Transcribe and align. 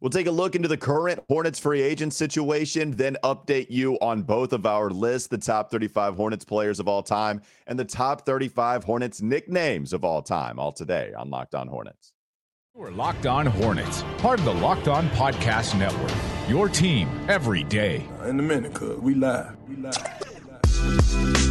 We'll 0.00 0.10
take 0.10 0.28
a 0.28 0.32
look 0.32 0.54
into 0.54 0.68
the 0.68 0.76
current 0.76 1.20
Hornets 1.28 1.58
free 1.58 1.82
agent 1.82 2.14
situation, 2.14 2.92
then 2.92 3.16
update 3.24 3.66
you 3.68 3.94
on 3.96 4.22
both 4.22 4.52
of 4.52 4.64
our 4.64 4.90
lists 4.90 5.26
the 5.26 5.38
top 5.38 5.72
35 5.72 6.14
Hornets 6.14 6.44
players 6.44 6.78
of 6.78 6.86
all 6.86 7.02
time 7.02 7.42
and 7.66 7.76
the 7.76 7.84
top 7.84 8.24
35 8.24 8.84
Hornets 8.84 9.20
nicknames 9.20 9.92
of 9.92 10.04
all 10.04 10.22
time, 10.22 10.60
all 10.60 10.70
today 10.70 11.12
on 11.14 11.30
Locked 11.30 11.56
On 11.56 11.66
Hornets. 11.66 12.12
We're 12.74 12.92
Locked 12.92 13.26
On 13.26 13.44
Hornets, 13.44 14.04
part 14.18 14.38
of 14.38 14.44
the 14.44 14.54
Locked 14.54 14.86
On 14.86 15.08
Podcast 15.10 15.76
Network. 15.76 16.16
Your 16.48 16.68
team 16.68 17.08
every 17.28 17.64
day. 17.64 18.06
In 18.24 18.38
a 18.38 18.42
minute, 18.42 18.74
cuz 18.74 19.00
we 19.00 19.14
live. 19.14 19.56
We 19.68 19.74
live. 19.76 19.96
We 20.76 20.88
live. 20.88 21.47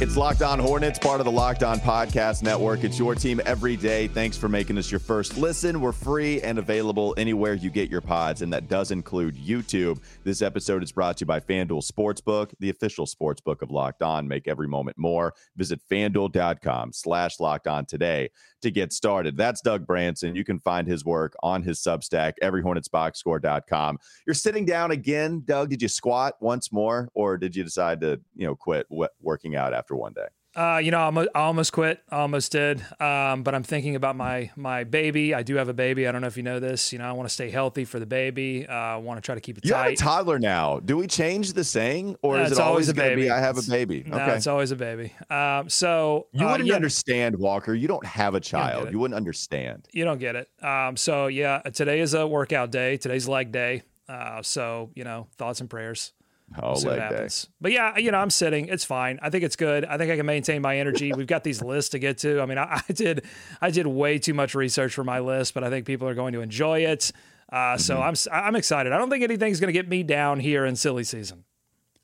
It's 0.00 0.16
Locked 0.16 0.42
On 0.42 0.60
Hornets, 0.60 0.96
part 0.96 1.18
of 1.20 1.24
the 1.24 1.32
Locked 1.32 1.64
On 1.64 1.80
Podcast 1.80 2.44
Network. 2.44 2.84
It's 2.84 3.00
your 3.00 3.16
team 3.16 3.40
every 3.44 3.74
day. 3.74 4.06
Thanks 4.06 4.36
for 4.36 4.48
making 4.48 4.78
us 4.78 4.92
your 4.92 5.00
first 5.00 5.36
listen. 5.36 5.80
We're 5.80 5.90
free 5.90 6.40
and 6.42 6.56
available 6.56 7.14
anywhere 7.16 7.54
you 7.54 7.68
get 7.68 7.90
your 7.90 8.00
pods, 8.00 8.42
and 8.42 8.52
that 8.52 8.68
does 8.68 8.92
include 8.92 9.34
YouTube. 9.34 10.00
This 10.22 10.40
episode 10.40 10.84
is 10.84 10.92
brought 10.92 11.16
to 11.16 11.22
you 11.22 11.26
by 11.26 11.40
FanDuel 11.40 11.84
Sportsbook, 11.84 12.52
the 12.60 12.70
official 12.70 13.06
sportsbook 13.06 13.60
of 13.60 13.72
Locked 13.72 14.02
On. 14.02 14.28
Make 14.28 14.46
every 14.46 14.68
moment 14.68 14.98
more. 14.98 15.34
Visit 15.56 15.80
fanduel.com 15.90 16.92
slash 16.92 17.40
locked 17.40 17.66
on 17.66 17.84
today 17.84 18.28
to 18.62 18.70
get 18.70 18.92
started. 18.92 19.36
That's 19.36 19.60
Doug 19.60 19.84
Branson. 19.84 20.36
You 20.36 20.44
can 20.44 20.60
find 20.60 20.86
his 20.86 21.04
work 21.04 21.34
on 21.42 21.62
his 21.64 21.80
Substack, 21.80 22.34
everyhornetsboxscore.com. 22.42 23.98
You're 24.26 24.34
sitting 24.34 24.64
down 24.64 24.92
again, 24.92 25.42
Doug. 25.44 25.70
Did 25.70 25.82
you 25.82 25.88
squat 25.88 26.34
once 26.40 26.72
more, 26.72 27.08
or 27.14 27.36
did 27.36 27.56
you 27.56 27.64
decide 27.64 28.00
to, 28.02 28.20
you 28.36 28.46
know, 28.46 28.54
quit 28.54 28.86
working 29.20 29.56
out 29.56 29.74
after 29.74 29.87
one 29.96 30.12
day? 30.12 30.26
Uh, 30.58 30.78
you 30.78 30.90
know, 30.90 30.98
I 30.98 31.40
almost 31.40 31.72
quit, 31.72 32.02
almost 32.10 32.50
did. 32.50 32.80
Um, 33.00 33.44
but 33.44 33.54
I'm 33.54 33.62
thinking 33.62 33.94
about 33.94 34.16
my 34.16 34.50
my 34.56 34.82
baby. 34.82 35.32
I 35.32 35.44
do 35.44 35.54
have 35.54 35.68
a 35.68 35.74
baby. 35.74 36.08
I 36.08 36.10
don't 36.10 36.20
know 36.20 36.26
if 36.26 36.36
you 36.36 36.42
know 36.42 36.58
this. 36.58 36.92
You 36.92 36.98
know, 36.98 37.04
I 37.04 37.12
want 37.12 37.28
to 37.28 37.32
stay 37.32 37.48
healthy 37.48 37.84
for 37.84 38.00
the 38.00 38.06
baby. 38.06 38.66
Uh, 38.66 38.72
I 38.72 38.96
want 38.96 39.18
to 39.18 39.20
try 39.24 39.36
to 39.36 39.40
keep 39.40 39.58
it 39.58 39.64
you 39.64 39.70
tight. 39.70 39.84
have 39.84 39.92
a 39.92 39.96
toddler 39.96 40.38
now. 40.40 40.80
Do 40.80 40.96
we 40.96 41.06
change 41.06 41.52
the 41.52 41.62
saying, 41.62 42.16
or 42.22 42.40
is 42.40 42.50
it 42.50 42.58
always, 42.58 42.88
always 42.88 42.88
a 42.88 42.94
baby? 42.94 43.30
I 43.30 43.38
have 43.38 43.56
a 43.56 43.62
baby. 43.62 44.02
No, 44.04 44.16
okay, 44.16 44.34
it's 44.34 44.48
always 44.48 44.72
a 44.72 44.76
baby. 44.76 45.12
Um, 45.30 45.68
so 45.68 46.26
you 46.32 46.44
uh, 46.44 46.50
wouldn't 46.50 46.68
yeah, 46.68 46.74
understand, 46.74 47.36
Walker. 47.36 47.72
You 47.72 47.86
don't 47.86 48.06
have 48.06 48.34
a 48.34 48.40
child. 48.40 48.86
You, 48.86 48.92
you 48.92 48.98
wouldn't 48.98 49.16
understand. 49.16 49.86
You 49.92 50.04
don't 50.04 50.18
get 50.18 50.34
it. 50.34 50.48
Um, 50.60 50.96
so 50.96 51.28
yeah, 51.28 51.58
today 51.72 52.00
is 52.00 52.14
a 52.14 52.26
workout 52.26 52.72
day. 52.72 52.96
Today's 52.96 53.28
leg 53.28 53.52
day. 53.52 53.82
Uh, 54.08 54.42
so 54.42 54.90
you 54.94 55.04
know, 55.04 55.28
thoughts 55.36 55.60
and 55.60 55.70
prayers. 55.70 56.14
Oh, 56.60 56.72
we'll 56.72 56.92
leg 56.92 56.98
happens. 57.00 57.42
Day. 57.42 57.50
But 57.60 57.72
yeah, 57.72 57.98
you 57.98 58.10
know, 58.10 58.18
I'm 58.18 58.30
sitting. 58.30 58.68
It's 58.68 58.84
fine. 58.84 59.18
I 59.22 59.30
think 59.30 59.44
it's 59.44 59.56
good. 59.56 59.84
I 59.84 59.98
think 59.98 60.10
I 60.10 60.16
can 60.16 60.26
maintain 60.26 60.62
my 60.62 60.78
energy. 60.78 61.12
We've 61.12 61.26
got 61.26 61.44
these 61.44 61.62
lists 61.62 61.90
to 61.90 61.98
get 61.98 62.18
to. 62.18 62.40
I 62.40 62.46
mean, 62.46 62.58
I, 62.58 62.82
I, 62.88 62.92
did, 62.92 63.24
I 63.60 63.70
did 63.70 63.86
way 63.86 64.18
too 64.18 64.34
much 64.34 64.54
research 64.54 64.94
for 64.94 65.04
my 65.04 65.20
list, 65.20 65.54
but 65.54 65.62
I 65.64 65.70
think 65.70 65.86
people 65.86 66.08
are 66.08 66.14
going 66.14 66.32
to 66.32 66.40
enjoy 66.40 66.80
it. 66.80 67.12
Uh, 67.50 67.56
mm-hmm. 67.56 67.78
So 67.78 68.00
I'm, 68.00 68.14
I'm 68.32 68.56
excited. 68.56 68.92
I 68.92 68.98
don't 68.98 69.10
think 69.10 69.24
anything's 69.24 69.60
going 69.60 69.68
to 69.68 69.78
get 69.78 69.88
me 69.88 70.02
down 70.02 70.40
here 70.40 70.64
in 70.64 70.76
silly 70.76 71.04
season. 71.04 71.44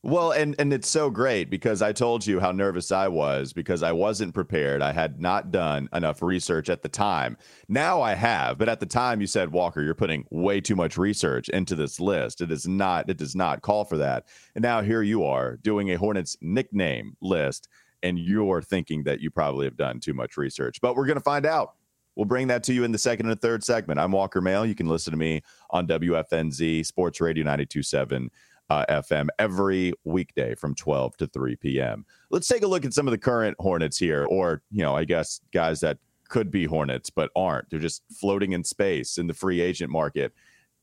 Well, 0.07 0.33
and 0.33 0.55
and 0.59 0.71
it's 0.71 0.91
so 0.91 1.09
great 1.09 1.49
because 1.49 1.81
I 1.81 1.93
told 1.93 2.27
you 2.27 2.39
how 2.39 2.53
nervous 2.53 2.93
I 2.93 3.09
was 3.09 3.55
because 3.55 3.83
I 3.83 3.93
wasn't 3.93 4.35
prepared. 4.35 4.83
I 4.83 4.93
had 4.93 5.19
not 5.19 5.51
done 5.51 5.89
enough 5.95 6.21
research 6.21 6.69
at 6.69 6.83
the 6.83 6.91
time. 6.91 7.39
Now 7.69 8.03
I 8.03 8.13
have, 8.13 8.59
but 8.59 8.69
at 8.69 8.81
the 8.81 8.87
time 8.87 9.23
you 9.23 9.27
said, 9.27 9.51
Walker, 9.51 9.81
you're 9.81 9.95
putting 9.95 10.27
way 10.31 10.61
too 10.61 10.77
much 10.77 10.99
research 10.99 11.49
into 11.49 11.75
this 11.75 12.01
list. 12.01 12.43
It 12.43 12.53
is 12.53 12.69
not. 12.69 13.09
It 13.09 13.17
does 13.17 13.35
not 13.35 13.63
call 13.63 13.87
for 13.87 13.97
that. 13.97 14.27
And 14.55 14.63
now 14.63 14.83
here 14.83 15.01
you 15.01 15.25
are 15.25 15.57
doing 15.57 15.91
a 15.91 15.97
Hornets 15.97 16.37
nickname 16.43 17.17
list, 17.23 17.69
and 18.03 18.19
you're 18.19 18.61
thinking 18.61 19.05
that 19.05 19.21
you 19.23 19.31
probably 19.31 19.65
have 19.65 19.79
done 19.79 20.01
too 20.01 20.13
much 20.13 20.37
research. 20.37 20.83
But 20.83 20.97
we're 20.97 21.07
gonna 21.07 21.21
find 21.21 21.47
out. 21.47 21.77
We'll 22.15 22.27
bring 22.27 22.49
that 22.49 22.63
to 22.65 22.75
you 22.75 22.85
in 22.85 22.93
the 22.93 22.99
second 22.99 23.31
and 23.31 23.41
third 23.41 23.65
segment. 23.65 23.99
I'm 23.99 24.13
Walker 24.13 24.43
Mehl. 24.43 24.69
You 24.69 24.75
can 24.75 24.87
listen 24.87 25.13
to 25.13 25.17
me 25.17 25.41
on 25.71 25.89
WFNZ 25.89 26.85
Sports 26.85 27.23
Radio 27.23 27.43
927 27.43 28.31
uh, 28.71 28.85
FM 28.89 29.29
every 29.39 29.93
weekday 30.05 30.55
from 30.55 30.75
12 30.75 31.17
to 31.19 31.27
3 31.27 31.57
p.m. 31.57 32.05
Let's 32.31 32.49
take 32.49 32.63
a 32.63 32.67
look 32.67 32.85
at 32.85 32.95
some 32.95 33.07
of 33.07 33.13
the 33.13 33.19
current 33.19 33.57
Hornets 33.59 33.99
here, 33.99 34.25
or, 34.25 34.63
you 34.71 34.83
know, 34.83 34.97
I 34.97 35.05
guess 35.05 35.41
guys 35.53 35.81
that 35.81 35.99
could 36.29 36.51
be 36.51 36.65
Hornets 36.65 37.11
but 37.11 37.31
aren't. 37.37 37.71
They're 37.71 37.79
just 37.79 38.03
floating 38.21 38.53
in 38.53 38.65
space 38.65 39.19
in 39.19 39.27
the 39.27 39.35
free 39.35 39.61
agent 39.61 39.91
market. 39.91 40.33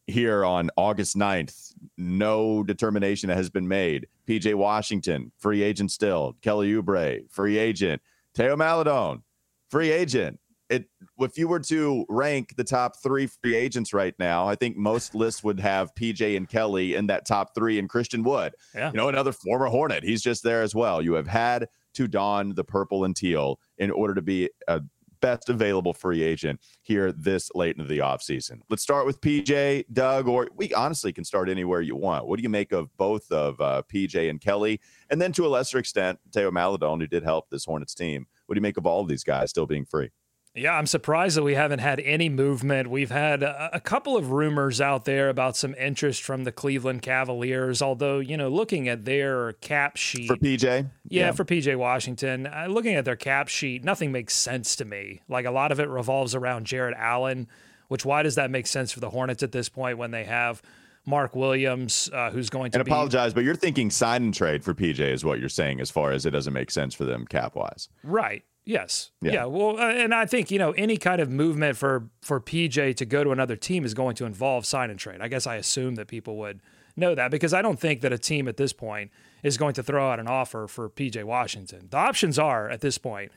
Here 0.08 0.44
on 0.44 0.70
August 0.78 1.16
9th, 1.16 1.74
no 1.98 2.64
determination 2.64 3.30
has 3.30 3.50
been 3.50 3.68
made. 3.68 4.08
PJ 4.28 4.54
Washington, 4.56 5.32
free 5.38 5.62
agent 5.62 5.92
still. 5.92 6.36
Kelly 6.42 6.74
Oubre, 6.74 7.22
free 7.30 7.58
agent. 7.58 8.02
Theo 8.36 8.56
Maledon, 8.56 9.24
free 9.70 9.92
agent 9.92 10.40
it 10.72 10.86
if 11.20 11.38
you 11.38 11.48
were 11.48 11.60
to 11.60 12.06
rank 12.10 12.56
the 12.56 12.64
top 12.64 12.96
three 13.04 13.28
free 13.28 13.56
agents 13.56 13.94
right 13.94 14.16
now, 14.18 14.48
I 14.48 14.56
think 14.56 14.78
most 14.78 15.14
lists 15.22 15.44
would 15.44 15.60
have 15.60 15.94
PJ 15.96 16.36
and 16.36 16.48
Kelly 16.48 16.96
in 16.96 17.08
that 17.08 17.26
top 17.26 17.54
three, 17.54 17.78
and 17.78 17.90
Christian 17.90 18.24
Wood, 18.24 18.56
yeah. 18.74 18.92
you 18.92 18.98
know, 18.98 19.10
another 19.10 19.32
former 19.32 19.68
Hornet, 19.68 20.04
he's 20.04 20.22
just 20.22 20.44
there 20.44 20.62
as 20.62 20.74
well. 20.74 21.02
You 21.02 21.14
have 21.14 21.28
had 21.28 21.68
to 21.94 22.08
don 22.08 22.56
the 22.56 22.64
purple 22.64 23.04
and 23.04 23.16
teal 23.16 23.60
in 23.78 23.92
order 23.92 24.16
to 24.16 24.22
be 24.22 24.50
a 24.68 24.82
best 25.22 25.50
available 25.50 25.94
free 25.94 26.24
agent 26.24 26.60
here 26.82 27.12
this 27.12 27.50
late 27.54 27.78
into 27.78 27.88
the 27.88 28.00
offseason. 28.00 28.62
Let's 28.70 28.82
start 28.82 29.06
with 29.06 29.22
PJ, 29.22 29.86
Doug, 29.94 30.28
or 30.28 30.48
we 30.56 30.74
honestly 30.74 31.14
can 31.14 31.24
start 31.24 31.48
anywhere 31.48 31.82
you 31.82 31.96
want. 31.96 32.28
What 32.28 32.38
do 32.38 32.44
you 32.44 32.50
make 32.50 32.72
of 32.72 32.96
both 32.98 33.32
of 33.32 33.62
uh, 33.62 33.84
PJ 33.94 34.30
and 34.30 34.42
Kelly? 34.42 34.82
And 35.10 35.22
then 35.22 35.32
to 35.34 35.46
a 35.46 35.50
lesser 35.50 35.78
extent, 35.78 36.20
Theo 36.34 36.50
Maledon, 36.50 37.00
who 37.00 37.08
did 37.08 37.24
help 37.24 37.50
this 37.50 37.66
Hornets 37.66 37.94
team. 37.94 38.26
What 38.48 38.56
do 38.56 38.58
you 38.58 38.64
make 38.64 38.78
of 38.78 38.86
all 38.86 39.02
of 39.02 39.08
these 39.08 39.24
guys 39.24 39.52
still 39.52 39.68
being 39.68 39.86
free? 39.86 40.10
Yeah, 40.54 40.74
I'm 40.74 40.86
surprised 40.86 41.38
that 41.38 41.44
we 41.44 41.56
haven't 41.56 41.80
had 41.80 42.02
any 42.02 42.28
movement. 42.28 42.90
We've 42.90 43.10
had 43.10 43.42
a, 43.42 43.70
a, 43.74 43.80
couple 43.80 44.18
of 44.18 44.32
rumors 44.32 44.82
out 44.82 45.06
there 45.06 45.30
about 45.30 45.56
some 45.56 45.74
interest 45.76 46.22
from 46.24 46.44
the 46.44 46.52
Cleveland 46.52 47.02
Cavaliers, 47.02 47.82
although, 47.82 48.20
you 48.20 48.36
know, 48.36 48.50
looking 48.50 48.90
at 48.90 49.06
their 49.06 49.54
cap 49.54 49.96
sheet. 49.96 50.28
For 50.28 50.36
PJ? 50.36 50.64
Yeah, 50.64 50.88
yeah. 51.08 51.32
for 51.32 51.46
PJ 51.46 51.78
Washington, 51.78 52.48
uh, 52.48 52.68
looking 52.70 52.96
at 52.96 53.06
their 53.06 53.16
cap 53.16 53.48
sheet, 53.48 53.86
nothing 53.86 54.12
makes 54.12 54.34
sense 54.36 54.76
to 54.76 54.86
me. 54.86 55.22
Like 55.30 55.46
a 55.46 55.52
lot 55.52 55.72
of 55.72 55.80
it 55.80 55.88
revolves 55.88 56.36
around 56.36 56.66
Jarrett 56.66 56.98
Allen, 56.98 57.48
which 57.88 58.04
why 58.04 58.22
does 58.22 58.36
that 58.36 58.52
make 58.52 58.68
sense 58.68 58.92
for 58.92 59.00
the 59.00 59.10
Hornets 59.10 59.44
at 59.44 59.54
this 59.54 59.70
point 59.70 59.98
when 59.98 60.12
they 60.12 60.26
have. 60.26 60.62
Mark 61.04 61.36
Williams, 61.36 62.12
uh, 62.14 62.30
who's 62.30 62.52
going 62.52 62.70
to 62.70 62.78
and 62.78 62.86
be, 62.86 62.92
apologize, 62.92 63.34
but 63.34 63.44
you're 63.44 63.56
thinking 63.56 63.90
sign 63.90 64.22
and 64.22 64.34
trade 64.36 64.64
for 64.64 64.76
PJ 64.76 65.00
is 65.00 65.26
what 65.26 65.40
you're 65.40 65.50
saying, 65.50 65.82
as 65.82 65.90
far 65.90 66.12
as 66.12 66.28
it 66.28 66.30
doesn't 66.30 66.54
make 66.54 66.70
sense 66.70 66.94
for 66.94 67.06
them 67.06 67.26
cap 67.26 67.56
wise. 67.56 67.90
Right. 68.04 68.44
Yes. 68.64 69.12
Yeah. 69.22 69.32
yeah. 69.32 69.46
Well, 69.46 69.80
uh, 69.80 69.92
and 69.92 70.14
I 70.14 70.26
think 70.26 70.52
you 70.52 70.60
know 70.60 70.72
any 70.72 70.98
kind 70.98 71.20
of 71.20 71.30
movement 71.30 71.78
for 71.78 72.10
for 72.22 72.40
PJ 72.40 72.96
to 72.98 73.06
go 73.06 73.24
to 73.24 73.32
another 73.32 73.56
team 73.56 73.86
is 73.86 73.94
going 73.94 74.16
to 74.16 74.26
involve 74.26 74.66
sign 74.66 74.90
and 74.90 75.00
trade. 75.00 75.22
I 75.22 75.28
guess 75.28 75.48
I 75.48 75.56
assume 75.56 75.96
that 75.96 76.08
people 76.08 76.38
would 76.38 76.62
know 76.96 77.16
that 77.16 77.32
because 77.32 77.54
I 77.54 77.62
don't 77.62 77.80
think 77.80 78.02
that 78.02 78.14
a 78.14 78.18
team 78.18 78.48
at 78.48 78.58
this 78.58 78.74
point 78.74 79.12
is 79.44 79.58
going 79.58 79.74
to 79.74 79.84
throw 79.84 80.12
out 80.12 80.20
an 80.20 80.28
offer 80.28 80.68
for 80.68 80.90
PJ 80.90 81.24
Washington. 81.24 81.88
The 81.90 81.98
options 81.98 82.38
are 82.38 82.70
at 82.70 82.82
this 82.82 82.98
point 82.98 83.32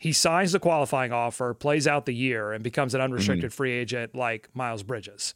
he 0.00 0.14
signs 0.14 0.52
the 0.52 0.58
qualifying 0.58 1.12
offer, 1.12 1.52
plays 1.52 1.86
out 1.86 2.06
the 2.06 2.14
year, 2.14 2.52
and 2.52 2.64
becomes 2.64 2.94
an 2.94 3.02
unrestricted 3.02 3.50
mm-hmm. 3.50 3.56
free 3.56 3.72
agent 3.72 4.14
like 4.14 4.48
Miles 4.54 4.82
Bridges, 4.82 5.34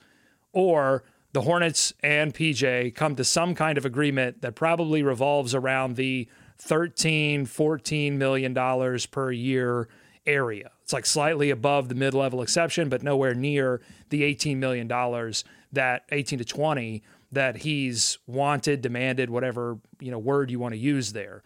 or 0.55 1.05
the 1.35 1.43
Hornets 1.43 1.93
and 2.01 2.33
PJ 2.33 2.95
come 2.95 3.15
to 3.17 3.25
some 3.25 3.55
kind 3.55 3.77
of 3.77 3.85
agreement 3.85 4.41
that 4.41 4.55
probably 4.55 5.03
revolves 5.03 5.55
around 5.55 5.97
the 5.97 6.27
13, 6.59 7.47
14 7.47 8.19
million 8.19 8.55
dollars 8.55 9.07
per 9.07 9.31
year 9.31 9.89
area. 10.27 10.71
It's 10.83 10.93
like 10.93 11.07
slightly 11.07 11.51
above 11.51 11.89
the 11.89 11.95
mid-level 11.95 12.43
exception, 12.43 12.89
but 12.89 13.03
nowhere 13.03 13.35
near 13.35 13.81
the 14.11 14.23
18 14.23 14.61
million 14.61 14.87
dollars 14.87 15.45
that 15.73 16.05
18 16.13 16.39
to 16.39 16.45
20 16.45 17.03
that 17.33 17.59
he's 17.59 18.19
wanted, 18.27 18.81
demanded, 18.81 19.29
whatever, 19.29 19.79
you 20.01 20.11
know, 20.11 20.19
word 20.19 20.51
you 20.51 20.59
want 20.59 20.73
to 20.73 20.79
use 20.79 21.13
there. 21.13 21.43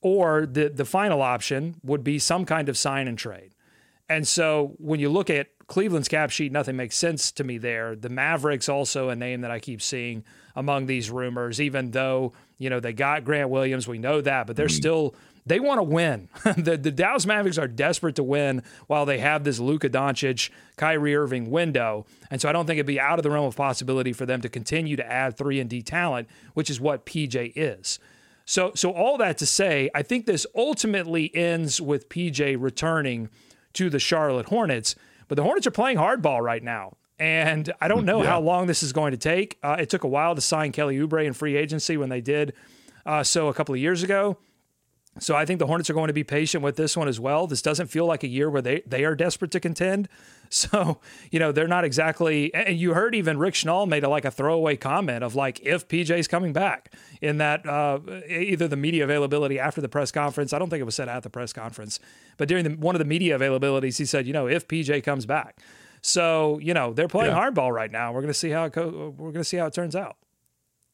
Or 0.00 0.46
the 0.46 0.68
the 0.68 0.84
final 0.84 1.22
option 1.22 1.76
would 1.82 2.04
be 2.04 2.18
some 2.18 2.44
kind 2.44 2.68
of 2.68 2.78
sign 2.78 3.08
and 3.08 3.18
trade. 3.18 3.54
And 4.08 4.26
so 4.26 4.74
when 4.78 5.00
you 5.00 5.10
look 5.10 5.28
at 5.28 5.48
Cleveland's 5.66 6.08
cap 6.08 6.30
sheet, 6.30 6.50
nothing 6.50 6.76
makes 6.76 6.96
sense 6.96 7.30
to 7.32 7.44
me 7.44 7.58
there. 7.58 7.94
The 7.94 8.08
Mavericks 8.08 8.68
also 8.68 9.10
a 9.10 9.16
name 9.16 9.42
that 9.42 9.50
I 9.50 9.58
keep 9.60 9.82
seeing 9.82 10.24
among 10.56 10.86
these 10.86 11.10
rumors, 11.10 11.60
even 11.60 11.90
though, 11.90 12.32
you 12.58 12.70
know, 12.70 12.80
they 12.80 12.92
got 12.92 13.24
Grant 13.24 13.50
Williams, 13.50 13.88
we 13.88 13.98
know 13.98 14.20
that, 14.20 14.46
but 14.46 14.56
they're 14.56 14.66
mm-hmm. 14.66 14.74
still 14.74 15.14
they 15.48 15.60
want 15.60 15.78
to 15.78 15.82
win. 15.82 16.28
the, 16.56 16.76
the 16.76 16.90
Dallas 16.90 17.24
Mavericks 17.24 17.56
are 17.56 17.66
desperate 17.66 18.16
to 18.16 18.22
win 18.22 18.62
while 18.86 19.06
they 19.06 19.18
have 19.18 19.44
this 19.44 19.58
Luka 19.58 19.88
Doncic, 19.88 20.50
Kyrie 20.76 21.16
Irving 21.16 21.50
window. 21.50 22.04
And 22.30 22.38
so 22.38 22.48
I 22.48 22.52
don't 22.52 22.66
think 22.66 22.76
it'd 22.76 22.86
be 22.86 23.00
out 23.00 23.18
of 23.18 23.22
the 23.22 23.30
realm 23.30 23.46
of 23.46 23.56
possibility 23.56 24.12
for 24.12 24.26
them 24.26 24.42
to 24.42 24.48
continue 24.50 24.94
to 24.96 25.10
add 25.10 25.38
3 25.38 25.58
and 25.60 25.70
D 25.70 25.80
talent, 25.80 26.28
which 26.52 26.68
is 26.68 26.80
what 26.80 27.06
PJ 27.06 27.54
is. 27.56 27.98
So 28.44 28.72
so 28.74 28.92
all 28.92 29.18
that 29.18 29.38
to 29.38 29.46
say, 29.46 29.90
I 29.94 30.02
think 30.02 30.26
this 30.26 30.46
ultimately 30.54 31.34
ends 31.34 31.80
with 31.80 32.08
PJ 32.08 32.56
returning 32.58 33.30
to 33.74 33.90
the 33.90 33.98
Charlotte 33.98 34.46
Hornets. 34.46 34.94
But 35.28 35.36
the 35.36 35.42
Hornets 35.42 35.66
are 35.66 35.70
playing 35.70 35.98
hardball 35.98 36.40
right 36.40 36.62
now. 36.62 36.96
And 37.18 37.72
I 37.80 37.88
don't 37.88 38.04
know 38.04 38.22
yeah. 38.22 38.30
how 38.30 38.40
long 38.40 38.66
this 38.66 38.82
is 38.82 38.92
going 38.92 39.10
to 39.10 39.16
take. 39.16 39.58
Uh, 39.62 39.76
it 39.78 39.90
took 39.90 40.04
a 40.04 40.08
while 40.08 40.34
to 40.34 40.40
sign 40.40 40.72
Kelly 40.72 40.98
Oubre 40.98 41.26
in 41.26 41.32
free 41.32 41.56
agency 41.56 41.96
when 41.96 42.08
they 42.08 42.20
did 42.20 42.52
uh, 43.04 43.22
so 43.22 43.48
a 43.48 43.54
couple 43.54 43.74
of 43.74 43.80
years 43.80 44.02
ago. 44.02 44.38
So 45.20 45.34
I 45.34 45.44
think 45.44 45.58
the 45.58 45.66
Hornets 45.66 45.90
are 45.90 45.94
going 45.94 46.08
to 46.08 46.14
be 46.14 46.24
patient 46.24 46.62
with 46.62 46.76
this 46.76 46.96
one 46.96 47.08
as 47.08 47.18
well. 47.18 47.46
This 47.46 47.62
doesn't 47.62 47.88
feel 47.88 48.06
like 48.06 48.22
a 48.22 48.28
year 48.28 48.48
where 48.48 48.62
they, 48.62 48.82
they 48.86 49.04
are 49.04 49.14
desperate 49.14 49.50
to 49.52 49.60
contend. 49.60 50.08
So, 50.50 50.98
you 51.30 51.38
know, 51.38 51.52
they're 51.52 51.68
not 51.68 51.84
exactly 51.84 52.54
and 52.54 52.74
you 52.78 52.94
heard 52.94 53.14
even 53.14 53.38
Rick 53.38 53.52
Schnall 53.52 53.86
made 53.86 54.02
a, 54.02 54.08
like 54.08 54.24
a 54.24 54.30
throwaway 54.30 54.76
comment 54.76 55.22
of 55.22 55.34
like 55.34 55.60
if 55.60 55.86
PJ's 55.88 56.26
coming 56.26 56.54
back 56.54 56.94
in 57.20 57.36
that 57.36 57.68
uh, 57.68 57.98
either 58.26 58.66
the 58.66 58.74
media 58.74 59.04
availability 59.04 59.58
after 59.58 59.82
the 59.82 59.90
press 59.90 60.10
conference. 60.10 60.54
I 60.54 60.58
don't 60.58 60.70
think 60.70 60.80
it 60.80 60.84
was 60.84 60.94
said 60.94 61.06
at 61.06 61.22
the 61.22 61.28
press 61.28 61.52
conference, 61.52 62.00
but 62.38 62.48
during 62.48 62.64
the, 62.64 62.70
one 62.70 62.94
of 62.94 62.98
the 62.98 63.04
media 63.04 63.38
availabilities, 63.38 63.98
he 63.98 64.06
said, 64.06 64.26
you 64.26 64.32
know, 64.32 64.48
if 64.48 64.66
PJ 64.66 65.04
comes 65.04 65.26
back. 65.26 65.58
So, 66.02 66.58
you 66.58 66.74
know, 66.74 66.92
they're 66.92 67.08
playing 67.08 67.32
yeah. 67.32 67.50
hardball 67.50 67.72
right 67.72 67.90
now. 67.90 68.12
We're 68.12 68.20
going 68.20 68.32
to 68.32 68.38
see 68.38 68.50
how 68.50 68.64
it 68.64 68.72
co- 68.72 69.14
we're 69.16 69.32
going 69.32 69.34
to 69.34 69.44
see 69.44 69.56
how 69.56 69.66
it 69.66 69.74
turns 69.74 69.96
out. 69.96 70.16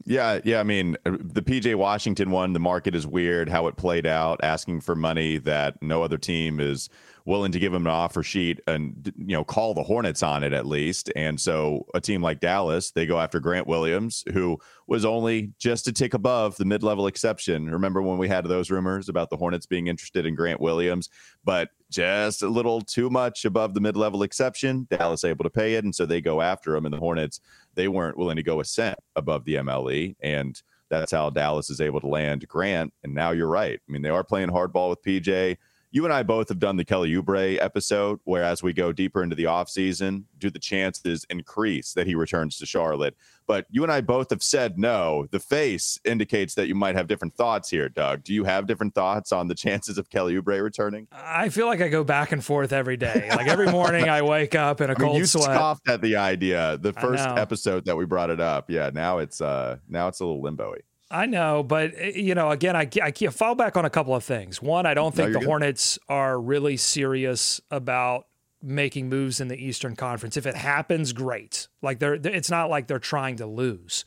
Yeah, 0.07 0.41
yeah. 0.45 0.61
I 0.61 0.65
mean, 0.65 0.97
the 1.05 1.43
PJ 1.43 1.75
Washington 1.77 2.31
one, 2.31 2.53
the 2.53 2.61
market 2.61 2.95
is 2.95 3.07
weird 3.07 3.49
how 3.49 3.67
it 3.69 3.77
played 3.77 4.07
out, 4.07 4.41
asking 4.43 4.83
for 4.83 4.95
money 4.95 5.39
that 5.39 5.83
no 5.83 6.03
other 6.03 6.19
team 6.19 6.61
is 6.61 6.91
willing 7.27 7.53
to 7.53 7.59
give 7.59 7.73
him 7.73 7.87
an 7.87 7.93
offer 7.93 8.23
sheet 8.23 8.61
and 8.67 9.11
you 9.17 9.35
know 9.35 9.45
call 9.45 9.73
the 9.73 9.83
Hornets 9.83 10.23
on 10.23 10.45
it 10.45 10.53
at 10.53 10.67
least. 10.67 11.11
And 11.17 11.41
so 11.41 11.87
a 11.95 12.01
team 12.01 12.23
like 12.23 12.41
Dallas, 12.41 12.91
they 12.91 13.07
go 13.07 13.19
after 13.19 13.41
Grant 13.41 13.67
Williams, 13.67 14.25
who 14.33 14.59
was 14.87 15.05
only 15.05 15.53
just 15.59 15.89
a 15.89 15.93
tick 15.93 16.13
above 16.13 16.57
the 16.57 16.67
mid-level 16.67 17.07
exception. 17.07 17.71
Remember 17.71 18.03
when 18.03 18.19
we 18.19 18.29
had 18.29 18.45
those 18.45 18.71
rumors 18.71 19.09
about 19.09 19.31
the 19.31 19.37
Hornets 19.37 19.65
being 19.65 19.87
interested 19.87 20.27
in 20.27 20.35
Grant 20.35 20.61
Williams, 20.61 21.09
but 21.45 21.71
just 21.91 22.43
a 22.43 22.49
little 22.49 22.83
too 22.83 23.09
much 23.09 23.45
above 23.45 23.73
the 23.73 23.81
mid-level 23.81 24.23
exception. 24.23 24.87
Dallas 24.91 25.25
able 25.25 25.45
to 25.45 25.51
pay 25.51 25.75
it, 25.75 25.85
and 25.85 25.95
so 25.95 26.05
they 26.05 26.21
go 26.21 26.43
after 26.43 26.77
him. 26.77 26.85
And 26.85 26.93
the 26.93 26.99
Hornets, 26.99 27.41
they 27.75 27.89
weren't 27.89 28.19
willing 28.19 28.37
to 28.37 28.43
go 28.43 28.61
a 28.61 28.65
cent 28.65 28.99
above 29.17 29.45
the 29.45 29.55
MLE, 29.55 30.17
and 30.21 30.61
that's 30.91 31.13
how 31.13 31.31
Dallas 31.31 31.71
is 31.71 31.81
able 31.81 32.01
to 32.01 32.07
land 32.07 32.47
Grant. 32.47 32.93
And 33.03 33.15
now 33.15 33.31
you're 33.31 33.49
right. 33.49 33.81
I 33.89 33.93
mean, 33.93 34.03
they 34.03 34.11
are 34.11 34.25
playing 34.25 34.51
hardball 34.51 34.91
with 34.91 35.03
PJ 35.03 35.57
you 35.95 36.05
and 36.05 36.13
I 36.13 36.25
both 36.25 36.49
have 36.49 36.59
done 36.59 36.77
the 36.77 36.85
Kelly 36.85 37.13
Oubre 37.15 37.57
episode, 37.63 38.19
where 38.25 38.43
as 38.43 38.65
we 38.65 38.73
go 38.73 38.91
deeper 38.91 39.23
into 39.23 39.37
the 39.37 39.45
offseason, 39.45 40.25
do 40.39 40.51
the 40.51 40.59
chances 40.59 41.25
increase 41.31 41.93
that 41.93 42.09
he 42.09 42.17
returns 42.17 42.59
to 42.59 42.67
Charlotte? 42.67 43.15
But 43.47 43.67
you 43.71 43.85
and 43.85 43.93
I 43.93 44.01
both 44.01 44.31
have 44.31 44.43
said 44.43 44.77
no. 44.77 45.29
The 45.31 45.39
face 45.39 46.01
indicates 46.05 46.55
that 46.57 46.67
you 46.67 46.75
might 46.75 46.97
have 46.97 47.07
different 47.07 47.37
thoughts 47.37 47.71
here, 47.71 47.89
Doug. 47.89 48.25
Do 48.25 48.35
you 48.35 48.43
have 48.43 48.67
different 48.67 48.97
thoughts 48.97 49.31
on 49.31 49.47
the 49.47 49.55
chances 49.55 49.97
of 49.97 50.11
Kelly 50.11 50.35
Oubre 50.35 50.61
returning? 50.65 51.07
I 51.13 51.49
feel 51.49 51.69
like 51.69 51.81
I 51.81 51.89
go 51.89 52.03
back 52.03 52.33
and 52.33 52.45
forth 52.45 52.73
every 52.73 52.97
day. 52.97 53.29
Like 53.31 53.47
every 53.47 53.71
morning, 53.71 54.09
I 54.09 54.23
wake 54.23 54.57
up 54.57 54.81
in 54.81 54.91
a 54.91 54.97
cold 54.97 55.11
I 55.11 55.13
mean, 55.13 55.21
you 55.21 55.27
sweat. 55.27 55.49
You 55.49 55.55
scoffed 55.55 55.89
at 55.89 56.01
the 56.01 56.17
idea 56.17 56.77
the 56.77 56.93
first 56.95 57.25
episode 57.25 57.85
that 57.85 57.97
we 57.97 58.05
brought 58.05 58.31
it 58.31 58.41
up. 58.41 58.69
Yeah, 58.69 58.91
now 58.93 59.19
it's 59.19 59.41
uh 59.41 59.77
now 59.89 60.09
it's 60.09 60.19
a 60.19 60.27
little 60.27 60.43
limboy. 60.43 60.79
I 61.15 61.27
know, 61.27 61.63
but 61.63 61.93
eh, 61.97 62.13
you 62.17 62.35
know, 62.35 62.51
again, 62.51 62.75
I, 62.75 62.89
I 63.01 63.11
can't 63.13 63.33
fall 63.33 63.55
back 63.55 63.77
on 63.77 63.85
a 63.85 63.91
couple 63.91 64.15
of 64.15 64.25
things. 64.25 64.61
One, 64.61 64.85
I 64.85 64.95
don't 64.95 65.15
think 65.15 65.29
no, 65.29 65.35
the 65.35 65.39
good. 65.41 65.47
Hornets 65.47 65.99
are 66.09 66.41
really 66.41 66.77
serious 66.77 67.61
about 67.71 68.27
making 68.61 69.09
moves 69.09 69.41
in 69.41 69.47
the 69.49 69.57
Eastern 69.57 69.95
Conference. 69.95 70.37
If 70.37 70.45
it 70.45 70.57
happens, 70.57 71.13
great. 71.13 71.69
Like 71.83 72.01
they're, 72.01 72.15
it's 72.15 72.51
not 72.51 72.69
like 72.69 72.89
they're 72.89 72.99
trying 72.99 73.37
to 73.37 73.47
lose, 73.47 74.05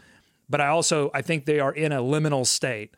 but 0.49 0.59
I 0.59 0.67
also 0.67 1.09
I 1.13 1.21
think 1.21 1.45
they 1.45 1.61
are 1.61 1.71
in 1.71 1.93
a 1.93 2.01
liminal 2.01 2.45
state 2.45 2.93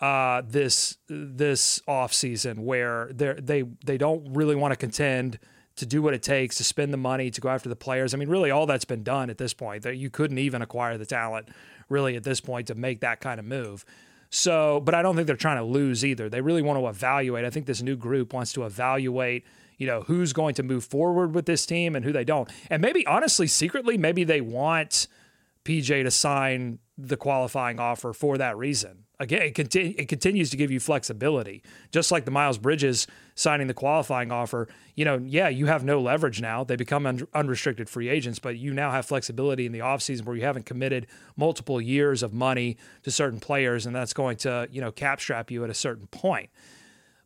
uh, 0.00 0.42
this 0.46 0.96
this 1.08 1.82
off 1.86 2.14
season 2.14 2.64
where 2.64 3.10
they 3.12 3.34
they 3.34 3.64
they 3.84 3.98
don't 3.98 4.32
really 4.32 4.56
want 4.56 4.72
to 4.72 4.76
contend 4.76 5.38
to 5.76 5.86
do 5.86 6.02
what 6.02 6.14
it 6.14 6.22
takes 6.22 6.56
to 6.56 6.64
spend 6.64 6.92
the 6.92 6.98
money 6.98 7.30
to 7.30 7.40
go 7.40 7.48
after 7.48 7.68
the 7.68 7.76
players. 7.76 8.12
I 8.12 8.16
mean, 8.16 8.28
really, 8.28 8.50
all 8.50 8.66
that's 8.66 8.84
been 8.84 9.02
done 9.02 9.30
at 9.30 9.38
this 9.38 9.54
point. 9.54 9.82
That 9.82 9.96
you 9.96 10.10
couldn't 10.10 10.38
even 10.38 10.62
acquire 10.62 10.96
the 10.98 11.06
talent 11.06 11.48
really 11.92 12.16
at 12.16 12.24
this 12.24 12.40
point 12.40 12.66
to 12.66 12.74
make 12.74 13.00
that 13.00 13.20
kind 13.20 13.38
of 13.38 13.46
move. 13.46 13.84
So, 14.30 14.80
but 14.80 14.94
I 14.94 15.02
don't 15.02 15.14
think 15.14 15.26
they're 15.26 15.36
trying 15.36 15.58
to 15.58 15.64
lose 15.64 16.04
either. 16.04 16.30
They 16.30 16.40
really 16.40 16.62
want 16.62 16.80
to 16.80 16.88
evaluate. 16.88 17.44
I 17.44 17.50
think 17.50 17.66
this 17.66 17.82
new 17.82 17.96
group 17.96 18.32
wants 18.32 18.54
to 18.54 18.64
evaluate, 18.64 19.44
you 19.76 19.86
know, 19.86 20.00
who's 20.00 20.32
going 20.32 20.54
to 20.54 20.62
move 20.62 20.84
forward 20.84 21.34
with 21.34 21.44
this 21.44 21.66
team 21.66 21.94
and 21.94 22.04
who 22.04 22.12
they 22.12 22.24
don't. 22.24 22.48
And 22.70 22.80
maybe 22.80 23.06
honestly, 23.06 23.46
secretly, 23.46 23.98
maybe 23.98 24.24
they 24.24 24.40
want 24.40 25.06
PJ 25.64 26.02
to 26.02 26.10
sign 26.10 26.78
the 26.96 27.18
qualifying 27.18 27.78
offer 27.78 28.14
for 28.14 28.38
that 28.38 28.56
reason. 28.56 29.01
Again, 29.20 29.42
it, 29.42 29.54
conti- 29.54 29.94
it 29.98 30.08
continues 30.08 30.50
to 30.50 30.56
give 30.56 30.70
you 30.70 30.80
flexibility, 30.80 31.62
just 31.92 32.10
like 32.10 32.24
the 32.24 32.30
Miles 32.30 32.58
Bridges 32.58 33.06
signing 33.34 33.68
the 33.68 33.74
qualifying 33.74 34.32
offer. 34.32 34.68
You 34.96 35.04
know, 35.04 35.18
yeah, 35.18 35.48
you 35.48 35.66
have 35.66 35.84
no 35.84 36.00
leverage 36.00 36.40
now. 36.40 36.64
They 36.64 36.76
become 36.76 37.06
un- 37.06 37.28
unrestricted 37.32 37.88
free 37.88 38.08
agents, 38.08 38.38
but 38.38 38.56
you 38.56 38.72
now 38.72 38.90
have 38.90 39.06
flexibility 39.06 39.64
in 39.66 39.72
the 39.72 39.78
offseason 39.78 40.24
where 40.24 40.34
you 40.34 40.42
haven't 40.42 40.66
committed 40.66 41.06
multiple 41.36 41.80
years 41.80 42.22
of 42.22 42.32
money 42.32 42.76
to 43.04 43.10
certain 43.10 43.38
players, 43.38 43.86
and 43.86 43.94
that's 43.94 44.12
going 44.12 44.38
to, 44.38 44.66
you 44.72 44.80
know, 44.80 44.90
cap 44.90 45.20
strap 45.20 45.50
you 45.50 45.62
at 45.62 45.70
a 45.70 45.74
certain 45.74 46.08
point. 46.08 46.50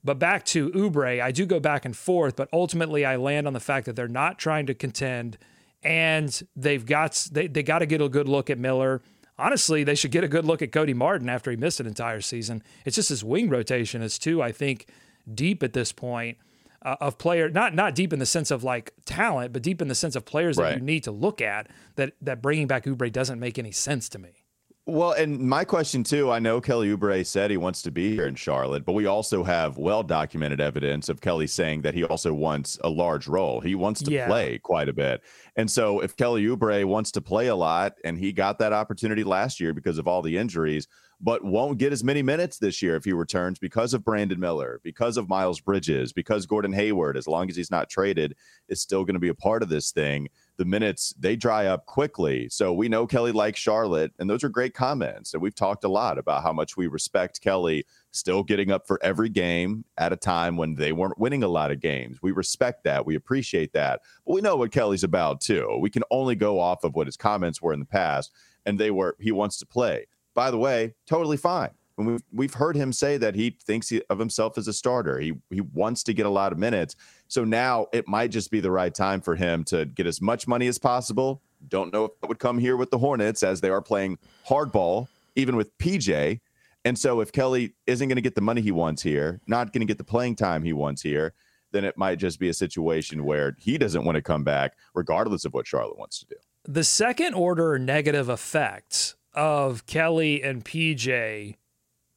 But 0.05 0.19
back 0.19 0.45
to 0.47 0.71
Oubre, 0.71 1.21
I 1.21 1.33
do 1.33 1.47
go 1.47 1.61
back 1.61 1.85
and 1.85 1.97
forth, 1.97 2.37
but 2.37 2.49
ultimately 2.53 3.05
I 3.05 3.17
land 3.17 3.47
on 3.47 3.55
the 3.55 3.61
fact 3.61 3.87
that 3.87 3.97
they're 3.97 4.07
not 4.07 4.39
trying 4.39 4.67
to 4.67 4.75
contend 4.75 5.39
and 5.83 6.43
they've 6.57 6.85
got 6.85 7.29
they, 7.31 7.47
they 7.47 7.63
got 7.63 7.79
to 7.79 7.87
get 7.87 8.01
a 8.01 8.09
good 8.09 8.29
look 8.29 8.51
at 8.51 8.59
Miller 8.59 9.03
honestly, 9.39 9.85
they 9.85 9.95
should 9.95 10.11
get 10.11 10.25
a 10.25 10.29
good 10.29 10.45
look 10.45 10.63
at 10.63 10.73
Cody 10.73 10.95
Martin 10.95 11.29
after 11.29 11.51
he 11.51 11.57
missed 11.57 11.81
an 11.81 11.87
entire 11.87 12.21
season. 12.21 12.63
It's 12.85 12.97
just 12.97 13.09
his 13.09 13.25
wing 13.25 13.49
rotation 13.49 14.03
is 14.03 14.19
too, 14.19 14.43
I 14.43 14.53
think, 14.53 14.87
deep 15.33 15.63
at 15.63 15.73
this 15.73 15.93
point 15.93 16.39
uh, 16.83 16.97
of 17.01 17.19
player 17.19 17.49
not 17.49 17.75
not 17.75 17.95
deep 17.95 18.13
in 18.13 18.19
the 18.19 18.27
sense 18.27 18.51
of 18.51 18.63
like 18.63 18.93
talent, 19.05 19.53
but 19.53 19.63
deep 19.63 19.83
in 19.83 19.89
the 19.89 19.95
sense 19.95 20.15
of 20.17 20.25
players 20.25 20.57
right. 20.57 20.71
that 20.71 20.79
you 20.79 20.85
need 20.85 21.05
to 21.05 21.11
look 21.11 21.41
at. 21.41 21.69
That 21.97 22.13
that 22.23 22.41
bringing 22.41 22.67
back 22.67 22.85
Oubre 22.85 23.11
doesn't 23.11 23.41
make 23.41 23.59
any 23.59 23.73
sense 23.73 24.09
to 24.11 24.19
me. 24.19 24.45
Well, 24.89 25.13
and 25.13 25.41
my 25.41 25.65
question 25.65 26.05
too, 26.05 26.31
I 26.31 26.39
know 26.39 26.61
Kelly 26.61 26.97
Oubre 26.97 27.27
said 27.27 27.51
he 27.51 27.57
wants 27.57 27.83
to 27.83 27.91
be 27.91 28.15
here 28.15 28.29
in 28.29 28.37
Charlotte, 28.37 28.85
but 28.85 28.93
we 28.93 29.07
also 29.07 29.43
have 29.43 29.79
well 29.79 30.05
documented 30.05 30.61
evidence 30.61 31.09
of 31.09 31.21
Kelly 31.21 31.49
saying 31.49 31.83
that 31.83 31.95
he 31.95 32.05
also 32.05 32.33
wants 32.33 32.79
a 32.85 32.89
large 32.89 33.27
role. 33.27 33.61
He 33.61 33.75
wants 33.75 34.01
to 34.05 34.13
yeah. 34.13 34.29
play 34.29 34.59
quite 34.59 34.89
a 34.89 34.93
bit. 34.93 35.23
And 35.57 35.69
so 35.69 35.99
if 35.99 36.15
Kelly 36.15 36.45
Oubre 36.45 36.85
wants 36.85 37.11
to 37.13 37.21
play 37.21 37.49
a 37.49 37.57
lot 37.57 37.95
and 38.05 38.17
he 38.17 38.33
got 38.33 38.61
that 38.61 38.73
opportunity 38.73 39.25
last 39.25 39.59
year 39.59 39.75
because 39.75 39.99
of 39.99 40.07
all 40.07 40.23
the 40.23 40.39
injuries, 40.39 40.87
but 41.21 41.43
won't 41.43 41.79
get 41.79 41.93
as 41.93 42.05
many 42.05 42.23
minutes 42.23 42.59
this 42.59 42.81
year 42.81 42.95
if 42.95 43.05
he 43.05 43.13
returns 43.13 43.59
because 43.59 43.93
of 43.93 44.05
Brandon 44.05 44.39
Miller, 44.39 44.81
because 44.85 45.17
of 45.17 45.29
Miles 45.29 45.61
Bridges, 45.61 46.13
because 46.13 46.47
Gordon 46.47 46.73
Hayward, 46.73 47.17
as 47.17 47.27
long 47.27 47.51
as 47.51 47.57
he's 47.57 47.73
not 47.73 47.89
traded, 47.89 48.37
is 48.69 48.83
still 48.83 49.05
going 49.05 49.15
to 49.15 49.21
be 49.21 49.31
a 49.31 49.35
part 49.35 49.65
of 49.65 49.69
this 49.69 49.91
thing 49.91 50.29
the 50.57 50.65
minutes 50.65 51.15
they 51.19 51.37
dry 51.37 51.67
up 51.67 51.87
quickly. 51.87 52.49
So 52.49 52.73
we 52.73 52.89
know 52.89 53.07
Kelly 53.07 53.33
likes 53.33 53.61
Charlotte, 53.61 54.13
and 54.19 54.29
those 54.29 54.43
are 54.43 54.49
great 54.49 54.75
comments. 54.75 55.35
And 55.35 55.43
we've 55.43 55.55
talked 55.55 55.85
a 55.85 55.89
lot 55.89 56.19
about 56.19 56.43
how 56.43 56.53
much 56.53 56.77
we 56.77 56.87
respect 56.87 57.41
Kelly 57.41 57.85
still 58.11 58.43
getting 58.43 58.71
up 58.71 58.87
for 58.87 58.99
every 59.03 59.29
game 59.29 59.85
at 59.99 60.13
a 60.13 60.17
time 60.17 60.57
when 60.57 60.75
they 60.75 60.93
weren't 60.93 61.19
winning 61.19 61.43
a 61.43 61.49
lot 61.49 61.71
of 61.71 61.81
games. 61.81 62.19
We 62.23 62.33
respect 62.33 62.85
that. 62.85 63.05
We 63.05 63.15
appreciate 63.15 63.73
that. 63.75 64.01
But 64.27 64.35
we 64.35 64.41
know 64.41 64.57
what 64.57 64.73
Kelly's 64.73 65.05
about 65.05 65.41
too. 65.41 65.79
We 65.81 65.91
can 65.91 66.05
only 66.11 66.35
go 66.35 66.59
off 66.59 66.85
of 66.85 66.95
what 66.95 67.07
his 67.07 67.17
comments 67.17 67.61
were 67.61 67.73
in 67.73 67.81
the 67.81 67.87
past, 67.87 68.33
and 68.65 68.81
they 68.81 68.91
were 68.91 69.17
he 69.19 69.33
wants 69.33 69.59
to 69.59 69.67
play. 69.67 70.07
By 70.35 70.51
the 70.51 70.59
way, 70.59 70.95
totally 71.07 71.37
fine. 71.37 71.71
And 71.99 72.07
we've 72.07 72.23
we've 72.33 72.55
heard 72.55 72.77
him 72.77 72.93
say 72.93 73.17
that 73.17 73.35
he 73.35 73.57
thinks 73.63 73.89
he, 73.89 74.03
of 74.11 74.19
himself 74.19 74.59
as 74.59 74.69
a 74.69 74.73
starter. 74.73 75.19
He 75.19 75.35
he 75.51 75.61
wants 75.61 76.03
to 76.05 76.15
get 76.15 76.27
a 76.27 76.31
lot 76.31 76.53
of 76.53 76.59
minutes. 76.59 76.97
So 77.29 77.45
now 77.45 77.87
it 77.93 78.07
might 78.07 78.31
just 78.31 78.51
be 78.51 78.61
the 78.61 78.71
right 78.71 78.95
time 78.95 79.21
for 79.21 79.35
him 79.35 79.65
to 79.65 79.85
get 79.85 80.07
as 80.07 80.21
much 80.21 80.47
money 80.47 80.67
as 80.67 80.79
possible. 80.79 81.43
Don't 81.69 81.93
know 81.93 82.05
if 82.05 82.21
that 82.21 82.29
would 82.29 82.39
come 82.39 82.59
here 82.59 82.77
with 82.77 82.91
the 82.91 82.99
Hornets 82.99 83.43
as 83.43 83.61
they 83.61 83.71
are 83.71 83.83
playing 83.83 84.19
hardball, 84.49 85.09
even 85.35 85.57
with 85.57 85.77
PJ. 85.79 86.41
And 86.85 86.99
so 86.99 87.21
if 87.21 87.33
Kelly 87.33 87.75
isn't 87.87 88.07
going 88.07 88.17
to 88.17 88.23
get 88.23 88.37
the 88.37 88.41
money 88.41 88.61
he 88.61 88.71
wants 88.71 89.03
here, 89.03 89.41
not 89.47 89.73
going 89.73 89.81
to 89.81 89.87
get 89.87 89.99
the 89.99 90.05
playing 90.05 90.37
time 90.37 90.63
he 90.63 90.73
wants 90.73 91.03
here, 91.03 91.35
then 91.73 91.85
it 91.85 91.99
might 91.99 92.19
just 92.19 92.39
be 92.39 92.49
a 92.49 92.55
situation 92.55 93.25
where 93.25 93.57
he 93.59 93.77
doesn't 93.77 94.05
want 94.05 94.15
to 94.17 94.23
come 94.23 94.45
back, 94.45 94.77
regardless 94.95 95.45
of 95.45 95.53
what 95.53 95.67
Charlotte 95.67 95.99
wants 95.99 96.21
to 96.21 96.27
do. 96.27 96.37
The 96.65 96.85
second 96.85 97.35
order 97.35 97.79
negative 97.79 98.29
effects 98.29 99.17
of 99.35 99.85
Kelly 99.87 100.43
and 100.43 100.65
PJ 100.65 101.57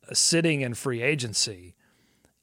uh, 0.10 0.14
sitting 0.14 0.62
in 0.62 0.74
free 0.74 1.02
agency 1.02 1.76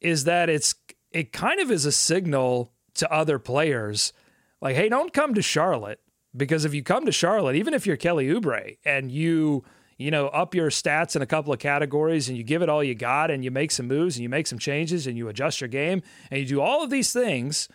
is 0.00 0.24
that 0.24 0.48
it's 0.48 0.74
it 1.16 1.32
kind 1.32 1.60
of 1.60 1.70
is 1.70 1.86
a 1.86 1.92
signal 1.92 2.72
to 2.94 3.10
other 3.10 3.38
players 3.38 4.12
like 4.60 4.76
hey 4.76 4.88
don't 4.88 5.12
come 5.12 5.32
to 5.34 5.42
Charlotte 5.42 6.00
because 6.36 6.64
if 6.64 6.74
you 6.74 6.82
come 6.82 7.06
to 7.06 7.12
Charlotte 7.12 7.56
even 7.56 7.72
if 7.72 7.86
you're 7.86 7.96
Kelly 7.96 8.26
Oubre 8.26 8.76
and 8.84 9.10
you 9.10 9.64
you 9.96 10.10
know 10.10 10.28
up 10.28 10.54
your 10.54 10.68
stats 10.68 11.16
in 11.16 11.22
a 11.22 11.26
couple 11.26 11.52
of 11.52 11.58
categories 11.58 12.28
and 12.28 12.36
you 12.36 12.44
give 12.44 12.60
it 12.60 12.68
all 12.68 12.84
you 12.84 12.94
got 12.94 13.30
and 13.30 13.42
you 13.42 13.50
make 13.50 13.70
some 13.70 13.88
moves 13.88 14.16
and 14.16 14.22
you 14.22 14.28
make 14.28 14.46
some 14.46 14.58
changes 14.58 15.06
and 15.06 15.16
you 15.16 15.28
adjust 15.28 15.60
your 15.60 15.68
game 15.68 16.02
and 16.30 16.40
you 16.40 16.46
do 16.46 16.60
all 16.60 16.84
of 16.84 16.90
these 16.90 17.12
things 17.12 17.68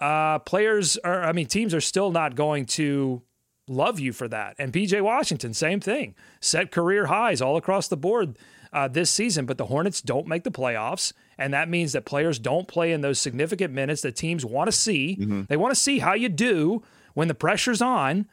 uh, 0.00 0.38
players 0.38 0.96
are 0.98 1.24
I 1.24 1.32
mean 1.32 1.46
teams 1.46 1.74
are 1.74 1.80
still 1.80 2.12
not 2.12 2.36
going 2.36 2.66
to 2.66 3.22
love 3.68 4.00
you 4.00 4.12
for 4.12 4.28
that. 4.28 4.56
And 4.58 4.72
PJ 4.72 5.00
Washington 5.02 5.54
same 5.54 5.80
thing. 5.80 6.14
Set 6.40 6.70
career 6.70 7.06
highs 7.06 7.42
all 7.42 7.56
across 7.56 7.88
the 7.88 7.96
board 7.96 8.38
uh, 8.72 8.88
this 8.88 9.10
season, 9.10 9.46
but 9.46 9.58
the 9.58 9.66
Hornets 9.66 10.00
don't 10.00 10.26
make 10.26 10.44
the 10.44 10.50
playoffs. 10.50 11.12
And 11.38 11.52
that 11.54 11.68
means 11.68 11.92
that 11.92 12.04
players 12.04 12.38
don't 12.38 12.68
play 12.68 12.92
in 12.92 13.00
those 13.00 13.18
significant 13.18 13.72
minutes 13.72 14.02
that 14.02 14.16
teams 14.16 14.44
want 14.44 14.68
to 14.68 14.72
see. 14.72 15.16
Mm-hmm. 15.20 15.42
They 15.48 15.56
want 15.56 15.74
to 15.74 15.80
see 15.80 15.98
how 15.98 16.14
you 16.14 16.28
do 16.28 16.82
when 17.14 17.28
the 17.28 17.34
pressure's 17.34 17.82
on. 17.82 18.26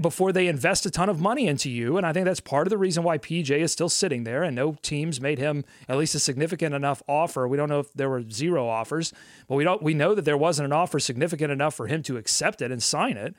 before 0.00 0.32
they 0.32 0.46
invest 0.46 0.86
a 0.86 0.90
ton 0.90 1.08
of 1.08 1.20
money 1.20 1.46
into 1.46 1.68
you. 1.70 1.96
And 1.96 2.06
I 2.06 2.12
think 2.12 2.24
that's 2.24 2.40
part 2.40 2.66
of 2.66 2.70
the 2.70 2.78
reason 2.78 3.02
why 3.02 3.18
PJ 3.18 3.50
is 3.50 3.72
still 3.72 3.88
sitting 3.88 4.24
there 4.24 4.42
and 4.42 4.54
no 4.54 4.76
teams 4.82 5.20
made 5.20 5.38
him 5.38 5.64
at 5.88 5.96
least 5.96 6.14
a 6.14 6.20
significant 6.20 6.74
enough 6.74 7.02
offer. 7.08 7.48
We 7.48 7.56
don't 7.56 7.68
know 7.68 7.80
if 7.80 7.92
there 7.92 8.08
were 8.08 8.22
zero 8.30 8.68
offers, 8.68 9.12
but 9.48 9.56
we 9.56 9.64
don't 9.64 9.82
we 9.82 9.92
know 9.92 10.14
that 10.14 10.24
there 10.24 10.36
wasn't 10.36 10.66
an 10.66 10.72
offer 10.72 11.00
significant 11.00 11.50
enough 11.50 11.74
for 11.74 11.88
him 11.88 12.02
to 12.04 12.16
accept 12.16 12.62
it 12.62 12.70
and 12.70 12.82
sign 12.82 13.16
it. 13.16 13.34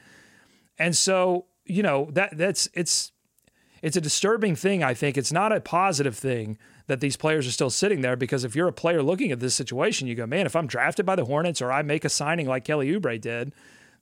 And 0.78 0.96
so, 0.96 1.46
you 1.66 1.82
know, 1.82 2.10
that 2.12 2.38
that's 2.38 2.68
it's 2.74 3.13
it's 3.84 3.98
a 3.98 4.02
disturbing 4.02 4.56
thing, 4.56 4.82
I 4.82 4.94
think. 4.94 5.18
It's 5.18 5.34
not 5.34 5.52
a 5.52 5.60
positive 5.60 6.18
thing 6.18 6.58
that 6.88 7.02
these 7.02 7.18
players 7.18 7.46
are 7.46 7.52
still 7.52 7.70
sitting 7.70 8.00
there 8.00 8.16
because 8.16 8.46
if 8.46 8.56
you're 8.56 8.70
a 8.70 8.74
player 8.74 9.04
looking 9.04 9.30
at 9.32 9.42
this 9.42 9.54
situation, 9.54 10.08
you 10.08 10.16
go, 10.16 10.26
man, 10.26 10.46
if 10.46 10.56
I'm 10.56 10.68
drafted 10.68 11.06
by 11.06 11.18
the 11.18 11.26
Hornets 11.26 11.62
or 11.62 11.70
I 11.70 11.82
make 11.82 12.06
a 12.06 12.10
signing 12.10 12.48
like 12.48 12.64
Kelly 12.64 12.90
Oubre 12.90 13.20
did, 13.20 13.52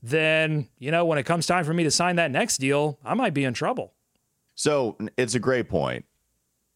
then, 0.03 0.69
you 0.77 0.91
know, 0.91 1.03
when 1.03 1.17
it 1.17 1.23
comes 1.23 1.47
time 1.47 1.65
for 1.65 1.73
me 1.73 1.83
to 1.83 1.91
sign 1.91 2.15
that 2.17 2.29
next 2.29 2.59
deal, 2.59 2.99
I 3.03 3.15
might 3.15 3.33
be 3.33 3.43
in 3.43 3.55
trouble. 3.55 3.93
So 4.53 4.97
it's 5.17 5.33
a 5.33 5.39
great 5.39 5.67
point. 5.67 6.05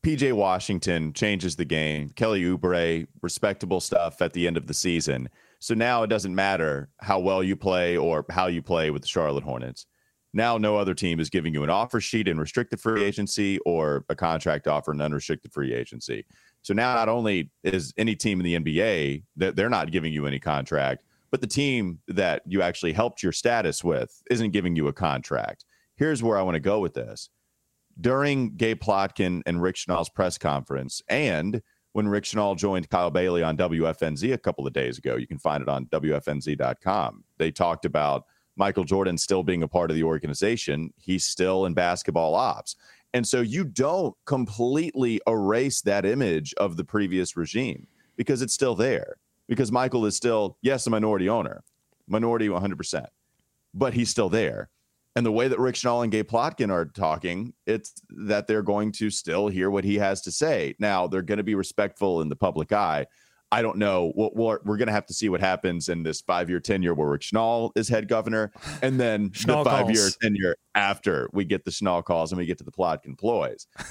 PJ 0.03 0.33
Washington 0.33 1.13
changes 1.13 1.55
the 1.55 1.65
game. 1.65 2.09
Kelly 2.09 2.41
Oubre, 2.41 3.05
respectable 3.21 3.81
stuff 3.81 4.19
at 4.19 4.33
the 4.33 4.47
end 4.47 4.57
of 4.57 4.65
the 4.65 4.73
season. 4.73 5.29
So 5.59 5.75
now 5.75 6.01
it 6.01 6.07
doesn't 6.07 6.33
matter 6.33 6.89
how 7.01 7.19
well 7.19 7.43
you 7.43 7.55
play 7.55 7.97
or 7.97 8.25
how 8.31 8.47
you 8.47 8.63
play 8.63 8.89
with 8.89 9.03
the 9.03 9.07
Charlotte 9.07 9.43
Hornets. 9.43 9.85
Now 10.35 10.57
no 10.57 10.75
other 10.75 10.93
team 10.93 11.21
is 11.21 11.29
giving 11.29 11.53
you 11.53 11.63
an 11.63 11.69
offer 11.69 12.01
sheet 12.01 12.27
in 12.27 12.37
restricted 12.37 12.81
free 12.81 13.05
agency 13.05 13.57
or 13.59 14.03
a 14.09 14.15
contract 14.15 14.67
offer 14.67 14.91
in 14.91 14.99
unrestricted 14.99 15.53
free 15.53 15.73
agency. 15.73 16.25
So 16.61 16.73
now 16.73 16.93
not 16.93 17.07
only 17.07 17.51
is 17.63 17.93
any 17.97 18.17
team 18.17 18.41
in 18.41 18.43
the 18.43 18.59
NBA 18.59 19.23
that 19.37 19.55
they're 19.55 19.69
not 19.69 19.91
giving 19.91 20.11
you 20.11 20.27
any 20.27 20.39
contract, 20.39 21.05
but 21.31 21.39
the 21.39 21.47
team 21.47 21.99
that 22.09 22.41
you 22.45 22.61
actually 22.61 22.91
helped 22.91 23.23
your 23.23 23.31
status 23.31 23.81
with 23.81 24.21
isn't 24.29 24.51
giving 24.51 24.75
you 24.75 24.89
a 24.89 24.93
contract. 24.93 25.63
Here's 25.95 26.21
where 26.21 26.37
I 26.37 26.41
want 26.41 26.55
to 26.55 26.59
go 26.59 26.79
with 26.79 26.95
this. 26.95 27.29
During 27.99 28.57
Gabe 28.57 28.81
Plotkin 28.81 29.41
and 29.45 29.61
Rick 29.61 29.77
Schnall's 29.77 30.09
press 30.09 30.37
conference, 30.37 31.01
and 31.07 31.61
when 31.93 32.09
Rick 32.09 32.25
Schnall 32.25 32.57
joined 32.57 32.89
Kyle 32.89 33.09
Bailey 33.09 33.41
on 33.41 33.55
WFNZ 33.55 34.33
a 34.33 34.37
couple 34.37 34.67
of 34.67 34.73
days 34.73 34.97
ago, 34.97 35.15
you 35.15 35.27
can 35.27 35.39
find 35.39 35.63
it 35.63 35.69
on 35.69 35.85
WFNZ.com. 35.85 37.23
They 37.37 37.51
talked 37.51 37.85
about 37.85 38.25
Michael 38.55 38.83
Jordan 38.83 39.17
still 39.17 39.43
being 39.43 39.63
a 39.63 39.67
part 39.67 39.91
of 39.91 39.95
the 39.95 40.03
organization. 40.03 40.93
He's 40.97 41.25
still 41.25 41.65
in 41.65 41.73
basketball 41.73 42.35
ops. 42.35 42.75
And 43.13 43.27
so 43.27 43.41
you 43.41 43.63
don't 43.63 44.13
completely 44.25 45.21
erase 45.27 45.81
that 45.81 46.05
image 46.05 46.53
of 46.57 46.75
the 46.75 46.83
previous 46.83 47.37
regime 47.37 47.87
because 48.17 48.41
it's 48.41 48.53
still 48.53 48.75
there 48.75 49.17
because 49.47 49.71
Michael 49.71 50.05
is 50.05 50.15
still, 50.15 50.57
yes, 50.61 50.87
a 50.87 50.89
minority 50.89 51.29
owner, 51.29 51.63
minority 52.07 52.47
100%, 52.47 53.05
but 53.73 53.93
he's 53.93 54.09
still 54.09 54.29
there. 54.29 54.69
And 55.15 55.25
the 55.25 55.31
way 55.31 55.47
that 55.47 55.59
Rick 55.59 55.75
Schnall 55.75 56.03
and 56.03 56.11
Gabe 56.11 56.27
Plotkin 56.27 56.69
are 56.69 56.85
talking, 56.85 57.53
it's 57.65 57.93
that 58.09 58.47
they're 58.47 58.61
going 58.61 58.91
to 58.93 59.09
still 59.09 59.47
hear 59.47 59.69
what 59.69 59.85
he 59.85 59.95
has 59.95 60.21
to 60.23 60.31
say. 60.31 60.75
Now, 60.77 61.07
they're 61.07 61.21
going 61.21 61.37
to 61.37 61.43
be 61.43 61.55
respectful 61.55 62.21
in 62.21 62.27
the 62.27 62.35
public 62.35 62.73
eye. 62.73 63.05
I 63.51 63.61
don't 63.61 63.77
know. 63.77 64.11
We're, 64.15 64.59
we're 64.63 64.77
going 64.77 64.87
to 64.87 64.93
have 64.93 65.05
to 65.05 65.13
see 65.13 65.29
what 65.29 65.39
happens 65.39 65.87
in 65.87 66.03
this 66.03 66.21
five 66.21 66.49
year 66.49 66.59
tenure 66.59 66.93
where 66.93 67.09
Rick 67.09 67.21
Schnall 67.21 67.71
is 67.75 67.87
head 67.87 68.07
governor, 68.07 68.51
and 68.81 68.99
then 68.99 69.31
the 69.45 69.63
five 69.63 69.89
year 69.89 70.09
tenure 70.21 70.55
after 70.73 71.29
we 71.31 71.45
get 71.45 71.63
the 71.63 71.71
Schnall 71.71 72.03
calls 72.03 72.31
and 72.31 72.39
we 72.39 72.45
get 72.45 72.57
to 72.57 72.63
the 72.63 72.71
Plotkin 72.71 73.17
ploys 73.17 73.67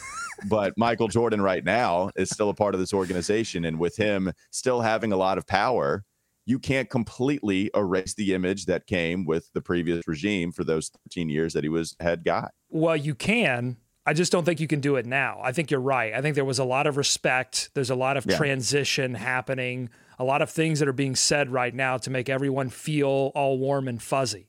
but 0.49 0.75
Michael 0.76 1.08
Jordan 1.08 1.40
right 1.40 1.64
now 1.64 2.11
is 2.16 2.30
still 2.30 2.50
a 2.50 2.54
part 2.54 2.75
of 2.75 2.80
this 2.80 2.92
organization. 2.92 3.64
And 3.64 3.78
with 3.78 3.96
him 3.96 4.32
still 4.50 4.80
having 4.80 5.12
a 5.12 5.16
lot 5.16 5.38
of 5.38 5.46
power, 5.46 6.04
you 6.46 6.58
can't 6.58 6.90
completely 6.90 7.70
erase 7.75 8.14
the 8.14 8.34
image 8.34 8.66
that 8.66 8.87
came 8.87 9.25
with 9.25 9.50
the 9.54 9.62
previous 9.62 10.06
regime 10.06 10.52
for 10.52 10.64
those 10.64 10.90
13 11.08 11.28
years 11.28 11.54
that 11.54 11.64
he 11.64 11.70
was 11.70 11.96
head 12.00 12.25
guy. 12.25 12.49
Well, 12.68 12.96
you 12.96 13.14
can. 13.14 13.78
I 14.06 14.12
just 14.12 14.30
don't 14.30 14.44
think 14.44 14.61
you 14.61 14.66
can 14.66 14.80
do 14.80 14.96
it 14.96 15.06
now. 15.06 15.40
I 15.42 15.52
think 15.52 15.70
you're 15.70 15.80
right. 15.80 16.12
I 16.12 16.20
think 16.20 16.34
there 16.34 16.44
was 16.44 16.58
a 16.58 16.64
lot 16.64 16.87
of 16.87 16.96
respect. 16.96 17.70
There's 17.75 17.90
a 17.90 17.94
lot 17.94 18.16
of 18.16 18.26
yeah. 18.26 18.37
transition 18.37 19.14
happening, 19.14 19.88
a 20.18 20.25
lot 20.25 20.42
of 20.42 20.50
things 20.50 20.78
that 20.80 20.88
are 20.88 20.92
being 20.92 21.16
said 21.16 21.50
right 21.50 21.75
now 21.75 21.96
to 21.99 22.11
make 22.11 22.28
everyone 22.28 22.68
feel 22.68 23.32
all 23.34 23.58
warm 23.58 23.88
and 23.88 24.02
fuzzy. 24.02 24.49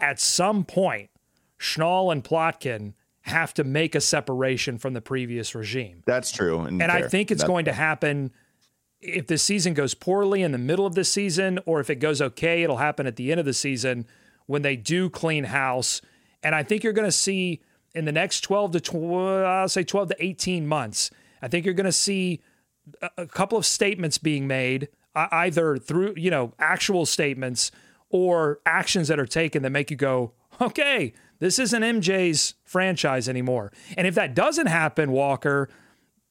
At 0.00 0.18
some 0.18 0.64
point, 0.64 1.10
Schnall 1.58 2.10
and 2.10 2.24
Plotkin 2.24 2.94
have 3.22 3.54
to 3.54 3.64
make 3.64 3.94
a 3.94 4.00
separation 4.00 4.78
from 4.78 4.94
the 4.94 5.00
previous 5.00 5.54
regime. 5.54 6.02
That's 6.06 6.32
true. 6.32 6.60
And, 6.60 6.82
and 6.82 6.90
I 6.90 7.06
think 7.06 7.30
it's 7.30 7.42
That's 7.42 7.48
going 7.48 7.66
to 7.66 7.72
happen 7.72 8.32
if 9.00 9.26
the 9.26 9.38
season 9.38 9.74
goes 9.74 9.94
poorly 9.94 10.42
in 10.42 10.52
the 10.52 10.58
middle 10.58 10.86
of 10.86 10.94
the 10.94 11.04
season, 11.04 11.58
or 11.64 11.80
if 11.80 11.90
it 11.90 11.96
goes 11.96 12.20
okay, 12.20 12.62
it'll 12.62 12.78
happen 12.78 13.06
at 13.06 13.16
the 13.16 13.30
end 13.30 13.40
of 13.40 13.46
the 13.46 13.54
season 13.54 14.06
when 14.46 14.62
they 14.62 14.76
do 14.76 15.08
clean 15.08 15.44
house. 15.44 16.02
And 16.42 16.54
I 16.54 16.62
think 16.62 16.82
you're 16.82 16.92
going 16.92 17.08
to 17.08 17.12
see 17.12 17.60
in 17.94 18.04
the 18.04 18.12
next 18.12 18.42
12 18.42 18.72
to 18.72 18.80
12, 18.80 19.44
uh, 19.44 19.46
I'll 19.46 19.68
say 19.68 19.82
12 19.82 20.10
to 20.10 20.16
18 20.24 20.66
months, 20.66 21.10
I 21.42 21.48
think 21.48 21.64
you're 21.64 21.74
going 21.74 21.86
to 21.86 21.92
see 21.92 22.40
a, 23.16 23.26
couple 23.26 23.58
of 23.58 23.66
statements 23.66 24.18
being 24.18 24.46
made, 24.46 24.88
either 25.14 25.76
through, 25.76 26.14
you 26.16 26.30
know, 26.30 26.52
actual 26.58 27.06
statements 27.06 27.70
or 28.08 28.60
actions 28.66 29.08
that 29.08 29.18
are 29.18 29.26
taken 29.26 29.62
that 29.62 29.70
make 29.70 29.90
you 29.90 29.96
go, 29.96 30.32
okay, 30.60 31.12
this 31.38 31.58
isn't 31.58 31.82
MJ's 31.82 32.54
franchise 32.64 33.28
anymore. 33.28 33.72
And 33.96 34.06
if 34.06 34.14
that 34.14 34.34
doesn't 34.34 34.66
happen, 34.66 35.12
Walker, 35.12 35.68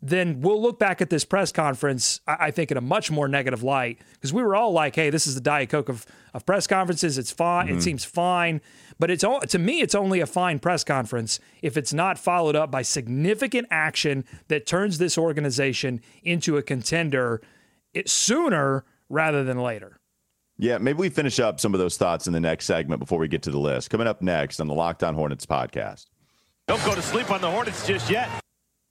then 0.01 0.39
we'll 0.39 0.61
look 0.61 0.79
back 0.79 1.01
at 1.01 1.09
this 1.09 1.25
press 1.25 1.51
conference, 1.51 2.21
I 2.25 2.51
think, 2.51 2.71
in 2.71 2.77
a 2.77 2.81
much 2.81 3.11
more 3.11 3.27
negative 3.27 3.63
light 3.63 3.99
because 4.13 4.31
we 4.31 4.41
were 4.41 4.55
all 4.55 4.71
like, 4.71 4.95
hey, 4.95 5.09
this 5.09 5.27
is 5.27 5.35
the 5.35 5.41
Diet 5.41 5.69
Coke 5.69 5.89
of, 5.89 6.05
of 6.33 6.45
press 6.45 6.67
conferences. 6.67 7.17
It's 7.17 7.31
fine. 7.31 7.67
Mm-hmm. 7.67 7.77
It 7.77 7.81
seems 7.81 8.05
fine. 8.05 8.61
But 8.97 9.11
it's 9.11 9.23
to 9.23 9.59
me, 9.59 9.81
it's 9.81 9.95
only 9.95 10.21
a 10.21 10.25
fine 10.25 10.59
press 10.59 10.83
conference 10.83 11.39
if 11.61 11.75
it's 11.75 11.93
not 11.93 12.17
followed 12.17 12.55
up 12.55 12.71
by 12.71 12.81
significant 12.81 13.67
action 13.71 14.23
that 14.47 14.65
turns 14.65 14.97
this 14.99 15.17
organization 15.17 16.01
into 16.23 16.57
a 16.57 16.61
contender 16.61 17.41
sooner 18.05 18.85
rather 19.09 19.43
than 19.43 19.61
later. 19.61 19.99
Yeah, 20.57 20.77
maybe 20.77 20.99
we 20.99 21.09
finish 21.09 21.39
up 21.39 21.59
some 21.59 21.73
of 21.73 21.79
those 21.79 21.97
thoughts 21.97 22.27
in 22.27 22.33
the 22.33 22.39
next 22.39 22.65
segment 22.65 22.99
before 22.99 23.17
we 23.19 23.29
get 23.29 23.41
to 23.43 23.51
the 23.51 23.59
list. 23.59 23.89
Coming 23.89 24.07
up 24.07 24.21
next 24.21 24.59
on 24.59 24.67
the 24.67 24.73
Locked 24.73 25.03
On 25.03 25.15
Hornets 25.15 25.45
podcast. 25.45 26.07
Don't 26.67 26.83
go 26.85 26.93
to 26.95 27.01
sleep 27.01 27.31
on 27.31 27.41
the 27.41 27.49
Hornets 27.49 27.87
just 27.87 28.09
yet. 28.09 28.29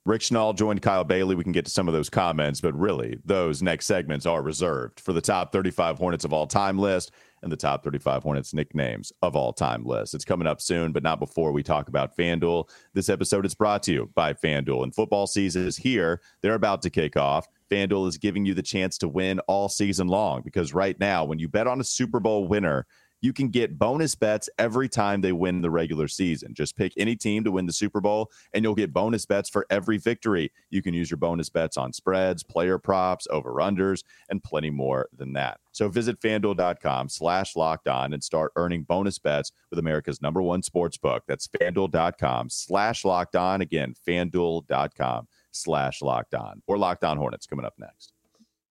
Rick 0.09 0.23
Schnall 0.23 0.57
joined 0.57 0.81
Kyle 0.81 1.05
Bailey. 1.05 1.35
We 1.35 1.43
can 1.43 1.53
get 1.53 1.67
to 1.67 1.71
some 1.71 1.87
of 1.87 1.93
those 1.93 2.09
comments, 2.09 2.63
but 2.63 2.75
really, 2.75 3.19
those 3.27 3.61
next 3.61 3.85
segments 3.85 4.25
are 4.25 4.41
reserved 4.41 5.01
for 5.01 5.13
the 5.13 5.21
top 5.21 5.53
35 5.53 5.99
Hornets 5.99 6.25
of 6.25 6.33
all 6.33 6.47
time 6.47 6.79
list 6.79 7.11
and 7.43 7.53
the 7.53 7.59
top 7.59 7.85
35 7.85 8.23
Hornets 8.23 8.55
nicknames 8.55 9.13
of 9.21 9.37
all 9.37 9.53
time 9.53 9.85
list. 9.85 10.15
It's 10.15 10.25
coming 10.25 10.47
up 10.47 10.63
soon, 10.63 10.93
but 10.93 11.03
not 11.03 11.21
before 11.21 11.53
we 11.53 11.63
talk 11.63 11.89
about 11.89 12.17
FanDuel. 12.17 12.71
This 12.95 13.11
episode 13.11 13.45
is 13.45 13.55
brought 13.55 13.83
to 13.83 13.93
you 13.93 14.11
by 14.15 14.33
FanDuel, 14.33 14.83
and 14.83 14.95
football 14.95 15.27
season 15.27 15.67
is 15.67 15.77
here. 15.77 16.23
They're 16.41 16.55
about 16.55 16.81
to 16.83 16.91
kick 16.91 17.19
off. 17.19 17.47
FanDuel 17.71 18.09
is 18.09 18.17
giving 18.17 18.47
you 18.47 18.55
the 18.55 18.63
chance 18.63 18.97
to 18.99 19.09
win 19.09 19.41
all 19.41 19.69
season 19.69 20.09
long 20.09 20.41
because 20.41 20.73
right 20.73 20.99
now, 20.99 21.27
when 21.27 21.39
you 21.39 21.49
bet 21.49 21.67
on 21.67 21.83
a 21.83 21.85
Super 21.85 22.19
Bowl 22.19 22.49
winner, 22.49 22.87
you 23.21 23.33
can 23.33 23.49
get 23.49 23.79
bonus 23.79 24.15
bets 24.15 24.49
every 24.59 24.89
time 24.89 25.21
they 25.21 25.33
win 25.33 25.61
the 25.61 25.71
regular 25.71 26.09
season. 26.09 26.55
Just 26.55 26.77
pick 26.77 26.93
any 26.97 27.17
team 27.17 27.45
to 27.45 27.51
win 27.51 27.67
the 27.67 27.73
Super 27.73 28.01
Bowl, 28.01 28.31
and 28.53 28.65
you'll 28.65 28.75
get 28.75 28.93
bonus 28.93 29.27
bets 29.27 29.49
for 29.49 29.67
every 29.71 29.99
victory. 29.99 30.53
You 30.71 30.83
can 30.83 30.95
use 30.95 31.11
your 31.11 31.19
bonus 31.19 31.49
bets 31.49 31.77
on 31.77 31.93
spreads, 31.93 32.43
player 32.43 32.79
props, 32.79 33.27
over-unders, 33.31 34.05
and 34.29 34.43
plenty 34.43 34.71
more 34.71 35.09
than 35.17 35.33
that. 35.35 35.61
So 35.73 35.89
visit 35.89 36.21
fanduel.com 36.21 37.09
slash 37.09 37.57
locked 37.57 37.89
on 37.89 38.13
and 38.13 38.23
start 38.23 38.53
earning 38.57 38.83
bonus 38.83 39.19
bets 39.19 39.53
with 39.71 39.79
America's 39.79 40.21
number 40.21 40.43
one 40.43 40.63
sports 40.63 40.97
book. 40.97 41.25
That's 41.29 41.49
fanduel.com 41.49 42.51
slash 42.51 43.05
locked 43.05 43.37
on. 43.37 43.61
Again, 43.61 43.95
fanduel.com 44.07 45.29
slash 45.51 46.03
locked 46.03 46.35
on 46.35 46.63
or 46.67 46.79
locked 46.79 47.05
on 47.05 47.17
hornets 47.17 47.47
coming 47.47 47.65
up 47.65 47.75
next 47.79 48.13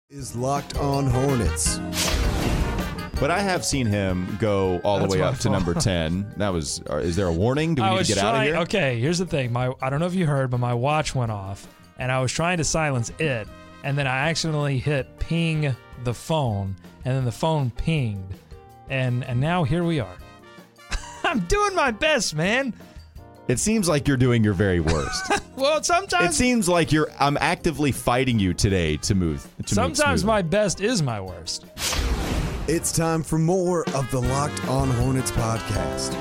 is 0.09 0.35
locked 0.35 0.77
on 0.77 1.07
hornets 1.07 1.79
but 3.20 3.32
I 3.32 3.39
have 3.39 3.63
seen 3.63 3.86
him 3.86 4.38
go 4.39 4.79
all 4.84 5.00
That's 5.00 5.13
the 5.13 5.20
way 5.20 5.24
up 5.24 5.38
to 5.39 5.50
number 5.50 5.74
10. 5.74 6.34
That 6.38 6.50
was, 6.50 6.82
uh, 6.89 6.98
is 6.98 7.15
there 7.15 7.27
a 7.27 7.34
warning? 7.34 7.75
Do 7.75 7.82
we 7.84 7.88
I 7.88 7.98
need 7.98 8.05
to 8.05 8.13
get 8.15 8.24
out 8.24 8.36
of 8.36 8.43
here? 8.43 8.55
Okay, 8.58 9.00
here's 9.00 9.20
the 9.20 9.25
thing. 9.25 9.51
My 9.51 9.74
I 9.82 9.89
don't 9.89 10.00
know 10.00 10.05
if 10.05 10.15
you 10.15 10.25
heard, 10.25 10.50
but 10.50 10.60
my 10.60 10.74
watch 10.74 11.15
went 11.15 11.32
off 11.32 11.67
and 11.98 12.12
I 12.12 12.20
was 12.20 12.32
trying 12.32 12.58
to 12.58 12.63
silence 12.63 13.12
it. 13.20 13.48
And 13.84 13.98
then 13.98 14.08
I 14.08 14.29
accidentally 14.29 14.79
hit 14.79 15.20
ping 15.20 15.75
the 16.03 16.13
phone 16.13 16.75
and 17.05 17.15
then 17.15 17.25
the 17.25 17.32
phone 17.32 17.70
pinged. 17.72 18.34
And, 18.89 19.24
and 19.25 19.39
now 19.39 19.63
here 19.63 19.84
we 19.84 20.00
are. 20.00 20.17
I'm 21.24 21.41
doing 21.41 21.75
my 21.75 21.91
best, 21.91 22.36
man. 22.36 22.74
It 23.48 23.60
seems 23.60 23.89
like 23.89 24.08
you're 24.08 24.17
doing 24.17 24.43
your 24.43 24.53
very 24.53 24.79
worst. 24.79 25.32
well, 25.58 25.84
sometimes 25.84 26.34
it 26.34 26.38
seems 26.38 26.70
like 26.70 26.93
you're. 26.93 27.12
I'm 27.20 27.38
actively 27.41 27.91
fighting 27.91 28.39
you 28.39 28.53
today 28.53 28.96
to 28.98 29.15
move. 29.15 29.46
To 29.65 29.75
sometimes 29.75 30.24
my 30.24 30.41
best 30.41 30.79
is 30.79 31.03
my 31.03 31.20
worst. 31.20 31.65
It's 32.65 32.93
time 32.93 33.24
for 33.24 33.38
more 33.38 33.84
of 33.89 34.10
the 34.10 34.22
Locked 34.22 34.65
On 34.70 34.89
Hornets 34.91 35.32
podcast. 35.32 36.13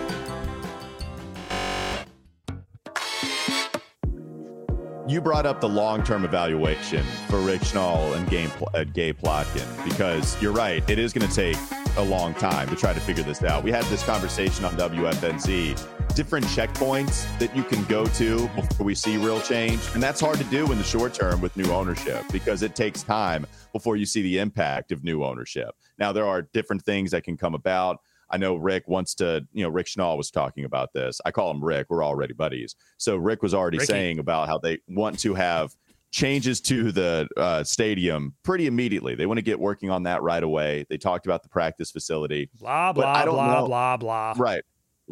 You 5.08 5.20
brought 5.20 5.46
up 5.46 5.60
the 5.60 5.68
long-term 5.68 6.24
evaluation 6.24 7.04
for 7.28 7.38
Rick 7.38 7.60
Schnall 7.60 8.16
and 8.16 8.28
Gabe, 8.28 8.50
uh, 8.74 8.82
Gabe 8.82 9.16
Plotkin 9.20 9.84
because 9.84 10.40
you're 10.42 10.50
right. 10.50 10.82
It 10.90 10.98
is 10.98 11.12
going 11.12 11.28
to 11.28 11.32
take 11.32 11.56
a 11.96 12.02
long 12.02 12.34
time 12.34 12.68
to 12.70 12.74
try 12.74 12.92
to 12.92 13.00
figure 13.00 13.22
this 13.22 13.44
out. 13.44 13.62
We 13.62 13.70
had 13.70 13.84
this 13.84 14.02
conversation 14.02 14.64
on 14.64 14.72
WFNZ 14.72 16.01
different 16.14 16.44
checkpoints 16.46 17.26
that 17.38 17.54
you 17.56 17.62
can 17.62 17.82
go 17.84 18.04
to 18.06 18.46
before 18.48 18.84
we 18.84 18.94
see 18.94 19.16
real 19.16 19.40
change. 19.40 19.80
And 19.94 20.02
that's 20.02 20.20
hard 20.20 20.38
to 20.38 20.44
do 20.44 20.70
in 20.70 20.78
the 20.78 20.84
short 20.84 21.14
term 21.14 21.40
with 21.40 21.56
new 21.56 21.70
ownership 21.72 22.24
because 22.30 22.62
it 22.62 22.76
takes 22.76 23.02
time 23.02 23.46
before 23.72 23.96
you 23.96 24.04
see 24.04 24.22
the 24.22 24.38
impact 24.38 24.92
of 24.92 25.04
new 25.04 25.24
ownership. 25.24 25.74
Now, 25.98 26.12
there 26.12 26.26
are 26.26 26.42
different 26.42 26.82
things 26.82 27.10
that 27.12 27.24
can 27.24 27.36
come 27.36 27.54
about. 27.54 28.00
I 28.28 28.36
know 28.36 28.56
Rick 28.56 28.88
wants 28.88 29.14
to, 29.16 29.46
you 29.52 29.62
know, 29.62 29.70
Rick 29.70 29.86
Schnall 29.86 30.16
was 30.16 30.30
talking 30.30 30.64
about 30.64 30.92
this. 30.92 31.20
I 31.24 31.30
call 31.30 31.50
him 31.50 31.62
Rick. 31.62 31.86
We're 31.90 32.04
already 32.04 32.34
buddies. 32.34 32.76
So 32.96 33.16
Rick 33.16 33.42
was 33.42 33.54
already 33.54 33.78
Ricky. 33.78 33.92
saying 33.92 34.18
about 34.18 34.48
how 34.48 34.58
they 34.58 34.78
want 34.88 35.18
to 35.20 35.34
have 35.34 35.74
changes 36.10 36.60
to 36.60 36.92
the 36.92 37.26
uh, 37.36 37.64
stadium 37.64 38.34
pretty 38.42 38.66
immediately. 38.66 39.14
They 39.14 39.26
want 39.26 39.38
to 39.38 39.42
get 39.42 39.58
working 39.58 39.90
on 39.90 40.02
that 40.04 40.22
right 40.22 40.42
away. 40.42 40.86
They 40.88 40.98
talked 40.98 41.26
about 41.26 41.42
the 41.42 41.48
practice 41.48 41.90
facility. 41.90 42.50
Blah 42.60 42.92
blah 42.92 43.24
blah 43.24 43.60
know. 43.60 43.66
blah 43.66 43.96
blah. 43.96 44.34
Right. 44.36 44.62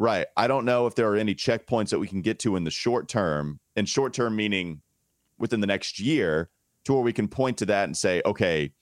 Right. 0.01 0.25
I 0.35 0.47
don't 0.47 0.65
know 0.65 0.87
if 0.87 0.95
there 0.95 1.07
are 1.11 1.15
any 1.15 1.35
checkpoints 1.35 1.89
that 1.89 1.99
we 1.99 2.07
can 2.07 2.21
get 2.21 2.39
to 2.39 2.55
in 2.55 2.63
the 2.63 2.71
short 2.71 3.07
term, 3.07 3.59
and 3.75 3.87
short 3.87 4.13
term 4.13 4.35
meaning 4.35 4.81
within 5.37 5.61
the 5.61 5.67
next 5.67 5.99
year, 5.99 6.49
to 6.85 6.93
where 6.93 7.03
we 7.03 7.13
can 7.13 7.27
point 7.27 7.59
to 7.59 7.67
that 7.67 7.83
and 7.83 7.95
say, 7.95 8.19
okay, 8.25 8.73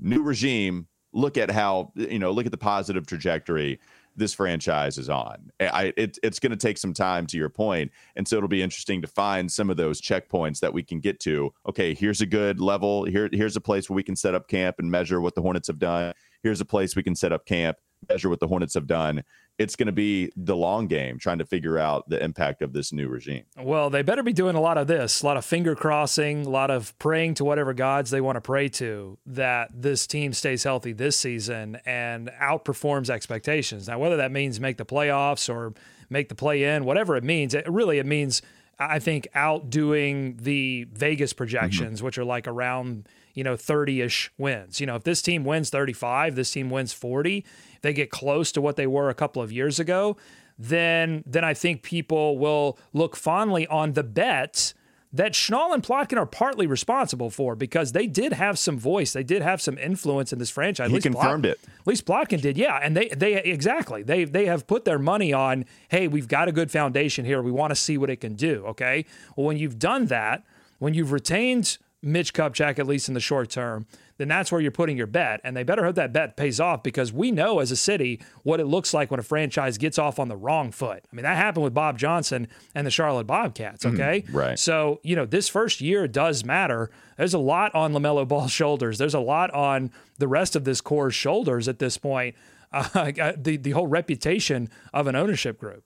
new 0.00 0.22
regime, 0.22 0.88
look 1.12 1.38
at 1.38 1.52
how, 1.52 1.92
you 1.94 2.18
know, 2.18 2.32
look 2.32 2.46
at 2.46 2.50
the 2.50 2.58
positive 2.58 3.06
trajectory 3.06 3.78
this 4.16 4.34
franchise 4.34 4.98
is 4.98 5.08
on. 5.08 5.52
I, 5.60 5.92
it, 5.96 6.18
it's 6.20 6.40
going 6.40 6.50
to 6.50 6.56
take 6.56 6.78
some 6.78 6.92
time 6.94 7.28
to 7.28 7.36
your 7.36 7.48
point, 7.48 7.92
and 8.16 8.26
so 8.26 8.36
it'll 8.36 8.48
be 8.48 8.60
interesting 8.60 9.00
to 9.02 9.06
find 9.06 9.50
some 9.50 9.70
of 9.70 9.76
those 9.76 10.02
checkpoints 10.02 10.58
that 10.60 10.74
we 10.74 10.82
can 10.82 10.98
get 10.98 11.20
to. 11.20 11.54
Okay, 11.68 11.94
here's 11.94 12.22
a 12.22 12.26
good 12.26 12.58
level. 12.58 13.04
Here, 13.04 13.28
here's 13.32 13.54
a 13.54 13.60
place 13.60 13.88
where 13.88 13.94
we 13.94 14.02
can 14.02 14.16
set 14.16 14.34
up 14.34 14.48
camp 14.48 14.80
and 14.80 14.90
measure 14.90 15.20
what 15.20 15.36
the 15.36 15.42
Hornets 15.42 15.68
have 15.68 15.78
done. 15.78 16.12
Here's 16.42 16.60
a 16.60 16.64
place 16.64 16.96
we 16.96 17.04
can 17.04 17.14
set 17.14 17.32
up 17.32 17.46
camp, 17.46 17.76
measure 18.08 18.28
what 18.28 18.40
the 18.40 18.48
Hornets 18.48 18.74
have 18.74 18.88
done, 18.88 19.22
it's 19.60 19.76
going 19.76 19.86
to 19.88 19.92
be 19.92 20.32
the 20.36 20.56
long 20.56 20.86
game 20.86 21.18
trying 21.18 21.36
to 21.36 21.44
figure 21.44 21.78
out 21.78 22.08
the 22.08 22.22
impact 22.24 22.62
of 22.62 22.72
this 22.72 22.94
new 22.94 23.08
regime. 23.08 23.44
Well, 23.58 23.90
they 23.90 24.00
better 24.00 24.22
be 24.22 24.32
doing 24.32 24.56
a 24.56 24.60
lot 24.60 24.78
of 24.78 24.86
this, 24.86 25.20
a 25.20 25.26
lot 25.26 25.36
of 25.36 25.44
finger 25.44 25.76
crossing, 25.76 26.46
a 26.46 26.48
lot 26.48 26.70
of 26.70 26.98
praying 26.98 27.34
to 27.34 27.44
whatever 27.44 27.74
gods 27.74 28.10
they 28.10 28.22
want 28.22 28.36
to 28.36 28.40
pray 28.40 28.70
to 28.70 29.18
that 29.26 29.68
this 29.74 30.06
team 30.06 30.32
stays 30.32 30.64
healthy 30.64 30.94
this 30.94 31.18
season 31.18 31.78
and 31.84 32.30
outperforms 32.40 33.10
expectations. 33.10 33.86
Now, 33.86 33.98
whether 33.98 34.16
that 34.16 34.32
means 34.32 34.58
make 34.60 34.78
the 34.78 34.86
playoffs 34.86 35.52
or 35.52 35.74
make 36.08 36.30
the 36.30 36.34
play 36.34 36.64
in, 36.64 36.86
whatever 36.86 37.14
it 37.16 37.22
means, 37.22 37.52
it 37.52 37.68
really 37.70 37.98
it 37.98 38.06
means 38.06 38.40
I 38.78 38.98
think 38.98 39.28
outdoing 39.34 40.38
the 40.40 40.86
Vegas 40.90 41.34
projections, 41.34 41.98
mm-hmm. 41.98 42.06
which 42.06 42.16
are 42.16 42.24
like 42.24 42.48
around 42.48 43.06
you 43.34 43.44
know 43.44 43.54
30ish 43.54 44.30
wins. 44.38 44.80
You 44.80 44.86
know, 44.86 44.96
if 44.96 45.04
this 45.04 45.22
team 45.22 45.44
wins 45.44 45.70
35, 45.70 46.34
this 46.34 46.50
team 46.50 46.70
wins 46.70 46.92
40, 46.92 47.44
they 47.82 47.92
get 47.92 48.10
close 48.10 48.52
to 48.52 48.60
what 48.60 48.76
they 48.76 48.86
were 48.86 49.08
a 49.08 49.14
couple 49.14 49.42
of 49.42 49.52
years 49.52 49.78
ago, 49.78 50.16
then 50.58 51.24
then 51.26 51.44
I 51.44 51.54
think 51.54 51.82
people 51.82 52.38
will 52.38 52.78
look 52.92 53.16
fondly 53.16 53.66
on 53.66 53.92
the 53.92 54.02
bet 54.02 54.74
that 55.12 55.32
Schnall 55.32 55.74
and 55.74 55.82
Plotkin 55.82 56.16
are 56.18 56.26
partly 56.26 56.66
responsible 56.66 57.30
for 57.30 57.56
because 57.56 57.92
they 57.92 58.06
did 58.06 58.32
have 58.32 58.58
some 58.58 58.78
voice, 58.78 59.12
they 59.12 59.24
did 59.24 59.42
have 59.42 59.60
some 59.60 59.76
influence 59.76 60.32
in 60.32 60.38
this 60.38 60.50
franchise. 60.50 60.90
He 60.90 61.00
confirmed 61.00 61.42
Plot, 61.42 61.56
it. 61.56 61.60
At 61.80 61.86
least 61.86 62.06
Plotkin 62.06 62.40
did, 62.40 62.56
yeah. 62.56 62.78
And 62.80 62.96
they 62.96 63.08
they 63.08 63.34
exactly 63.42 64.02
they 64.02 64.24
they 64.24 64.46
have 64.46 64.66
put 64.66 64.84
their 64.84 64.98
money 64.98 65.32
on. 65.32 65.64
Hey, 65.88 66.06
we've 66.06 66.28
got 66.28 66.48
a 66.48 66.52
good 66.52 66.70
foundation 66.70 67.24
here. 67.24 67.42
We 67.42 67.50
want 67.50 67.72
to 67.72 67.76
see 67.76 67.98
what 67.98 68.10
it 68.10 68.20
can 68.20 68.34
do. 68.34 68.64
Okay. 68.66 69.04
Well, 69.34 69.46
when 69.46 69.56
you've 69.56 69.78
done 69.78 70.06
that, 70.06 70.44
when 70.78 70.94
you've 70.94 71.12
retained 71.12 71.78
Mitch 72.02 72.32
Kupchak 72.32 72.78
at 72.78 72.86
least 72.86 73.08
in 73.08 73.14
the 73.14 73.20
short 73.20 73.50
term, 73.50 73.86
then 74.16 74.28
that's 74.28 74.50
where 74.50 74.60
you're 74.60 74.70
putting 74.70 74.96
your 74.96 75.06
bet. 75.06 75.40
And 75.44 75.56
they 75.56 75.62
better 75.62 75.84
hope 75.84 75.96
that 75.96 76.12
bet 76.12 76.36
pays 76.36 76.60
off 76.60 76.82
because 76.82 77.12
we 77.12 77.30
know 77.30 77.58
as 77.58 77.70
a 77.70 77.76
city 77.76 78.20
what 78.42 78.60
it 78.60 78.66
looks 78.66 78.94
like 78.94 79.10
when 79.10 79.20
a 79.20 79.22
franchise 79.22 79.78
gets 79.78 79.98
off 79.98 80.18
on 80.18 80.28
the 80.28 80.36
wrong 80.36 80.72
foot. 80.72 81.04
I 81.10 81.16
mean, 81.16 81.24
that 81.24 81.36
happened 81.36 81.64
with 81.64 81.74
Bob 81.74 81.98
Johnson 81.98 82.48
and 82.74 82.86
the 82.86 82.90
Charlotte 82.90 83.26
Bobcats, 83.26 83.84
mm-hmm. 83.84 83.96
okay? 83.96 84.22
Mm, 84.22 84.34
right. 84.34 84.58
So, 84.58 85.00
you 85.02 85.14
know, 85.14 85.26
this 85.26 85.48
first 85.48 85.80
year 85.80 86.08
does 86.08 86.44
matter. 86.44 86.90
There's 87.16 87.34
a 87.34 87.38
lot 87.38 87.74
on 87.74 87.92
LaMelo 87.92 88.26
Ball's 88.26 88.52
shoulders, 88.52 88.98
there's 88.98 89.14
a 89.14 89.20
lot 89.20 89.50
on 89.52 89.90
the 90.18 90.28
rest 90.28 90.56
of 90.56 90.64
this 90.64 90.80
core's 90.80 91.14
shoulders 91.14 91.68
at 91.68 91.78
this 91.78 91.96
point. 91.98 92.34
Uh, 92.72 93.32
the, 93.36 93.56
the 93.56 93.72
whole 93.72 93.88
reputation 93.88 94.68
of 94.94 95.08
an 95.08 95.16
ownership 95.16 95.58
group. 95.58 95.82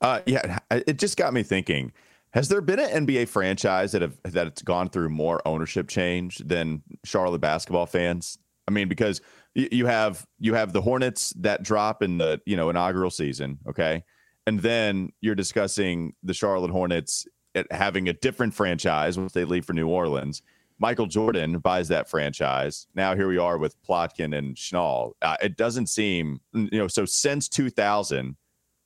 Uh, 0.00 0.20
yeah, 0.24 0.60
it 0.70 0.98
just 0.98 1.16
got 1.16 1.34
me 1.34 1.42
thinking 1.42 1.90
has 2.32 2.48
there 2.48 2.60
been 2.60 2.78
an 2.78 3.06
NBA 3.06 3.28
franchise 3.28 3.92
that 3.92 4.02
have 4.02 4.16
that 4.24 4.46
it's 4.46 4.62
gone 4.62 4.88
through 4.88 5.10
more 5.10 5.40
ownership 5.46 5.88
change 5.88 6.38
than 6.38 6.82
Charlotte 7.04 7.40
basketball 7.40 7.86
fans? 7.86 8.38
I 8.68 8.70
mean, 8.70 8.88
because 8.88 9.20
you 9.54 9.86
have 9.86 10.24
you 10.38 10.54
have 10.54 10.72
the 10.72 10.80
Hornets 10.80 11.32
that 11.38 11.62
drop 11.62 12.02
in 12.02 12.18
the 12.18 12.40
you 12.46 12.56
know 12.56 12.70
inaugural 12.70 13.10
season, 13.10 13.58
okay, 13.68 14.04
and 14.46 14.60
then 14.60 15.10
you're 15.20 15.34
discussing 15.34 16.14
the 16.22 16.34
Charlotte 16.34 16.70
Hornets 16.70 17.26
having 17.72 18.08
a 18.08 18.12
different 18.12 18.54
franchise 18.54 19.18
once 19.18 19.32
they 19.32 19.44
leave 19.44 19.64
for 19.64 19.72
New 19.72 19.88
Orleans. 19.88 20.42
Michael 20.78 21.06
Jordan 21.06 21.58
buys 21.58 21.88
that 21.88 22.08
franchise. 22.08 22.86
Now 22.94 23.14
here 23.14 23.28
we 23.28 23.38
are 23.38 23.58
with 23.58 23.80
Plotkin 23.82 24.36
and 24.36 24.56
Schnall. 24.56 25.12
Uh, 25.20 25.36
it 25.42 25.56
doesn't 25.56 25.88
seem 25.88 26.40
you 26.54 26.78
know 26.78 26.88
so 26.88 27.04
since 27.04 27.48
2000 27.48 28.36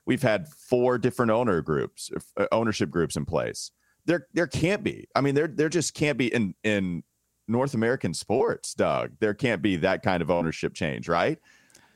we've 0.07 0.23
had 0.23 0.49
four 0.49 0.99
different 0.99 1.31
owner 1.31 1.61
groups, 1.61 2.11
uh, 2.37 2.47
ownership 2.53 2.91
groups 2.91 3.17
in 3.17 3.25
place. 3.25 3.71
There, 4.07 4.27
there 4.35 4.47
can't 4.47 4.83
be. 4.83 5.09
I 5.15 5.21
mean, 5.21 5.35
there, 5.35 5.47
there 5.47 5.69
just 5.69 5.95
can't 5.95 6.19
be 6.19 6.33
in 6.33 6.55
in 6.63 7.03
North 7.49 7.75
American 7.75 8.15
sports, 8.15 8.75
Doug. 8.75 9.13
There 9.21 9.35
can't 9.35 9.63
be 9.63 9.77
that 9.77 10.03
kind 10.03 10.23
of 10.23 10.31
ownership 10.31 10.75
change, 10.75 11.09
right? 11.09 11.39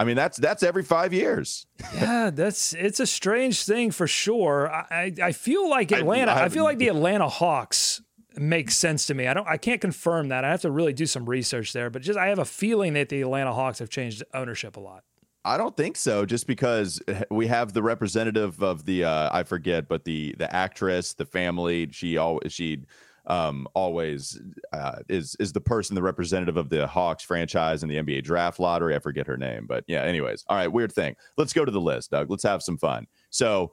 I 0.01 0.05
mean, 0.05 0.17
that's 0.17 0.39
that's 0.39 0.63
every 0.63 0.85
five 0.85 1.13
years. 1.13 1.67
yeah, 1.95 2.31
that's 2.31 2.73
it's 2.75 3.01
a 3.01 3.07
strange 3.07 3.65
thing 3.65 3.91
for 3.91 4.07
sure. 4.07 4.71
I 4.71 5.13
I 5.23 5.33
feel 5.33 5.69
like 5.69 5.91
Atlanta. 5.93 6.33
I, 6.33 6.41
I, 6.41 6.45
I 6.45 6.49
feel 6.49 6.65
like 6.65 6.79
the 6.79 6.89
Atlanta 6.89 7.29
Hawks 7.29 8.01
makes 8.37 8.77
sense 8.77 9.07
to 9.07 9.15
me. 9.15 9.27
I 9.27 9.35
don't. 9.35 9.47
I 9.49 9.57
can't 9.57 9.81
confirm 9.81 10.29
that. 10.29 10.45
I 10.45 10.51
have 10.51 10.63
to 10.63 10.71
really 10.71 10.93
do 10.93 11.07
some 11.07 11.29
research 11.29 11.73
there. 11.73 11.91
But 11.91 12.03
just 12.03 12.19
I 12.19 12.29
have 12.29 12.39
a 12.39 12.45
feeling 12.45 12.93
that 12.95 13.09
the 13.09 13.21
Atlanta 13.23 13.53
Hawks 13.53 13.81
have 13.81 13.91
changed 13.91 14.23
ownership 14.33 14.77
a 14.77 14.81
lot. 14.81 15.03
I 15.45 15.57
don't 15.57 15.77
think 15.77 15.97
so. 15.97 16.27
Just 16.27 16.47
because 16.47 17.01
we 17.31 17.47
have 17.47 17.73
the 17.73 17.83
representative 17.83 18.63
of 18.63 18.85
the 18.85 19.05
uh, 19.05 19.31
I 19.33 19.43
forget, 19.45 19.89
but 19.89 20.05
the 20.05 20.35
the 20.39 20.55
actress, 20.55 21.15
the 21.15 21.25
family. 21.25 21.89
She 21.93 22.17
always 22.17 22.53
she 22.53 22.83
um, 23.27 23.69
always 23.75 24.41
uh, 24.73 24.97
is 25.09 25.37
is 25.39 25.53
the 25.53 25.61
person, 25.61 25.95
the 25.95 26.03
representative 26.03 26.57
of 26.57 26.71
the 26.71 26.87
Hawks 26.87 27.23
franchise 27.23 27.83
in 27.83 27.89
the 27.89 27.97
NBA 27.97 28.25
draft 28.25 28.59
lottery. 28.59 28.97
I 28.97 28.99
forget 28.99 29.27
her 29.27 29.37
name, 29.37 29.67
but 29.67 29.85
yeah. 29.87 30.03
Anyways, 30.03 30.45
all 30.49 30.57
right. 30.57 30.73
Weird 30.73 30.93
thing. 30.93 31.15
Let's 31.37 31.53
go 31.53 31.65
to 31.65 31.71
the 31.71 31.81
list, 31.81 32.11
Doug. 32.11 32.31
Let's 32.31 32.43
have 32.43 32.63
some 32.63 32.79
fun. 32.79 33.07
So 33.31 33.73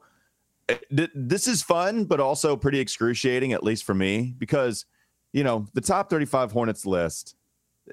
eh, 0.68 0.76
this 1.14 1.48
is 1.48 1.62
fun, 1.62 2.04
but 2.04 2.20
also 2.20 2.56
pretty 2.56 2.78
excruciating, 2.78 3.54
at 3.54 3.64
least 3.64 3.84
for 3.84 3.94
me, 3.94 4.34
because 4.38 4.84
you 5.32 5.42
know 5.42 5.66
the 5.74 5.80
top 5.80 6.10
35 6.10 6.52
Hornets 6.52 6.86
list 6.86 7.34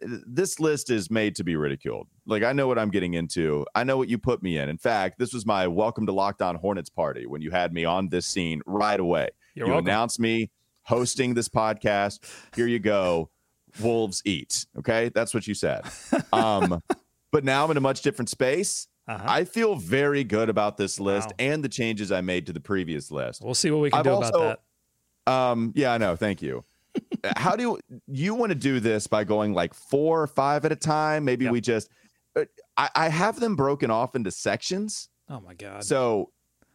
this 0.01 0.59
list 0.59 0.89
is 0.89 1.09
made 1.11 1.35
to 1.35 1.43
be 1.43 1.55
ridiculed. 1.55 2.07
Like 2.25 2.43
I 2.43 2.53
know 2.53 2.67
what 2.67 2.79
I'm 2.79 2.89
getting 2.89 3.13
into. 3.13 3.65
I 3.75 3.83
know 3.83 3.97
what 3.97 4.09
you 4.09 4.17
put 4.17 4.41
me 4.41 4.57
in. 4.57 4.69
In 4.69 4.77
fact, 4.77 5.19
this 5.19 5.33
was 5.33 5.45
my 5.45 5.67
welcome 5.67 6.05
to 6.05 6.11
Locked 6.11 6.41
On 6.41 6.55
Hornets 6.55 6.89
party 6.89 7.25
when 7.25 7.41
you 7.41 7.51
had 7.51 7.73
me 7.73 7.85
on 7.85 8.09
this 8.09 8.25
scene 8.25 8.61
right 8.65 8.99
away. 8.99 9.29
You're 9.55 9.67
you 9.67 9.73
welcome. 9.73 9.87
announced 9.87 10.19
me 10.19 10.51
hosting 10.83 11.33
this 11.33 11.49
podcast. 11.49 12.19
Here 12.55 12.67
you 12.67 12.79
go. 12.79 13.29
Wolves 13.79 14.21
eat. 14.25 14.65
Okay, 14.77 15.09
that's 15.13 15.33
what 15.33 15.47
you 15.47 15.53
said. 15.53 15.83
Um, 16.31 16.81
but 17.31 17.43
now 17.43 17.63
I'm 17.63 17.71
in 17.71 17.77
a 17.77 17.81
much 17.81 18.01
different 18.01 18.29
space. 18.29 18.87
Uh-huh. 19.07 19.23
I 19.27 19.43
feel 19.43 19.75
very 19.75 20.23
good 20.23 20.49
about 20.49 20.77
this 20.77 20.99
list 20.99 21.27
wow. 21.29 21.35
and 21.37 21.63
the 21.63 21.69
changes 21.69 22.11
I 22.11 22.21
made 22.21 22.47
to 22.47 22.53
the 22.53 22.59
previous 22.59 23.11
list. 23.11 23.41
We'll 23.43 23.53
see 23.53 23.69
what 23.69 23.81
we 23.81 23.91
can 23.91 23.99
I've 23.99 24.05
do 24.05 24.11
also, 24.11 24.29
about 24.29 24.59
that. 25.25 25.31
Um, 25.31 25.73
yeah, 25.75 25.93
I 25.93 25.99
know. 25.99 26.15
Thank 26.15 26.41
you 26.41 26.63
how 27.35 27.55
do 27.55 27.63
you, 27.63 27.79
you 28.07 28.35
want 28.35 28.51
to 28.51 28.55
do 28.55 28.79
this 28.79 29.07
by 29.07 29.23
going 29.23 29.53
like 29.53 29.73
four 29.73 30.21
or 30.21 30.27
five 30.27 30.65
at 30.65 30.71
a 30.71 30.75
time? 30.75 31.25
Maybe 31.25 31.45
yep. 31.45 31.53
we 31.53 31.61
just, 31.61 31.89
uh, 32.35 32.45
I, 32.77 32.89
I 32.95 33.09
have 33.09 33.39
them 33.39 33.55
broken 33.55 33.91
off 33.91 34.15
into 34.15 34.31
sections. 34.31 35.09
Oh 35.29 35.39
my 35.39 35.53
God. 35.53 35.83
So, 35.83 36.31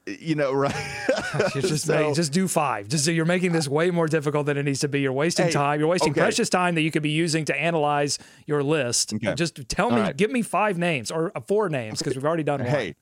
you 0.06 0.34
know, 0.34 0.52
right? 0.52 0.74
just 1.52 1.84
so, 1.86 2.06
make, 2.06 2.14
just 2.14 2.32
do 2.32 2.48
five. 2.48 2.88
Just 2.88 3.04
so 3.04 3.10
you're 3.10 3.26
making 3.26 3.52
this 3.52 3.68
way 3.68 3.90
more 3.90 4.06
difficult 4.06 4.46
than 4.46 4.56
it 4.56 4.62
needs 4.62 4.80
to 4.80 4.88
be. 4.88 5.00
You're 5.00 5.12
wasting 5.12 5.46
hey, 5.46 5.52
time. 5.52 5.80
You're 5.80 5.88
wasting 5.88 6.12
okay. 6.12 6.22
precious 6.22 6.48
time 6.48 6.74
that 6.76 6.82
you 6.82 6.90
could 6.90 7.02
be 7.02 7.10
using 7.10 7.44
to 7.46 7.56
analyze 7.56 8.18
your 8.46 8.62
list. 8.62 9.12
Okay. 9.14 9.34
Just 9.34 9.68
tell 9.68 9.90
All 9.90 9.96
me, 9.96 10.00
right. 10.00 10.16
give 10.16 10.30
me 10.30 10.42
five 10.42 10.78
names 10.78 11.10
or 11.10 11.30
uh, 11.36 11.40
four 11.40 11.68
names 11.68 11.98
because 11.98 12.14
we've 12.14 12.24
already 12.24 12.42
done 12.42 12.60
one. 12.60 12.68
Hey, 12.68 12.94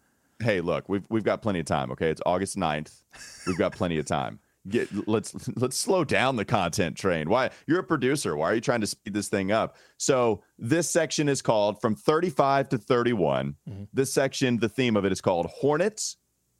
hey, 0.42 0.60
look, 0.60 0.88
we've 0.88 1.06
we've 1.08 1.24
got 1.24 1.42
plenty 1.42 1.60
of 1.60 1.66
time. 1.66 1.92
Okay, 1.92 2.10
it's 2.10 2.22
August 2.26 2.56
9th. 2.56 3.02
We've 3.46 3.58
got 3.58 3.72
plenty 3.72 3.98
of 3.98 4.06
time 4.06 4.40
get 4.68 5.08
let's 5.08 5.48
let's 5.56 5.76
slow 5.76 6.04
down 6.04 6.36
the 6.36 6.44
content 6.44 6.96
train. 6.96 7.28
Why 7.28 7.50
you're 7.66 7.80
a 7.80 7.84
producer? 7.84 8.36
Why 8.36 8.50
are 8.50 8.54
you 8.54 8.60
trying 8.60 8.80
to 8.82 8.86
speed 8.86 9.14
this 9.14 9.28
thing 9.28 9.52
up? 9.52 9.76
So 9.98 10.42
this 10.58 10.90
section 10.90 11.28
is 11.28 11.42
called 11.42 11.80
from 11.80 11.94
35 11.94 12.68
to 12.70 12.78
31. 12.78 13.56
Mm-hmm. 13.68 13.84
This 13.92 14.12
section, 14.12 14.58
the 14.58 14.68
theme 14.68 14.96
of 14.96 15.04
it 15.04 15.12
is 15.12 15.20
called 15.20 15.46
Hornets 15.46 16.16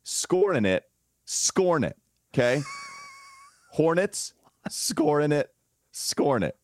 scoring 0.06 0.64
it, 0.64 0.84
scoring 1.24 1.84
it. 1.84 1.96
Okay, 2.32 2.62
Hornets 3.72 4.32
scoring 4.68 5.32
it, 5.32 5.52
scoring 5.92 6.44
it. 6.44 6.56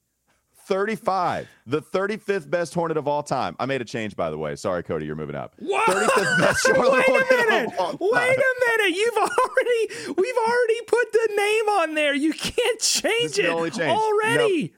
35, 0.66 1.48
the 1.66 1.82
35th 1.82 2.48
best 2.48 2.74
Hornet 2.74 2.96
of 2.96 3.08
all 3.08 3.22
time. 3.22 3.56
I 3.58 3.66
made 3.66 3.80
a 3.80 3.84
change, 3.84 4.16
by 4.16 4.30
the 4.30 4.38
way. 4.38 4.56
Sorry, 4.56 4.82
Cody, 4.82 5.06
you're 5.06 5.16
moving 5.16 5.36
up. 5.36 5.54
What? 5.58 5.88
35th 5.88 6.38
best 6.40 6.66
Charlotte 6.66 7.04
Wait 7.08 7.30
a 7.30 7.34
minute. 7.48 7.66
of 7.72 7.78
all 7.78 7.88
time. 7.90 7.98
Wait 8.00 8.38
a 8.38 8.78
minute. 8.78 8.96
You've 8.96 9.16
already 9.16 10.14
we've 10.20 10.36
already 10.48 10.80
put 10.86 11.12
the 11.12 11.28
name 11.36 11.68
on 11.80 11.94
there. 11.94 12.14
You 12.14 12.32
can't 12.32 12.80
change 12.80 13.38
it 13.38 13.46
only 13.46 13.70
change. 13.70 13.90
already. 13.96 14.74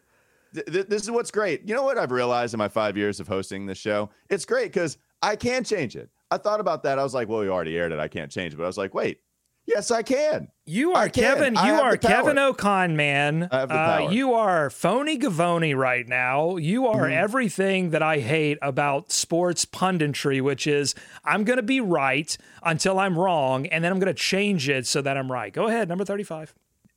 Th- 0.54 0.86
this 0.86 1.02
is 1.02 1.10
what's 1.10 1.30
great. 1.30 1.68
You 1.68 1.74
know 1.74 1.82
what 1.82 1.98
I've 1.98 2.12
realized 2.12 2.54
in 2.54 2.58
my 2.58 2.68
five 2.68 2.96
years 2.96 3.18
of 3.20 3.26
hosting 3.28 3.66
this 3.66 3.78
show? 3.78 4.10
It's 4.30 4.44
great 4.44 4.72
because 4.72 4.98
I 5.22 5.36
can 5.36 5.64
change 5.64 5.96
it. 5.96 6.10
I 6.30 6.38
thought 6.38 6.60
about 6.60 6.82
that. 6.84 6.98
I 6.98 7.02
was 7.02 7.14
like, 7.14 7.28
well, 7.28 7.40
we 7.40 7.48
already 7.48 7.76
aired 7.76 7.92
it. 7.92 7.98
I 7.98 8.08
can't 8.08 8.30
change 8.30 8.52
it. 8.54 8.56
But 8.56 8.64
I 8.64 8.66
was 8.66 8.78
like, 8.78 8.94
wait, 8.94 9.18
yes, 9.66 9.90
I 9.90 10.02
can. 10.02 10.48
You 10.66 10.94
are 10.94 11.08
can. 11.08 11.36
Kevin. 11.36 11.56
I 11.56 11.68
You 11.68 11.74
are. 11.82 11.96
Kevin 11.96 12.38
O'Con, 12.38 12.96
man. 12.96 13.48
I 13.52 13.60
have 13.60 13.68
the 13.68 13.74
Uh, 13.74 13.98
power. 13.98 14.12
you 14.12 14.32
are 14.34 14.70
phony 14.70 15.18
Gavoni 15.18 15.76
right 15.76 16.08
now. 16.08 16.56
You 16.56 16.86
are 16.86 17.04
Mm-hmm. 17.04 17.12
everything 17.22 17.90
that 17.90 18.02
I 18.02 18.18
hate 18.20 18.58
about 18.62 19.12
sports 19.12 19.64
punditry, 19.66 20.40
which 20.40 20.66
is 20.66 20.94
I'm 21.24 21.44
going 21.44 21.58
to 21.58 21.62
be 21.62 21.80
right 21.80 22.34
until 22.62 22.98
I'm 22.98 23.18
wrong, 23.18 23.66
and 23.66 23.84
then 23.84 23.92
I'm 23.92 23.98
going 23.98 24.14
to 24.14 24.18
change 24.20 24.68
it 24.68 24.86
so 24.86 25.02
that 25.02 25.16
I'm 25.18 25.30
right. 25.30 25.52
Go 25.52 25.66
ahead, 25.68 25.88
number 25.88 26.04
35. 26.04 26.54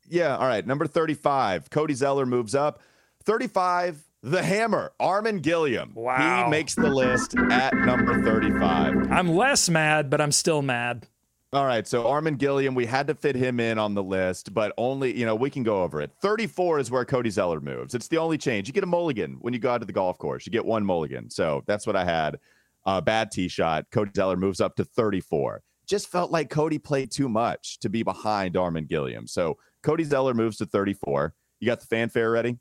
Yeah. 0.10 0.38
All 0.38 0.48
right. 0.48 0.66
Number 0.66 0.88
35, 0.88 1.70
Cody 1.70 1.94
Zeller 1.94 2.26
moves 2.26 2.56
up. 2.56 2.80
35, 3.26 4.04
the 4.24 4.42
hammer, 4.42 4.94
Armen 5.00 5.40
Gilliam. 5.40 5.92
Wow. 5.94 6.46
He 6.46 6.50
makes 6.50 6.74
the 6.76 6.90
list 6.90 7.36
at 7.52 7.74
number 7.76 8.22
35. 8.24 9.12
I'm 9.12 9.28
less 9.36 9.68
mad, 9.70 10.10
but 10.10 10.22
I'm 10.22 10.32
still 10.32 10.62
mad. 10.62 11.06
All 11.54 11.66
right, 11.66 11.88
so 11.88 12.06
Armen 12.06 12.36
Gilliam, 12.36 12.76
we 12.76 12.86
had 12.86 13.08
to 13.08 13.16
fit 13.16 13.34
him 13.34 13.62
in 13.62 13.80
on 13.80 13.94
the 13.94 14.04
list, 14.04 14.54
but 14.54 14.74
only, 14.78 15.18
you 15.18 15.26
know, 15.26 15.34
we 15.34 15.50
can 15.50 15.64
go 15.64 15.82
over 15.82 16.02
it. 16.02 16.12
34 16.22 16.80
is 16.80 16.92
where 16.92 17.06
Cody 17.06 17.30
Zeller 17.30 17.62
moves. 17.62 17.96
It's 17.96 18.10
the 18.10 18.18
only 18.18 18.38
change. 18.38 18.68
You 18.68 18.74
get 18.74 18.84
a 18.84 18.88
mulligan 18.88 19.38
when 19.40 19.54
you 19.54 19.60
go 19.60 19.72
out 19.72 19.78
to 19.78 19.86
the 19.86 19.94
golf 19.94 20.18
course. 20.18 20.46
You 20.46 20.52
get 20.52 20.66
one 20.66 20.86
mulligan. 20.86 21.30
So 21.30 21.64
that's 21.66 21.88
what 21.88 21.96
I 21.96 22.04
had. 22.04 22.38
Uh, 22.86 23.00
bad 23.00 23.32
tee 23.32 23.48
shot. 23.48 23.86
Cody 23.92 24.12
Zeller 24.14 24.36
moves 24.36 24.60
up 24.60 24.76
to 24.76 24.84
34. 24.84 25.62
Just 25.88 26.10
felt 26.10 26.32
like 26.32 26.50
Cody 26.50 26.80
played 26.80 27.12
too 27.12 27.30
much 27.30 27.80
to 27.80 27.88
be 27.88 28.04
behind 28.04 28.58
Armen 28.58 28.86
Gilliam. 28.86 29.26
So 29.26 29.58
Cody 29.84 30.04
Zeller 30.04 30.34
moves 30.34 30.58
to 30.58 30.66
34. 30.66 31.34
You 31.62 31.68
got 31.68 31.80
the 31.80 31.88
fanfare 31.88 32.30
ready? 32.30 32.58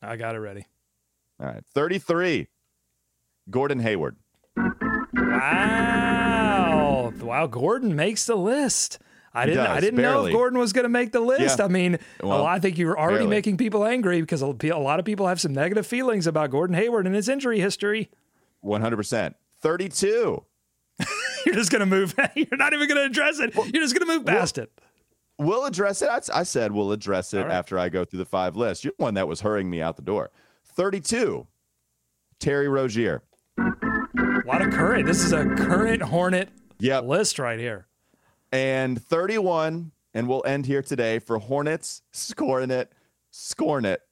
I 0.00 0.16
got 0.16 0.34
it 0.34 0.38
ready. 0.38 0.64
All 1.38 1.46
right. 1.46 1.62
33. 1.74 2.48
Gordon 3.50 3.80
Hayward. 3.80 4.16
Wow. 5.14 6.09
Wow, 7.30 7.46
Gordon 7.46 7.94
makes 7.94 8.26
the 8.26 8.34
list. 8.34 8.98
I 9.32 9.44
He 9.44 9.50
didn't 9.52 9.66
I 9.68 9.78
didn't 9.78 10.02
know 10.02 10.26
if 10.26 10.32
Gordon 10.32 10.58
was 10.58 10.72
going 10.72 10.82
to 10.82 10.88
make 10.88 11.12
the 11.12 11.20
list. 11.20 11.60
Yeah. 11.60 11.64
I 11.64 11.68
mean, 11.68 11.96
Well, 12.20 12.30
well, 12.30 12.44
I 12.44 12.58
think 12.58 12.76
you're 12.76 12.98
already 12.98 13.18
barely. 13.18 13.30
making 13.30 13.56
people 13.56 13.84
angry 13.84 14.20
because 14.20 14.42
a 14.42 14.48
lot 14.48 14.98
of 14.98 15.04
people 15.04 15.28
have 15.28 15.40
some 15.40 15.54
negative 15.54 15.86
feelings 15.86 16.26
about 16.26 16.50
Gordon 16.50 16.74
Hayward 16.74 17.06
and 17.06 17.14
his 17.14 17.28
injury 17.28 17.60
history. 17.60 18.10
100%. 18.64 19.34
32. 19.60 20.44
You're 21.46 21.54
just 21.54 21.70
going 21.70 21.78
to 21.78 21.86
move. 21.86 22.16
You're 22.34 22.46
not 22.56 22.72
even 22.72 22.88
going 22.88 23.00
to 23.00 23.04
address 23.04 23.38
it. 23.38 23.54
You're 23.54 23.84
just 23.84 23.96
going 23.96 24.08
to 24.08 24.12
move 24.12 24.26
past 24.26 24.58
it. 24.58 24.72
We'll 25.38 25.66
address 25.66 26.02
it. 26.02 26.08
I, 26.08 26.40
I 26.40 26.42
said 26.42 26.72
we'll 26.72 26.90
address 26.90 27.32
it 27.32 27.42
right. 27.42 27.52
after 27.52 27.78
I 27.78 27.90
go 27.90 28.04
through 28.04 28.18
the 28.18 28.24
five 28.24 28.56
lists. 28.56 28.82
You're 28.82 28.94
the 28.98 29.04
one 29.04 29.14
that 29.14 29.28
was 29.28 29.42
hurrying 29.42 29.70
me 29.70 29.80
out 29.80 29.94
the 29.94 30.02
door. 30.02 30.32
32, 30.74 31.46
Terry 32.40 32.66
Rozier. 32.66 33.22
A 33.56 34.42
lot 34.44 34.62
of 34.62 34.72
current. 34.72 35.06
This 35.06 35.22
is 35.22 35.32
a 35.32 35.44
current 35.44 36.02
Hornet 36.02 36.48
Yep. 36.80 37.04
list 37.04 37.38
right 37.38 37.58
here. 37.58 37.86
And 38.52 39.00
31, 39.02 39.92
and 40.14 40.28
we'll 40.28 40.44
end 40.44 40.66
here 40.66 40.82
today 40.82 41.18
for 41.18 41.38
Hornets, 41.38 42.02
scoring 42.12 42.70
it, 42.70 42.92
scoring 43.30 43.84
it. 43.84 44.02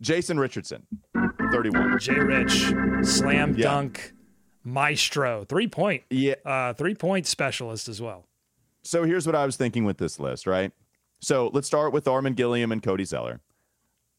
Jason 0.00 0.38
Richardson, 0.40 0.86
31. 1.52 1.98
Jay 1.98 2.14
Rich, 2.18 2.72
slam 3.02 3.54
Yeah. 3.56 3.62
dunk 3.64 4.12
maestro, 4.64 5.44
three 5.44 5.68
point, 5.68 6.02
Yeah. 6.10 6.34
uh, 6.44 6.72
three 6.72 6.94
point 6.94 7.26
specialist 7.26 7.88
as 7.88 8.00
well. 8.00 8.26
So 8.82 9.04
here's 9.04 9.26
what 9.26 9.34
I 9.36 9.46
was 9.46 9.56
thinking 9.56 9.84
with 9.84 9.98
this 9.98 10.18
list, 10.18 10.46
right? 10.46 10.72
So 11.20 11.48
let's 11.54 11.66
start 11.66 11.92
with 11.92 12.08
Armen 12.08 12.34
Gilliam 12.34 12.72
and 12.72 12.82
Cody 12.82 13.04
Zeller. 13.04 13.40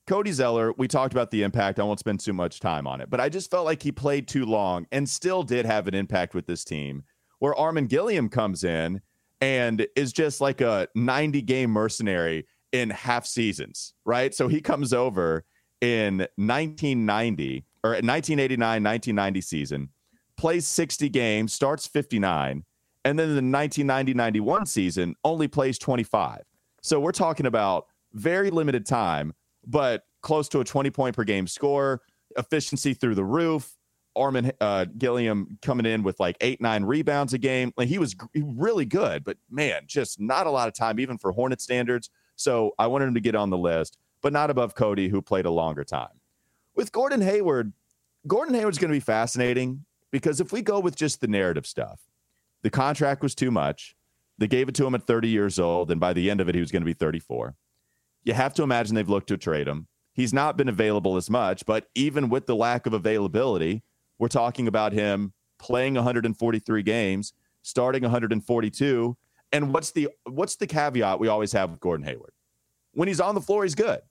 Cody 0.08 0.32
Zeller, 0.32 0.72
we 0.78 0.88
talked 0.88 1.14
about 1.14 1.32
the 1.32 1.42
impact. 1.44 1.80
I 1.80 1.84
won't 1.84 2.00
spend 2.00 2.20
too 2.20 2.34
much 2.34 2.60
time 2.60 2.86
on 2.88 3.02
it, 3.02 3.10
but 3.10 3.20
I 3.20 3.28
just 3.30 3.50
felt 3.52 3.66
like 3.66 3.82
he 3.84 3.92
played 3.92 4.28
too 4.28 4.46
long 4.46 4.86
and 4.92 5.10
still 5.10 5.44
did 5.44 5.66
have 5.66 5.88
an 5.88 5.96
impact 5.96 6.34
with 6.36 6.46
this 6.46 6.64
team. 6.64 7.04
Where 7.46 7.54
Armen 7.54 7.86
Gilliam 7.86 8.28
comes 8.28 8.64
in 8.64 9.02
and 9.40 9.86
is 9.96 10.12
just 10.12 10.42
like 10.42 10.62
a 10.62 10.88
90 10.96 11.44
game 11.44 11.70
mercenary 11.70 12.48
in 12.72 12.90
half 12.90 13.28
seasons, 13.28 13.94
right? 14.04 14.34
So 14.34 14.48
he 14.48 14.62
comes 14.62 14.94
over 14.94 15.46
in 15.80 16.28
1990 16.38 17.64
or 17.84 17.92
1989 17.92 18.82
1990 18.82 19.42
season, 19.42 19.90
plays 20.38 20.68
60 20.68 21.08
games, 21.10 21.54
starts 21.54 21.86
59, 21.86 22.64
and 23.04 23.20
then 23.20 23.28
the 23.28 23.34
1990 23.36 24.16
91 24.16 24.66
season 24.66 25.16
only 25.24 25.48
plays 25.48 25.78
25. 25.78 26.42
So 26.82 27.00
we're 27.00 27.12
talking 27.12 27.46
about 27.46 27.86
very 28.14 28.50
limited 28.50 28.88
time, 28.88 29.36
but 29.68 30.02
close 30.24 30.50
to 30.50 30.62
a 30.62 30.64
20 30.64 30.90
point 30.90 31.16
per 31.16 31.24
game 31.24 31.46
score, 31.46 32.02
efficiency 32.40 32.96
through 32.96 33.14
the 33.14 33.24
roof. 33.24 33.75
Armen 34.16 34.52
uh, 34.62 34.86
Gilliam 34.98 35.58
coming 35.62 35.86
in 35.86 36.04
with 36.04 36.20
like 36.20 36.38
eight, 36.42 36.62
nine 36.62 36.84
rebounds 36.84 37.34
a 37.34 37.38
game. 37.38 37.74
Like 37.78 37.88
he 37.88 37.98
was 37.98 38.16
really 38.36 38.86
good, 38.86 39.24
but 39.24 39.38
man, 39.50 39.84
just 39.88 40.20
not 40.20 40.48
a 40.48 40.52
lot 40.52 40.68
of 40.68 40.74
time, 40.74 41.00
even 41.00 41.18
for 41.18 41.32
Hornet 41.32 41.62
standards. 41.62 42.10
So 42.36 42.74
I 42.78 42.88
wanted 42.88 43.08
him 43.08 43.14
to 43.16 43.22
get 43.22 43.36
on 43.36 43.50
the 43.50 43.58
list, 43.58 43.98
but 44.22 44.34
not 44.34 44.50
above 44.50 44.76
Cody, 44.76 45.08
who 45.08 45.22
played 45.22 45.46
a 45.46 45.52
longer 45.52 45.84
time. 45.84 46.20
With 46.76 46.92
Gordon 46.92 47.22
Hayward, 47.22 47.74
Gordon 48.28 48.56
Hayward's 48.56 48.78
going 48.78 48.92
to 48.92 48.96
be 48.96 49.00
fascinating 49.00 49.86
because 50.12 50.40
if 50.40 50.52
we 50.52 50.62
go 50.62 50.80
with 50.80 50.96
just 50.96 51.22
the 51.22 51.28
narrative 51.28 51.66
stuff, 51.66 52.02
the 52.64 52.70
contract 52.70 53.22
was 53.22 53.36
too 53.36 53.52
much. 53.52 53.96
They 54.38 54.48
gave 54.48 54.68
it 54.68 54.76
to 54.76 54.86
him 54.86 54.96
at 54.96 55.08
30 55.08 55.30
years 55.30 55.60
old, 55.60 55.92
and 55.92 56.00
by 56.00 56.14
the 56.14 56.30
end 56.30 56.42
of 56.42 56.50
it, 56.50 56.56
he 56.56 56.62
was 56.62 56.72
going 56.72 56.82
to 56.82 56.86
be 56.86 56.94
34. 56.94 57.56
You 58.24 58.34
have 58.34 58.54
to 58.56 58.64
imagine 58.64 58.96
they've 58.96 59.08
looked 59.08 59.28
to 59.28 59.38
trade 59.38 59.68
him. 59.68 59.88
He's 60.14 60.34
not 60.34 60.58
been 60.58 60.70
available 60.70 61.16
as 61.16 61.30
much, 61.30 61.66
but 61.66 61.88
even 61.94 62.30
with 62.30 62.48
the 62.48 62.56
lack 62.56 62.86
of 62.86 62.94
availability, 62.94 63.84
we're 64.20 64.28
talking 64.28 64.68
about 64.68 64.94
him 64.94 65.34
playing 65.58 65.96
143 65.96 66.84
games, 66.84 67.34
starting 67.62 68.04
142. 68.04 69.18
And 69.52 69.74
what's 69.74 69.92
the 69.92 70.10
what's 70.26 70.56
the 70.56 70.68
caveat 70.68 71.20
we 71.20 71.28
always 71.28 71.52
have 71.54 71.72
with 71.72 71.80
Gordon 71.80 72.06
Hayward? 72.06 72.34
When 72.94 73.08
he's 73.08 73.20
on 73.20 73.36
the 73.36 73.42
floor, 73.42 73.64
he's 73.64 73.76
good. 73.76 74.02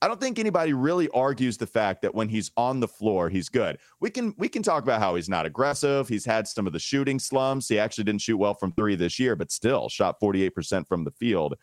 I 0.00 0.06
don't 0.06 0.20
think 0.20 0.38
anybody 0.38 0.72
really 0.72 1.08
argues 1.08 1.56
the 1.56 1.66
fact 1.66 2.02
that 2.02 2.14
when 2.14 2.28
he's 2.28 2.52
on 2.56 2.78
the 2.78 2.86
floor, 2.86 3.28
he's 3.28 3.48
good. 3.48 3.78
We 4.00 4.10
can 4.10 4.32
we 4.38 4.48
can 4.48 4.62
talk 4.62 4.84
about 4.84 5.00
how 5.00 5.16
he's 5.16 5.28
not 5.28 5.44
aggressive. 5.44 6.08
He's 6.08 6.24
had 6.24 6.46
some 6.46 6.66
of 6.68 6.72
the 6.72 6.78
shooting 6.78 7.18
slumps. 7.18 7.68
He 7.68 7.78
actually 7.78 8.04
didn't 8.04 8.20
shoot 8.20 8.36
well 8.36 8.54
from 8.54 8.72
three 8.72 8.94
this 8.94 9.18
year, 9.18 9.34
but 9.34 9.50
still 9.50 9.88
shot 9.88 10.20
48% 10.20 10.86
from 10.86 11.02
the 11.02 11.10
field. 11.10 11.56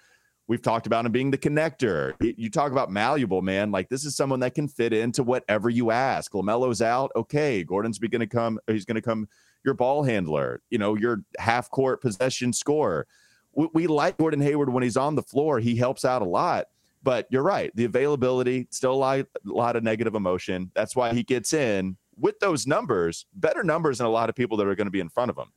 We've 0.47 0.61
talked 0.61 0.85
about 0.85 1.05
him 1.05 1.11
being 1.11 1.31
the 1.31 1.37
connector. 1.39 2.13
You 2.19 2.49
talk 2.51 2.71
about 2.71 2.91
malleable, 2.91 3.41
man. 3.41 3.71
Like 3.71 3.89
this 3.89 4.05
is 4.05 4.15
someone 4.15 4.41
that 4.41 4.53
can 4.53 4.67
fit 4.67 4.93
into 4.93 5.23
whatever 5.23 5.69
you 5.69 5.89
ask. 5.89 6.33
LaMelo's 6.33 6.83
out. 6.83 7.11
Okay. 7.15 7.63
Gordon's 7.63 7.97
going 7.97 8.19
to 8.19 8.27
come. 8.27 8.59
He's 8.67 8.85
going 8.85 8.95
to 8.95 9.01
come 9.01 9.27
your 9.63 9.73
ball 9.73 10.03
handler, 10.03 10.61
you 10.69 10.77
know, 10.77 10.95
your 10.95 11.23
half 11.39 11.71
court 11.71 12.01
possession 12.01 12.53
scorer. 12.53 13.07
We, 13.53 13.67
we 13.73 13.87
like 13.87 14.17
Gordon 14.17 14.41
Hayward 14.41 14.69
when 14.69 14.83
he's 14.83 14.97
on 14.97 15.15
the 15.15 15.23
floor. 15.23 15.59
He 15.59 15.75
helps 15.75 16.05
out 16.05 16.21
a 16.21 16.25
lot. 16.25 16.67
But 17.01 17.27
you're 17.29 17.43
right. 17.43 17.71
The 17.75 17.85
availability, 17.85 18.67
still 18.71 18.93
a 18.93 18.95
lot, 18.95 19.19
a 19.19 19.27
lot 19.45 19.75
of 19.75 19.83
negative 19.83 20.15
emotion. 20.15 20.71
That's 20.75 20.95
why 20.95 21.13
he 21.13 21.23
gets 21.23 21.53
in 21.53 21.97
with 22.17 22.39
those 22.39 22.65
numbers, 22.65 23.25
better 23.33 23.63
numbers 23.63 23.97
than 23.97 24.07
a 24.07 24.11
lot 24.11 24.29
of 24.29 24.35
people 24.35 24.57
that 24.57 24.67
are 24.67 24.75
going 24.75 24.87
to 24.87 24.91
be 24.91 24.99
in 24.99 25.09
front 25.09 25.29
of 25.29 25.37
him, 25.37 25.51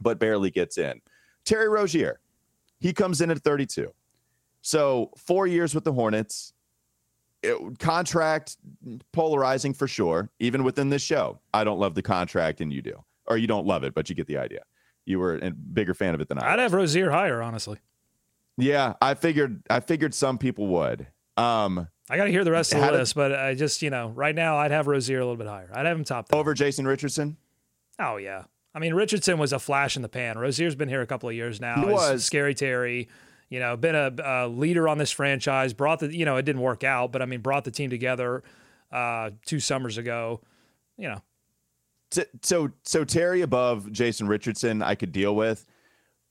but 0.00 0.18
barely 0.18 0.50
gets 0.50 0.78
in. 0.78 1.00
Terry 1.44 1.68
Rozier, 1.68 2.20
he 2.78 2.92
comes 2.92 3.20
in 3.20 3.30
at 3.30 3.38
32. 3.38 3.92
So 4.66 5.12
four 5.16 5.46
years 5.46 5.76
with 5.76 5.84
the 5.84 5.92
Hornets, 5.92 6.52
it- 7.44 7.78
contract 7.78 8.56
polarizing 9.12 9.72
for 9.72 9.86
sure. 9.86 10.28
Even 10.40 10.64
within 10.64 10.88
this 10.90 11.02
show, 11.02 11.38
I 11.54 11.62
don't 11.62 11.78
love 11.78 11.94
the 11.94 12.02
contract, 12.02 12.60
and 12.60 12.72
you 12.72 12.82
do, 12.82 13.04
or 13.26 13.36
you 13.36 13.46
don't 13.46 13.64
love 13.64 13.84
it, 13.84 13.94
but 13.94 14.10
you 14.10 14.16
get 14.16 14.26
the 14.26 14.38
idea. 14.38 14.62
You 15.04 15.20
were 15.20 15.36
a 15.36 15.52
bigger 15.52 15.94
fan 15.94 16.16
of 16.16 16.20
it 16.20 16.26
than 16.28 16.40
I. 16.40 16.48
I'd 16.48 16.56
was. 16.56 16.62
have 16.62 16.74
Rozier 16.74 17.10
higher, 17.12 17.40
honestly. 17.42 17.78
Yeah, 18.56 18.94
I 19.00 19.14
figured. 19.14 19.62
I 19.70 19.78
figured 19.78 20.12
some 20.14 20.36
people 20.36 20.66
would. 20.66 21.06
Um, 21.36 21.86
I 22.10 22.16
got 22.16 22.24
to 22.24 22.30
hear 22.32 22.42
the 22.42 22.50
rest 22.50 22.74
of 22.74 22.80
the 22.80 22.90
list, 22.90 23.14
but 23.14 23.32
I 23.32 23.54
just, 23.54 23.82
you 23.82 23.90
know, 23.90 24.08
right 24.08 24.34
now 24.34 24.56
I'd 24.56 24.72
have 24.72 24.88
Rozier 24.88 25.18
a 25.20 25.22
little 25.24 25.36
bit 25.36 25.46
higher. 25.46 25.70
I'd 25.72 25.86
have 25.86 25.96
him 25.96 26.02
top. 26.02 26.28
10. 26.30 26.40
over 26.40 26.54
Jason 26.54 26.88
Richardson. 26.88 27.36
Oh 28.00 28.16
yeah. 28.16 28.44
I 28.74 28.80
mean, 28.80 28.94
Richardson 28.94 29.38
was 29.38 29.52
a 29.52 29.60
flash 29.60 29.94
in 29.94 30.02
the 30.02 30.08
pan. 30.08 30.36
Rozier's 30.36 30.74
been 30.74 30.88
here 30.88 31.00
a 31.02 31.06
couple 31.06 31.28
of 31.28 31.34
years 31.36 31.60
now. 31.60 31.76
He 31.76 31.86
was. 31.86 32.24
scary 32.24 32.54
Terry. 32.54 33.08
You 33.48 33.60
know, 33.60 33.76
been 33.76 33.94
a, 33.94 34.12
a 34.24 34.48
leader 34.48 34.88
on 34.88 34.98
this 34.98 35.10
franchise. 35.10 35.72
Brought 35.72 36.00
the, 36.00 36.14
you 36.14 36.24
know, 36.24 36.36
it 36.36 36.42
didn't 36.42 36.62
work 36.62 36.84
out, 36.84 37.12
but 37.12 37.22
I 37.22 37.26
mean, 37.26 37.40
brought 37.40 37.64
the 37.64 37.70
team 37.70 37.90
together 37.90 38.42
uh, 38.90 39.30
two 39.44 39.60
summers 39.60 39.98
ago. 39.98 40.40
You 40.96 41.08
know, 41.08 41.22
So, 42.42 42.70
so 42.84 43.04
Terry 43.04 43.42
above 43.42 43.92
Jason 43.92 44.26
Richardson, 44.26 44.82
I 44.82 44.94
could 44.94 45.12
deal 45.12 45.36
with. 45.36 45.66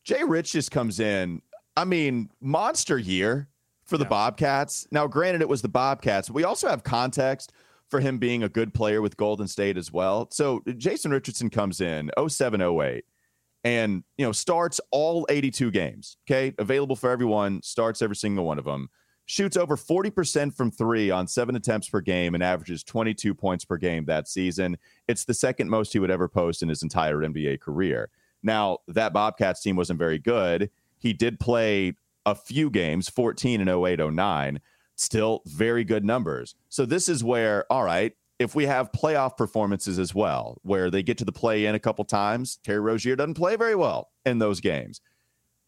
Jay 0.03 0.23
Rich 0.23 0.51
just 0.51 0.71
comes 0.71 0.99
in. 0.99 1.41
I 1.77 1.85
mean, 1.85 2.29
monster 2.41 2.97
year, 2.97 3.49
for 3.85 3.97
the 3.97 4.03
yeah. 4.03 4.09
Bobcats. 4.09 4.87
Now, 4.91 5.07
granted, 5.07 5.41
it 5.41 5.49
was 5.49 5.61
the 5.61 5.69
Bobcats. 5.69 6.29
We 6.29 6.43
also 6.43 6.67
have 6.67 6.83
context 6.83 7.53
for 7.89 7.99
him 7.99 8.17
being 8.17 8.43
a 8.43 8.49
good 8.49 8.73
player 8.73 9.01
with 9.01 9.15
Golden 9.15 9.47
State 9.47 9.77
as 9.77 9.91
well. 9.91 10.27
So 10.31 10.63
Jason 10.77 11.11
Richardson 11.11 11.49
comes 11.49 11.81
in 11.81 12.09
07 12.27 12.61
08 12.61 13.05
and 13.65 14.03
you 14.17 14.25
know 14.25 14.31
starts 14.31 14.79
all 14.91 15.25
82 15.29 15.71
games 15.71 16.17
okay? 16.25 16.53
Available 16.57 16.95
for 16.95 17.09
everyone 17.09 17.61
starts 17.63 18.01
every 18.01 18.15
single 18.15 18.45
one 18.45 18.59
of 18.59 18.63
them 18.63 18.89
shoots 19.25 19.57
over 19.57 19.75
40% 19.75 20.53
from 20.53 20.69
three 20.69 21.09
on 21.09 21.27
seven 21.27 21.55
attempts 21.55 21.89
per 21.89 21.99
game 21.99 22.35
and 22.35 22.43
averages 22.43 22.83
22 22.83 23.33
points 23.33 23.65
per 23.65 23.75
game 23.75 24.05
that 24.05 24.27
season. 24.27 24.77
It's 25.07 25.25
the 25.25 25.33
second 25.33 25.67
most 25.67 25.93
he 25.93 25.99
would 25.99 26.11
ever 26.11 26.27
post 26.27 26.61
in 26.61 26.69
his 26.69 26.83
entire 26.83 27.17
nba 27.17 27.59
career. 27.59 28.09
Now 28.43 28.77
that 28.87 29.13
bobcats 29.13 29.61
team 29.61 29.75
wasn't 29.75 29.99
very 29.99 30.19
good. 30.19 30.69
He 30.99 31.11
did 31.11 31.39
play 31.39 31.93
a 32.25 32.35
few 32.35 32.69
games 32.69 33.09
14 33.09 33.61
and 33.61 33.69
08 33.69 33.99
09 33.99 34.61
still 34.95 35.41
very 35.45 35.83
good 35.83 36.05
numbers. 36.05 36.55
So 36.69 36.85
this 36.85 37.09
is 37.09 37.23
where 37.23 37.65
all 37.71 37.83
right 37.83 38.13
if 38.39 38.55
we 38.55 38.65
have 38.65 38.91
playoff 38.91 39.37
performances 39.37 39.97
as 39.97 40.13
well, 40.13 40.59
where 40.63 40.91
they 40.91 41.03
get 41.03 41.17
to 41.19 41.25
the 41.25 41.31
play 41.31 41.65
in 41.65 41.75
a 41.75 41.79
couple 41.79 42.03
times, 42.03 42.59
Terry 42.63 42.79
Rozier 42.79 43.15
doesn't 43.15 43.35
play 43.35 43.55
very 43.55 43.75
well 43.75 44.11
in 44.25 44.39
those 44.39 44.59
games. 44.59 45.01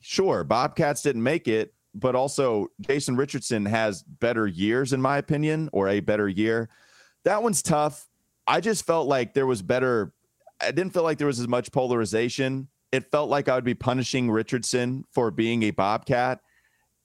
Sure, 0.01 0.43
Bobcats 0.43 1.01
didn't 1.01 1.23
make 1.23 1.47
it, 1.47 1.73
but 1.93 2.15
also 2.15 2.67
Jason 2.81 3.15
Richardson 3.15 3.65
has 3.65 4.03
better 4.03 4.47
years, 4.47 4.93
in 4.93 5.01
my 5.01 5.17
opinion, 5.17 5.69
or 5.71 5.87
a 5.87 5.99
better 6.01 6.27
year. 6.27 6.69
That 7.23 7.41
one's 7.41 7.61
tough. 7.61 8.07
I 8.45 8.59
just 8.59 8.85
felt 8.85 9.07
like 9.07 9.33
there 9.33 9.47
was 9.47 9.61
better. 9.61 10.13
I 10.61 10.71
didn't 10.71 10.93
feel 10.93 11.03
like 11.03 11.17
there 11.17 11.27
was 11.27 11.39
as 11.39 11.47
much 11.47 11.71
polarization. 11.71 12.67
It 12.91 13.11
felt 13.11 13.29
like 13.29 13.49
I 13.49 13.55
would 13.55 13.63
be 13.63 13.73
punishing 13.73 14.29
Richardson 14.29 15.03
for 15.11 15.31
being 15.31 15.63
a 15.63 15.71
Bobcat 15.71 16.39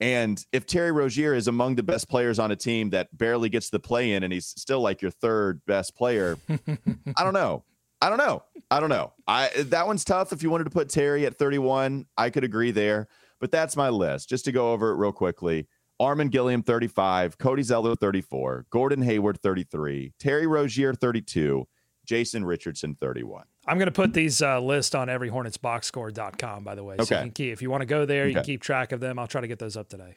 and 0.00 0.44
if 0.52 0.66
Terry 0.66 0.90
Rozier 0.90 1.34
is 1.34 1.48
among 1.48 1.76
the 1.76 1.82
best 1.82 2.08
players 2.08 2.38
on 2.38 2.50
a 2.50 2.56
team 2.56 2.90
that 2.90 3.16
barely 3.16 3.48
gets 3.48 3.70
the 3.70 3.78
play 3.78 4.12
in 4.12 4.22
and 4.22 4.32
he's 4.32 4.46
still 4.46 4.80
like 4.80 5.00
your 5.00 5.10
third 5.10 5.60
best 5.66 5.94
player, 5.94 6.36
I 6.48 7.24
don't 7.24 7.34
know. 7.34 7.64
I 8.00 8.08
don't 8.08 8.18
know. 8.18 8.42
I 8.68 8.80
don't 8.80 8.88
know. 8.88 9.12
I 9.28 9.50
that 9.56 9.86
one's 9.86 10.04
tough. 10.04 10.32
If 10.32 10.42
you 10.42 10.50
wanted 10.50 10.64
to 10.64 10.70
put 10.70 10.88
Terry 10.88 11.24
at 11.24 11.38
31, 11.38 12.06
I 12.16 12.30
could 12.30 12.42
agree 12.42 12.72
there. 12.72 13.06
But 13.40 13.52
that's 13.52 13.76
my 13.76 13.90
list. 13.90 14.28
Just 14.28 14.44
to 14.46 14.52
go 14.52 14.72
over 14.72 14.90
it 14.90 14.96
real 14.96 15.12
quickly. 15.12 15.68
Armen 16.00 16.28
Gilliam 16.28 16.64
35, 16.64 17.38
Cody 17.38 17.62
Zeller 17.62 17.94
34, 17.94 18.66
Gordon 18.70 19.02
Hayward 19.02 19.40
33, 19.40 20.12
Terry 20.18 20.48
Rozier 20.48 20.94
32, 20.94 21.64
Jason 22.04 22.44
Richardson 22.44 22.96
31. 23.00 23.44
I'm 23.66 23.78
going 23.78 23.86
to 23.86 23.92
put 23.92 24.12
these 24.12 24.42
uh, 24.42 24.60
lists 24.60 24.94
on 24.94 25.08
everyhornetsboxscore.com, 25.08 26.64
by 26.64 26.74
the 26.74 26.82
way. 26.82 26.96
Okay. 26.98 27.14
You 27.14 27.20
can 27.22 27.30
keep, 27.30 27.52
if 27.52 27.62
you 27.62 27.70
want 27.70 27.82
to 27.82 27.86
go 27.86 28.04
there, 28.04 28.24
you 28.24 28.32
okay. 28.32 28.40
can 28.40 28.44
keep 28.44 28.62
track 28.62 28.92
of 28.92 29.00
them. 29.00 29.18
I'll 29.18 29.28
try 29.28 29.40
to 29.40 29.46
get 29.46 29.58
those 29.58 29.76
up 29.76 29.88
today. 29.88 30.16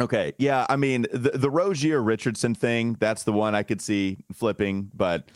Okay. 0.00 0.32
Yeah. 0.38 0.64
I 0.68 0.76
mean, 0.76 1.06
the, 1.12 1.30
the 1.34 1.50
Rozier 1.50 2.00
Richardson 2.00 2.54
thing, 2.54 2.96
that's 3.00 3.24
the 3.24 3.32
one 3.32 3.54
I 3.54 3.64
could 3.64 3.80
see 3.80 4.18
flipping, 4.32 4.90
but 4.94 5.30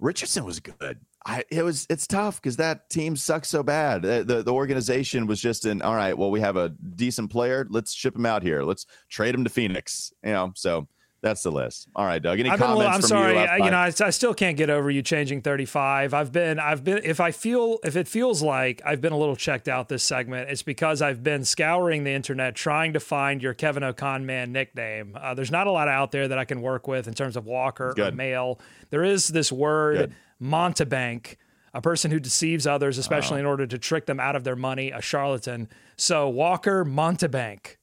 Richardson 0.00 0.44
was 0.44 0.58
good. 0.58 0.98
I, 1.26 1.44
it 1.50 1.62
was 1.62 1.86
it's 1.90 2.06
tough 2.06 2.40
because 2.40 2.56
that 2.56 2.88
team 2.88 3.14
sucks 3.14 3.48
so 3.48 3.62
bad. 3.62 4.02
The, 4.02 4.24
the, 4.24 4.42
the 4.42 4.52
organization 4.52 5.26
was 5.26 5.38
just 5.38 5.66
in 5.66 5.82
all 5.82 5.94
right. 5.94 6.16
Well, 6.16 6.30
we 6.30 6.40
have 6.40 6.56
a 6.56 6.70
decent 6.70 7.30
player. 7.30 7.66
Let's 7.68 7.92
ship 7.92 8.16
him 8.16 8.24
out 8.24 8.42
here. 8.42 8.62
Let's 8.62 8.86
trade 9.10 9.34
him 9.34 9.44
to 9.44 9.50
Phoenix. 9.50 10.12
You 10.24 10.32
know, 10.32 10.52
so 10.56 10.88
that's 11.22 11.42
the 11.42 11.50
list. 11.50 11.88
All 11.94 12.04
right, 12.04 12.22
Doug. 12.22 12.40
Any 12.40 12.48
I've 12.48 12.58
comments? 12.58 12.78
Little, 12.78 12.92
I'm 12.92 13.02
sorry. 13.02 13.34
You, 13.34 13.40
I, 13.40 13.56
you 13.58 13.70
know, 13.70 13.76
I, 13.76 13.92
I, 14.00 14.10
still 14.10 14.32
can't 14.32 14.56
get 14.56 14.70
over 14.70 14.90
you 14.90 15.02
changing 15.02 15.42
35. 15.42 16.14
I've 16.14 16.32
been, 16.32 16.58
I've 16.58 16.82
been. 16.82 17.00
If 17.04 17.20
I 17.20 17.30
feel, 17.30 17.78
if 17.84 17.96
it 17.96 18.08
feels 18.08 18.42
like 18.42 18.80
I've 18.84 19.00
been 19.00 19.12
a 19.12 19.18
little 19.18 19.36
checked 19.36 19.68
out 19.68 19.88
this 19.88 20.02
segment, 20.02 20.50
it's 20.50 20.62
because 20.62 21.02
I've 21.02 21.22
been 21.22 21.44
scouring 21.44 22.04
the 22.04 22.12
internet 22.12 22.54
trying 22.54 22.94
to 22.94 23.00
find 23.00 23.42
your 23.42 23.52
Kevin 23.52 23.82
O'Con 23.82 24.24
man 24.24 24.52
nickname. 24.52 25.16
Uh, 25.20 25.34
there's 25.34 25.50
not 25.50 25.66
a 25.66 25.70
lot 25.70 25.88
out 25.88 26.10
there 26.10 26.28
that 26.28 26.38
I 26.38 26.44
can 26.44 26.62
work 26.62 26.88
with 26.88 27.06
in 27.06 27.14
terms 27.14 27.36
of 27.36 27.46
Walker 27.46 27.92
Good. 27.94 28.14
or 28.14 28.16
Mehl. 28.16 28.60
There 28.88 29.04
is 29.04 29.28
this 29.28 29.52
word 29.52 29.96
Good. 29.96 30.14
mountebank 30.42 31.36
a 31.72 31.80
person 31.80 32.10
who 32.10 32.18
deceives 32.18 32.66
others, 32.66 32.98
especially 32.98 33.36
oh. 33.36 33.40
in 33.40 33.46
order 33.46 33.66
to 33.66 33.78
trick 33.78 34.06
them 34.06 34.18
out 34.18 34.36
of 34.36 34.44
their 34.44 34.56
money, 34.56 34.90
a 34.90 35.00
charlatan. 35.00 35.68
So 35.96 36.28
Walker 36.28 36.84
Mountebank. 36.84 37.76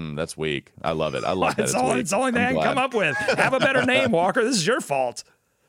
Mm, 0.00 0.16
that's 0.16 0.36
weak. 0.36 0.72
I 0.82 0.92
love 0.92 1.14
it. 1.14 1.24
I 1.24 1.32
love 1.32 1.56
that. 1.56 1.62
It's, 1.64 1.74
all, 1.74 1.92
it's 1.92 2.10
the 2.10 2.16
only 2.16 2.32
thing 2.32 2.42
I 2.42 2.52
can 2.52 2.62
come 2.62 2.78
up 2.78 2.94
with. 2.94 3.16
Have 3.16 3.54
a 3.54 3.60
better 3.60 3.84
name, 3.84 4.10
Walker. 4.12 4.42
This 4.42 4.56
is 4.56 4.66
your 4.66 4.80
fault. 4.80 5.22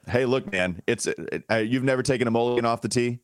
Hey, 0.08 0.26
look, 0.26 0.52
man. 0.52 0.82
It's 0.88 1.08
it, 1.08 1.44
uh, 1.50 1.56
you've 1.56 1.84
never 1.84 2.04
taken 2.04 2.28
a 2.28 2.32
mulligan 2.32 2.66
off 2.66 2.82
the 2.82 2.90
tee. 2.90 3.20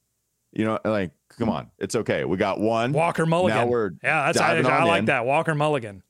You 0.52 0.66
know, 0.66 0.80
like, 0.84 1.12
come 1.30 1.50
on. 1.50 1.72
It's 1.80 1.96
okay. 1.96 2.26
We 2.26 2.38
got 2.38 2.60
one. 2.60 2.92
Walker 2.92 3.26
Mulligan. 3.26 3.58
Now 3.58 3.68
we're 3.68 3.92
yeah. 4.04 4.26
That's 4.26 4.40
I, 4.40 4.58
I 4.58 4.84
like 4.84 5.00
in. 5.00 5.06
that. 5.06 5.26
Walker 5.26 5.56
Mulligan. 5.56 6.04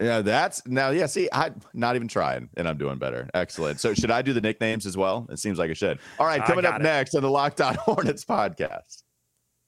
Yeah, 0.00 0.20
that's 0.20 0.64
now. 0.66 0.90
Yeah, 0.90 1.06
see, 1.06 1.28
I'm 1.32 1.60
not 1.74 1.96
even 1.96 2.06
trying, 2.06 2.50
and 2.56 2.68
I'm 2.68 2.78
doing 2.78 2.98
better. 2.98 3.28
Excellent. 3.34 3.80
So, 3.80 3.94
should 3.94 4.12
I 4.12 4.22
do 4.22 4.32
the 4.32 4.40
nicknames 4.40 4.86
as 4.86 4.96
well? 4.96 5.26
It 5.30 5.40
seems 5.40 5.58
like 5.58 5.70
I 5.70 5.74
should. 5.74 5.98
All 6.20 6.26
right, 6.26 6.44
coming 6.44 6.64
up 6.64 6.76
it. 6.76 6.82
next 6.82 7.16
on 7.16 7.22
the 7.22 7.30
Locked 7.30 7.60
On 7.60 7.74
Hornets 7.80 8.24
podcast. 8.24 9.02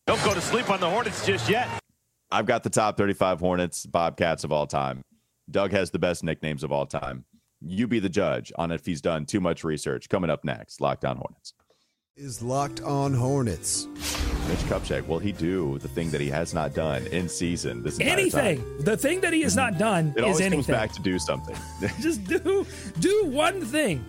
Don't 0.06 0.22
go 0.24 0.32
to 0.32 0.40
sleep 0.40 0.70
on 0.70 0.78
the 0.78 0.88
Hornets 0.88 1.26
just 1.26 1.48
yet. 1.48 1.68
I've 2.32 2.46
got 2.46 2.62
the 2.62 2.70
top 2.70 2.96
35 2.96 3.40
Hornets, 3.40 3.86
Bobcats 3.86 4.44
of 4.44 4.52
all 4.52 4.66
time. 4.66 5.02
Doug 5.50 5.72
has 5.72 5.90
the 5.90 5.98
best 5.98 6.22
nicknames 6.22 6.62
of 6.62 6.70
all 6.70 6.86
time. 6.86 7.24
You 7.60 7.88
be 7.88 7.98
the 7.98 8.08
judge 8.08 8.52
on 8.56 8.70
if 8.70 8.86
he's 8.86 9.00
done 9.00 9.26
too 9.26 9.40
much 9.40 9.64
research. 9.64 10.08
Coming 10.08 10.30
up 10.30 10.44
next, 10.44 10.80
Locked 10.80 11.04
On 11.04 11.16
Hornets. 11.16 11.54
Is 12.16 12.40
Locked 12.40 12.82
On 12.82 13.12
Hornets. 13.12 13.86
Mitch 14.48 14.58
Kupchak, 14.60 15.06
will 15.08 15.18
he 15.18 15.32
do 15.32 15.78
the 15.78 15.88
thing 15.88 16.10
that 16.10 16.20
he 16.20 16.28
has 16.28 16.54
not 16.54 16.72
done 16.72 17.06
in 17.08 17.28
season? 17.28 17.82
This 17.82 17.98
anything. 18.00 18.58
Time? 18.58 18.84
The 18.84 18.96
thing 18.96 19.20
that 19.22 19.32
he 19.32 19.42
has 19.42 19.56
not 19.56 19.76
done 19.78 20.14
it 20.16 20.24
is 20.24 20.40
anything. 20.40 20.58
comes 20.58 20.66
back 20.66 20.92
to 20.92 21.02
do 21.02 21.18
something. 21.18 21.56
Just 22.00 22.24
do 22.24 22.66
do 23.00 23.26
one 23.26 23.60
thing. 23.64 24.04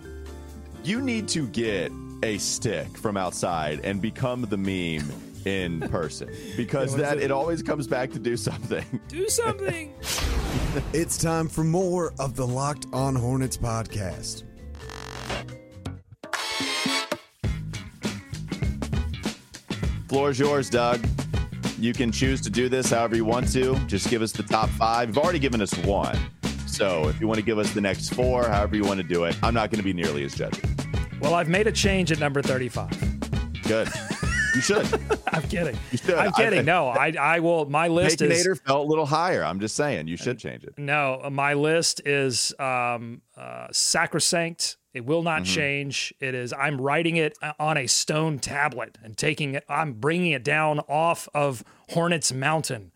You 0.84 1.00
need 1.00 1.28
to 1.28 1.46
get 1.48 1.92
a 2.22 2.38
stick 2.38 2.96
from 2.98 3.16
outside 3.16 3.80
and 3.84 4.00
become 4.00 4.42
the 4.42 4.56
meme 4.56 5.10
in 5.44 5.80
person 5.88 6.34
because 6.56 6.96
that 6.96 7.18
it 7.18 7.30
always 7.30 7.62
comes 7.62 7.86
back 7.86 8.10
to 8.12 8.18
do 8.18 8.36
something. 8.36 8.84
Do 9.08 9.28
something. 9.28 9.94
it's 10.92 11.18
time 11.18 11.48
for 11.48 11.64
more 11.64 12.12
of 12.18 12.36
the 12.36 12.46
Locked 12.46 12.86
On 12.92 13.14
Hornets 13.14 13.56
podcast. 13.56 14.44
Floor 20.08 20.30
is 20.30 20.38
yours, 20.38 20.68
Doug. 20.68 21.04
You 21.78 21.92
can 21.92 22.12
choose 22.12 22.40
to 22.42 22.50
do 22.50 22.68
this 22.68 22.90
however 22.90 23.16
you 23.16 23.24
want 23.24 23.50
to. 23.52 23.74
Just 23.86 24.08
give 24.08 24.22
us 24.22 24.30
the 24.30 24.42
top 24.42 24.68
five. 24.70 25.08
You've 25.08 25.18
already 25.18 25.38
given 25.38 25.60
us 25.60 25.76
one. 25.78 26.18
So 26.66 27.08
if 27.08 27.20
you 27.20 27.26
want 27.26 27.38
to 27.38 27.44
give 27.44 27.58
us 27.58 27.72
the 27.72 27.80
next 27.80 28.14
four, 28.14 28.44
however 28.44 28.76
you 28.76 28.84
want 28.84 28.98
to 28.98 29.06
do 29.06 29.24
it, 29.24 29.36
I'm 29.42 29.54
not 29.54 29.70
going 29.70 29.78
to 29.78 29.84
be 29.84 29.92
nearly 29.92 30.24
as 30.24 30.34
judgy. 30.34 31.20
Well, 31.20 31.34
I've 31.34 31.48
made 31.48 31.66
a 31.66 31.72
change 31.72 32.12
at 32.12 32.18
number 32.18 32.42
35. 32.42 33.62
Good. 33.62 33.88
You 34.54 34.60
should. 34.60 35.00
I'm 35.28 35.42
kidding. 35.42 35.78
You 35.90 35.98
should. 35.98 36.14
I'm 36.14 36.32
kidding. 36.32 36.60
I, 36.60 36.62
no, 36.62 36.88
I 36.88 37.14
I 37.18 37.40
will. 37.40 37.66
My 37.66 37.88
list 37.88 38.18
Baconator 38.18 38.52
is 38.52 38.60
felt 38.60 38.86
a 38.86 38.88
little 38.88 39.06
higher. 39.06 39.44
I'm 39.44 39.60
just 39.60 39.76
saying 39.76 40.08
you 40.08 40.16
should 40.16 40.38
change 40.38 40.64
it. 40.64 40.74
No, 40.78 41.28
my 41.30 41.54
list 41.54 42.02
is 42.04 42.54
um, 42.58 43.22
uh, 43.36 43.68
sacrosanct. 43.72 44.76
It 44.94 45.06
will 45.06 45.22
not 45.22 45.42
mm-hmm. 45.42 45.54
change. 45.54 46.14
It 46.20 46.34
is. 46.34 46.52
I'm 46.52 46.80
writing 46.80 47.16
it 47.16 47.38
on 47.58 47.78
a 47.78 47.86
stone 47.86 48.38
tablet 48.38 48.98
and 49.02 49.16
taking 49.16 49.54
it. 49.54 49.64
I'm 49.68 49.94
bringing 49.94 50.32
it 50.32 50.44
down 50.44 50.80
off 50.80 51.28
of 51.32 51.64
Hornets 51.90 52.32
Mountain 52.32 52.92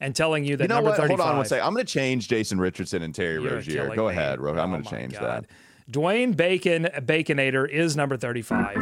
and 0.00 0.14
telling 0.14 0.44
you 0.44 0.56
that 0.56 0.64
you 0.64 0.68
know 0.68 0.76
number 0.76 0.90
what? 0.90 0.98
35. 0.98 1.18
Hold 1.18 1.30
on 1.30 1.36
one 1.38 1.46
second. 1.46 1.66
I'm 1.66 1.74
going 1.74 1.84
to 1.84 1.92
change 1.92 2.28
Jason 2.28 2.60
Richardson 2.60 3.02
and 3.02 3.14
Terry 3.14 3.38
Rozier. 3.38 3.94
Go 3.96 4.06
me. 4.06 4.12
ahead, 4.12 4.38
I'm 4.38 4.46
oh 4.46 4.66
going 4.66 4.82
to 4.82 4.90
change 4.90 5.14
God. 5.14 5.44
that. 5.44 5.46
Dwayne 5.90 6.36
Bacon 6.36 6.88
Baconator 7.00 7.68
is 7.68 7.96
number 7.96 8.16
35. 8.16 8.76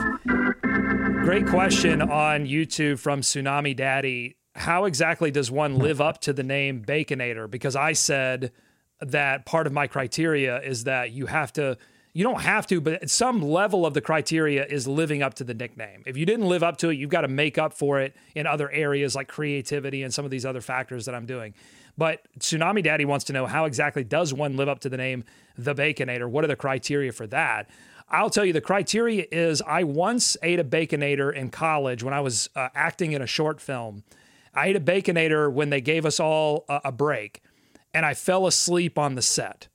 Great 1.29 1.47
question 1.47 2.01
on 2.01 2.47
YouTube 2.47 2.99
from 2.99 3.21
Tsunami 3.21 3.77
Daddy. 3.77 4.39
How 4.55 4.87
exactly 4.87 5.31
does 5.31 5.51
one 5.51 5.75
hmm. 5.75 5.83
live 5.83 6.01
up 6.01 6.23
to 6.23 6.33
the 6.33 6.43
name 6.43 6.83
Baconator? 6.83 7.51
Because 7.51 7.77
I 7.77 7.93
said 7.93 8.51
that 9.03 9.45
part 9.45 9.67
of 9.67 9.75
my 9.75 9.87
criteria 9.89 10.59
is 10.63 10.85
that 10.85 11.11
you 11.11 11.27
have 11.27 11.53
to 11.53 11.77
you 12.15 12.25
don't 12.25 12.41
have 12.41 12.67
to, 12.69 12.81
but 12.81 13.11
some 13.11 13.43
level 13.43 13.85
of 13.85 13.93
the 13.93 14.01
criteria 14.01 14.65
is 14.65 14.89
living 14.89 15.23
up 15.23 15.35
to 15.35 15.45
the 15.45 15.53
nickname. 15.53 16.03
If 16.07 16.17
you 16.17 16.25
didn't 16.25 16.47
live 16.47 16.63
up 16.63 16.79
to 16.79 16.89
it, 16.89 16.95
you've 16.95 17.11
got 17.11 17.21
to 17.21 17.29
make 17.29 17.59
up 17.59 17.75
for 17.75 18.01
it 18.01 18.17
in 18.35 18.47
other 18.47 18.71
areas 18.71 19.15
like 19.15 19.29
creativity 19.29 20.03
and 20.03 20.13
some 20.13 20.25
of 20.25 20.31
these 20.31 20.47
other 20.47 20.63
factors 20.63 21.05
that 21.05 21.15
I'm 21.15 21.27
doing. 21.27 21.53
But 21.99 22.27
Tsunami 22.39 22.83
Daddy 22.83 23.05
wants 23.05 23.27
to 23.27 23.35
know 23.35 23.45
how 23.45 23.67
exactly 23.67 24.03
does 24.03 24.33
one 24.33 24.57
live 24.57 24.69
up 24.69 24.81
to 24.81 24.89
the 24.89 24.97
name 24.97 25.25
The 25.59 25.75
Baconator? 25.75 26.29
What 26.29 26.43
are 26.43 26.49
the 26.49 26.57
criteria 26.57 27.13
for 27.13 27.27
that? 27.27 27.69
I'll 28.11 28.31
tell 28.31 28.45
you 28.45 28.53
the 28.53 28.61
criteria 28.61 29.27
is 29.31 29.63
I 29.63 29.85
once 29.85 30.37
ate 30.43 30.59
a 30.59 30.65
Baconator 30.65 31.35
in 31.35 31.51
college 31.51 32.03
when 32.03 32.15
I 32.15 32.21
was 32.21 32.49
uh, 32.57 32.69
acting 32.75 33.13
in 33.13 33.23
a 33.23 33.27
short 33.27 33.61
film. 33.61 34.05
I 34.55 34.69
ate 34.69 34.77
a 34.77 34.81
Baconator 34.81 35.53
when 35.53 35.71
they 35.71 35.81
gave 35.81 36.07
us 36.07 36.19
all 36.19 36.65
a, 36.69 36.81
a 36.87 36.93
break, 36.93 37.43
and 37.93 38.07
I 38.07 38.15
fell 38.15 38.47
asleep 38.47 38.99
on 38.99 39.15
the 39.15 39.23
set. 39.23 39.69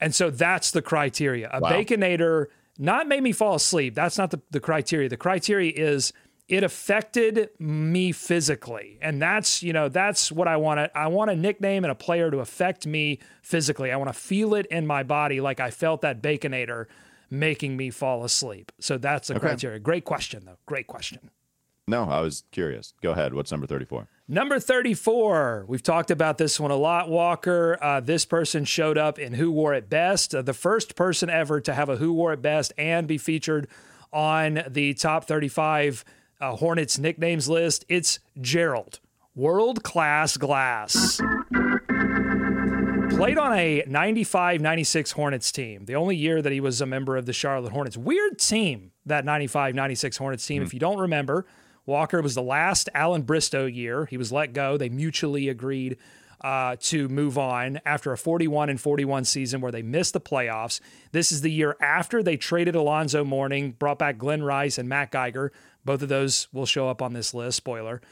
And 0.00 0.14
so 0.14 0.30
that's 0.30 0.70
the 0.72 0.82
criteria. 0.82 1.48
A 1.52 1.60
wow. 1.60 1.70
Baconator 1.70 2.46
not 2.78 3.08
made 3.08 3.22
me 3.22 3.32
fall 3.32 3.54
asleep. 3.54 3.94
That's 3.94 4.18
not 4.18 4.30
the, 4.30 4.40
the 4.50 4.60
criteria. 4.60 5.08
The 5.08 5.16
criteria 5.16 5.72
is 5.74 6.12
it 6.48 6.62
affected 6.62 7.50
me 7.58 8.12
physically. 8.12 8.98
And 9.00 9.20
that's, 9.20 9.62
you 9.62 9.72
know, 9.72 9.88
that's 9.88 10.30
what 10.30 10.46
I 10.46 10.56
want 10.56 10.90
I 10.94 11.08
want 11.08 11.30
a 11.30 11.36
nickname 11.36 11.84
and 11.84 11.90
a 11.90 11.94
player 11.94 12.30
to 12.30 12.38
affect 12.38 12.86
me 12.86 13.18
physically. 13.42 13.90
I 13.90 13.96
want 13.96 14.08
to 14.08 14.18
feel 14.18 14.54
it 14.54 14.66
in 14.66 14.86
my 14.86 15.02
body 15.02 15.40
like 15.40 15.58
I 15.58 15.70
felt 15.70 16.02
that 16.02 16.22
baconator 16.22 16.86
making 17.30 17.76
me 17.76 17.90
fall 17.90 18.24
asleep. 18.24 18.72
So 18.80 18.98
that's 18.98 19.28
the 19.28 19.34
okay. 19.34 19.48
criteria. 19.48 19.78
Great 19.78 20.04
question 20.04 20.44
though. 20.44 20.58
Great 20.66 20.86
question. 20.86 21.30
No, 21.88 22.04
I 22.04 22.20
was 22.20 22.42
curious. 22.50 22.94
Go 23.00 23.12
ahead. 23.12 23.32
What's 23.32 23.52
number 23.52 23.66
34? 23.66 24.08
Number 24.26 24.58
34. 24.58 25.66
We've 25.68 25.82
talked 25.82 26.10
about 26.10 26.36
this 26.36 26.58
one 26.58 26.72
a 26.72 26.76
lot, 26.76 27.08
Walker. 27.08 27.78
Uh, 27.80 28.00
this 28.00 28.24
person 28.24 28.64
showed 28.64 28.98
up 28.98 29.20
in 29.20 29.34
Who 29.34 29.52
Wore 29.52 29.72
It 29.72 29.88
Best, 29.88 30.34
uh, 30.34 30.42
the 30.42 30.52
first 30.52 30.96
person 30.96 31.30
ever 31.30 31.60
to 31.60 31.72
have 31.72 31.88
a 31.88 31.96
Who 31.96 32.12
Wore 32.12 32.32
It 32.32 32.42
Best 32.42 32.72
and 32.76 33.06
be 33.06 33.18
featured 33.18 33.68
on 34.12 34.64
the 34.68 34.94
top 34.94 35.26
35 35.26 36.04
uh, 36.40 36.56
Hornets 36.56 36.98
nicknames 36.98 37.48
list. 37.48 37.84
It's 37.88 38.18
Gerald, 38.40 38.98
world 39.36 39.84
class 39.84 40.36
glass. 40.36 41.20
Played 43.16 43.38
on 43.38 43.54
a 43.54 43.82
95 43.86 44.60
96 44.60 45.12
Hornets 45.12 45.50
team, 45.50 45.86
the 45.86 45.96
only 45.96 46.16
year 46.16 46.42
that 46.42 46.52
he 46.52 46.60
was 46.60 46.82
a 46.82 46.86
member 46.86 47.16
of 47.16 47.24
the 47.24 47.32
Charlotte 47.32 47.72
Hornets. 47.72 47.96
Weird 47.96 48.38
team, 48.38 48.92
that 49.06 49.24
95 49.24 49.74
96 49.74 50.18
Hornets 50.18 50.46
team. 50.46 50.62
Mm. 50.62 50.66
If 50.66 50.74
you 50.74 50.80
don't 50.80 50.98
remember, 50.98 51.46
Walker 51.86 52.20
was 52.20 52.34
the 52.34 52.42
last 52.42 52.90
Allan 52.92 53.22
Bristow 53.22 53.64
year. 53.64 54.04
He 54.04 54.18
was 54.18 54.32
let 54.32 54.52
go. 54.52 54.76
They 54.76 54.90
mutually 54.90 55.48
agreed 55.48 55.96
uh, 56.42 56.76
to 56.80 57.08
move 57.08 57.38
on 57.38 57.80
after 57.86 58.12
a 58.12 58.18
41 58.18 58.68
and 58.68 58.78
41 58.78 59.24
season 59.24 59.62
where 59.62 59.72
they 59.72 59.82
missed 59.82 60.12
the 60.12 60.20
playoffs. 60.20 60.80
This 61.12 61.32
is 61.32 61.40
the 61.40 61.50
year 61.50 61.74
after 61.80 62.22
they 62.22 62.36
traded 62.36 62.74
Alonzo 62.74 63.24
Mourning, 63.24 63.72
brought 63.72 63.98
back 63.98 64.18
Glen 64.18 64.42
Rice 64.42 64.76
and 64.76 64.90
Matt 64.90 65.10
Geiger. 65.10 65.52
Both 65.86 66.02
of 66.02 66.10
those 66.10 66.48
will 66.52 66.66
show 66.66 66.90
up 66.90 67.00
on 67.00 67.14
this 67.14 67.32
list. 67.32 67.56
Spoiler. 67.56 68.02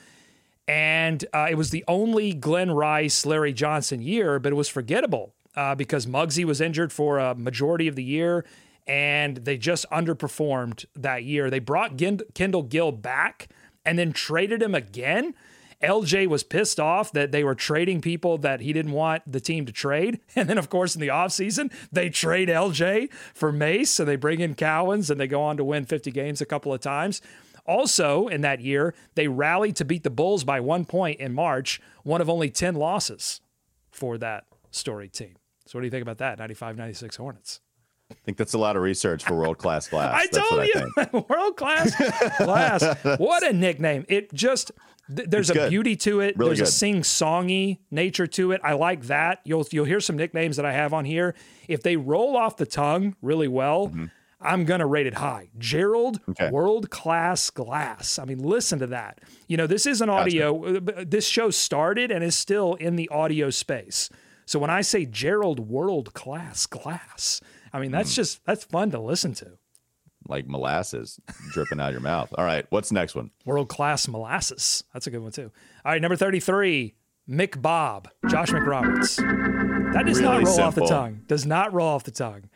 And 0.67 1.25
uh, 1.33 1.49
it 1.51 1.57
was 1.57 1.71
the 1.71 1.85
only 1.87 2.33
Glen 2.33 2.71
Rice, 2.71 3.27
Larry 3.27 3.53
Johnson 3.53 4.01
year, 4.01 4.39
but 4.39 4.53
it 4.53 4.57
was 4.57 4.69
forgettable 4.69 5.35
uh, 5.57 5.75
because 5.75 6.07
Muggsy 6.07 6.45
was 6.45 6.61
injured 6.61 6.93
for 6.93 7.19
a 7.19 7.35
majority 7.35 7.89
of 7.89 7.97
the 7.97 8.05
year 8.05 8.45
and 8.87 9.39
they 9.39 9.57
just 9.57 9.87
underperformed 9.91 10.85
that 10.95 11.25
year. 11.25 11.51
They 11.51 11.59
brought 11.59 11.99
Kendall 12.35 12.63
Gill 12.63 12.93
back 12.93 13.49
and 13.85 13.99
then 13.99 14.13
traded 14.13 14.63
him 14.63 14.75
again. 14.75 15.35
LJ 15.83 16.29
was 16.29 16.43
pissed 16.43 16.81
off 16.81 17.13
that 17.13 17.31
they 17.31 17.45
were 17.45 17.55
trading 17.55 18.01
people 18.01 18.39
that 18.39 18.61
he 18.61 18.73
didn't 18.73 18.93
want 18.93 19.23
the 19.31 19.41
team 19.41 19.67
to 19.67 19.73
trade. 19.73 20.21
And 20.37 20.49
then, 20.49 20.59
of 20.59 20.71
course, 20.71 20.95
in 20.95 21.01
the 21.01 21.09
offseason, 21.09 21.73
they 21.93 22.11
trade 22.11 22.49
LJ 22.49 23.13
for 23.35 23.53
Mace 23.53 24.01
and 24.01 24.09
they 24.09 24.17
bring 24.17 24.41
in 24.41 24.55
Cowens 24.55 25.11
and 25.11 25.21
they 25.21 25.27
go 25.27 25.43
on 25.43 25.57
to 25.59 25.65
win 25.65 25.85
50 25.85 26.11
games 26.11 26.41
a 26.41 26.47
couple 26.47 26.73
of 26.73 26.81
times. 26.81 27.21
Also, 27.67 28.29
in 28.29 28.43
that 28.43 28.61
year, 28.61 28.95
they 29.15 29.29
rallied 29.29 29.77
to 29.77 29.85
beat 29.85 30.03
the 30.03 30.11
Bulls 30.11 30.45
by 30.45 30.61
one 30.61 30.85
point 30.85 31.21
in 31.21 31.33
March, 31.33 31.81
one 32.03 32.21
of 32.21 32.29
only 32.29 32.51
10 32.51 32.75
losses 32.75 33.41
for 33.91 34.19
that 34.19 34.45
storied 34.71 35.13
team. 35.13 35.37
So, 35.67 35.79
what 35.79 35.81
do 35.81 35.87
you 35.87 35.91
think 35.91 36.03
about 36.03 36.19
that? 36.19 36.39
95 36.39 36.77
96 36.77 37.17
Hornets. 37.17 37.61
I 38.11 38.17
think 38.25 38.37
that's 38.37 38.53
a 38.53 38.59
lot 38.59 38.77
of 38.77 38.83
research 38.83 39.25
for 39.25 39.35
world 39.35 39.57
class 39.57 39.89
glass. 39.89 40.15
I 40.15 40.27
that's 40.31 40.49
told 40.49 40.67
you, 41.15 41.25
world 41.29 41.57
class 41.57 41.97
glass. 42.37 42.83
What 43.19 43.43
a 43.43 43.53
nickname! 43.53 44.05
It 44.09 44.33
just 44.35 44.73
th- 45.15 45.29
there's 45.29 45.49
it's 45.49 45.59
a 45.59 45.63
good. 45.63 45.71
beauty 45.71 45.97
to 45.97 46.21
it. 46.21 46.37
Really 46.37 46.51
there's 46.51 46.61
good. 46.61 46.69
a 46.69 46.73
sing 46.73 47.01
songy 47.01 47.79
nature 47.91 48.27
to 48.27 48.53
it. 48.53 48.61
I 48.63 48.75
like 48.75 49.05
that. 49.05 49.41
You'll 49.45 49.67
you'll 49.71 49.87
hear 49.87 50.01
some 50.01 50.17
nicknames 50.17 50.57
that 50.57 50.67
I 50.67 50.73
have 50.73 50.93
on 50.93 51.07
here. 51.07 51.35
If 51.67 51.83
they 51.83 51.97
roll 51.97 52.37
off 52.37 52.59
the 52.59 52.67
tongue 52.67 53.17
really 53.23 53.49
well. 53.49 53.89
Mm-hmm. 53.89 54.05
I'm 54.45 54.65
going 54.65 54.81
to 54.81 54.87
rate 54.87 55.07
it 55.07 55.15
high. 55.15 55.49
Gerald, 55.59 56.21
okay. 56.29 56.51
world 56.51 56.91
class 56.91 57.51
glass. 57.51 58.19
I 58.19 58.25
mean, 58.25 58.39
listen 58.39 58.79
to 58.81 58.87
that. 58.89 59.21
You 59.49 59.57
know, 59.57 59.67
this 59.67 59.87
is 59.87 60.01
an 60.01 60.11
audio. 60.11 60.81
Gotcha. 60.81 61.01
Uh, 61.01 61.05
this 61.07 61.27
show 61.27 61.51
started 61.51 62.11
and 62.11 62.23
is 62.23 62.37
still 62.37 62.75
in 62.75 62.97
the 62.97 63.09
audio 63.09 63.51
space. 63.51 64.11
So 64.47 64.59
when 64.59 64.71
I 64.71 64.83
say 64.83 65.07
Gerald, 65.07 65.61
world 65.61 66.13
class 66.13 66.67
glass, 66.67 67.41
I 67.73 67.81
mean, 67.81 67.91
that's 67.91 68.13
mm. 68.13 68.17
just, 68.17 68.45
that's 68.45 68.65
fun 68.65 68.91
to 68.91 69.01
listen 69.01 69.35
to. 69.35 69.59
Like 70.29 70.47
molasses 70.47 71.19
dripping 71.53 71.81
out 71.81 71.89
of 71.89 71.93
your 71.93 72.01
mouth. 72.01 72.33
All 72.37 72.45
right. 72.45 72.67
What's 72.71 72.93
next 72.93 73.15
one? 73.15 73.31
World 73.45 73.69
class 73.69 74.09
molasses. 74.09 74.85
That's 74.93 75.07
a 75.07 75.11
good 75.11 75.21
one, 75.23 75.33
too. 75.33 75.51
All 75.85 75.93
right. 75.93 76.01
Number 76.01 76.17
33, 76.17 76.95
McBob, 77.29 78.07
Josh 78.29 78.51
McRoberts. 78.51 79.17
That 79.93 80.07
does 80.07 80.21
really 80.21 80.39
not 80.39 80.45
roll 80.45 80.47
simple. 80.47 80.65
off 80.65 80.75
the 80.75 80.87
tongue. 80.87 81.21
Does 81.27 81.47
not 81.47 81.73
roll 81.73 81.89
off 81.89 82.05
the 82.05 82.11
tongue. 82.11 82.49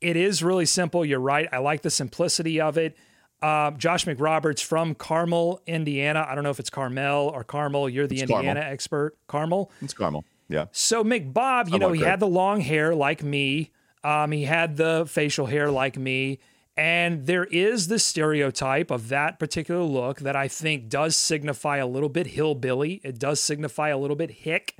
It 0.00 0.16
is 0.16 0.42
really 0.42 0.66
simple. 0.66 1.04
You're 1.04 1.20
right. 1.20 1.48
I 1.52 1.58
like 1.58 1.82
the 1.82 1.90
simplicity 1.90 2.60
of 2.60 2.78
it. 2.78 2.96
Uh, 3.42 3.70
Josh 3.72 4.04
McRoberts 4.04 4.62
from 4.62 4.94
Carmel, 4.94 5.62
Indiana. 5.66 6.26
I 6.28 6.34
don't 6.34 6.44
know 6.44 6.50
if 6.50 6.60
it's 6.60 6.70
Carmel 6.70 7.28
or 7.28 7.42
Carmel. 7.42 7.88
You're 7.88 8.06
the 8.06 8.16
it's 8.16 8.30
Indiana 8.30 8.60
Carmel. 8.60 8.72
expert. 8.72 9.16
Carmel. 9.28 9.70
It's 9.80 9.94
Carmel. 9.94 10.24
Yeah. 10.48 10.66
So 10.72 11.04
McBob, 11.04 11.70
you 11.70 11.78
know, 11.78 11.92
he 11.92 12.02
had 12.02 12.20
the 12.20 12.26
long 12.26 12.60
hair 12.60 12.94
like 12.94 13.22
me. 13.22 13.70
Um, 14.02 14.32
he 14.32 14.44
had 14.44 14.76
the 14.76 15.06
facial 15.08 15.46
hair 15.46 15.70
like 15.70 15.96
me. 15.96 16.38
And 16.76 17.26
there 17.26 17.44
is 17.44 17.88
the 17.88 17.98
stereotype 17.98 18.90
of 18.90 19.08
that 19.08 19.38
particular 19.38 19.82
look 19.82 20.20
that 20.20 20.34
I 20.34 20.48
think 20.48 20.88
does 20.88 21.16
signify 21.16 21.76
a 21.76 21.86
little 21.86 22.08
bit 22.08 22.28
hillbilly. 22.28 23.00
It 23.04 23.18
does 23.18 23.38
signify 23.40 23.90
a 23.90 23.98
little 23.98 24.16
bit 24.16 24.30
hick. 24.30 24.76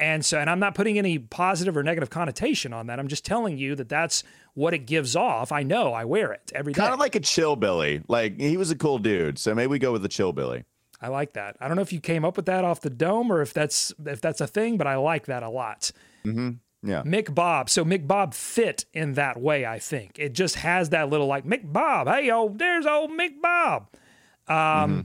And 0.00 0.24
so, 0.24 0.38
and 0.38 0.48
I'm 0.48 0.60
not 0.60 0.74
putting 0.74 0.96
any 0.96 1.18
positive 1.18 1.76
or 1.76 1.82
negative 1.82 2.08
connotation 2.08 2.72
on 2.72 2.86
that. 2.86 3.00
I'm 3.00 3.08
just 3.08 3.24
telling 3.24 3.58
you 3.58 3.74
that 3.74 3.88
that's 3.88 4.22
what 4.54 4.72
it 4.72 4.86
gives 4.86 5.16
off. 5.16 5.50
I 5.50 5.64
know 5.64 5.92
I 5.92 6.04
wear 6.04 6.32
it 6.32 6.52
every 6.54 6.72
day. 6.72 6.80
Kind 6.80 6.92
of 6.92 7.00
like 7.00 7.16
a 7.16 7.20
chill 7.20 7.56
Billy. 7.56 8.02
Like 8.06 8.40
he 8.40 8.56
was 8.56 8.70
a 8.70 8.76
cool 8.76 8.98
dude. 8.98 9.38
So 9.38 9.54
maybe 9.54 9.68
we 9.68 9.78
go 9.78 9.92
with 9.92 10.02
the 10.02 10.08
chill 10.08 10.32
Billy. 10.32 10.64
I 11.00 11.08
like 11.08 11.34
that. 11.34 11.56
I 11.60 11.68
don't 11.68 11.76
know 11.76 11.82
if 11.82 11.92
you 11.92 12.00
came 12.00 12.24
up 12.24 12.36
with 12.36 12.46
that 12.46 12.64
off 12.64 12.80
the 12.80 12.90
dome 12.90 13.30
or 13.32 13.40
if 13.40 13.52
that's 13.52 13.92
if 14.04 14.20
that's 14.20 14.40
a 14.40 14.46
thing, 14.46 14.76
but 14.76 14.86
I 14.86 14.96
like 14.96 15.26
that 15.26 15.42
a 15.42 15.48
lot. 15.48 15.90
Mm-hmm. 16.24 16.50
Yeah. 16.82 17.02
McBob. 17.02 17.68
So 17.68 17.84
McBob 17.84 18.34
fit 18.34 18.84
in 18.92 19.14
that 19.14 19.40
way, 19.40 19.66
I 19.66 19.78
think. 19.78 20.18
It 20.18 20.32
just 20.32 20.56
has 20.56 20.90
that 20.90 21.10
little 21.10 21.26
like 21.26 21.44
McBob. 21.44 22.12
Hey, 22.12 22.30
oh, 22.30 22.52
there's 22.54 22.86
old 22.86 23.10
McBob. 23.10 23.86
Um, 24.46 24.56
mm-hmm. 24.56 25.00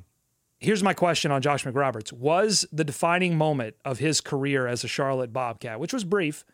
Here's 0.63 0.81
my 0.81 0.93
question 0.93 1.29
on 1.29 1.41
Josh 1.41 1.65
McRoberts. 1.65 2.13
Was 2.13 2.65
the 2.71 2.85
defining 2.85 3.37
moment 3.37 3.75
of 3.83 3.99
his 3.99 4.21
career 4.21 4.65
as 4.65 4.85
a 4.85 4.87
Charlotte 4.87 5.33
Bobcat, 5.33 5.77
which 5.77 5.91
was 5.91 6.05
brief, 6.05 6.45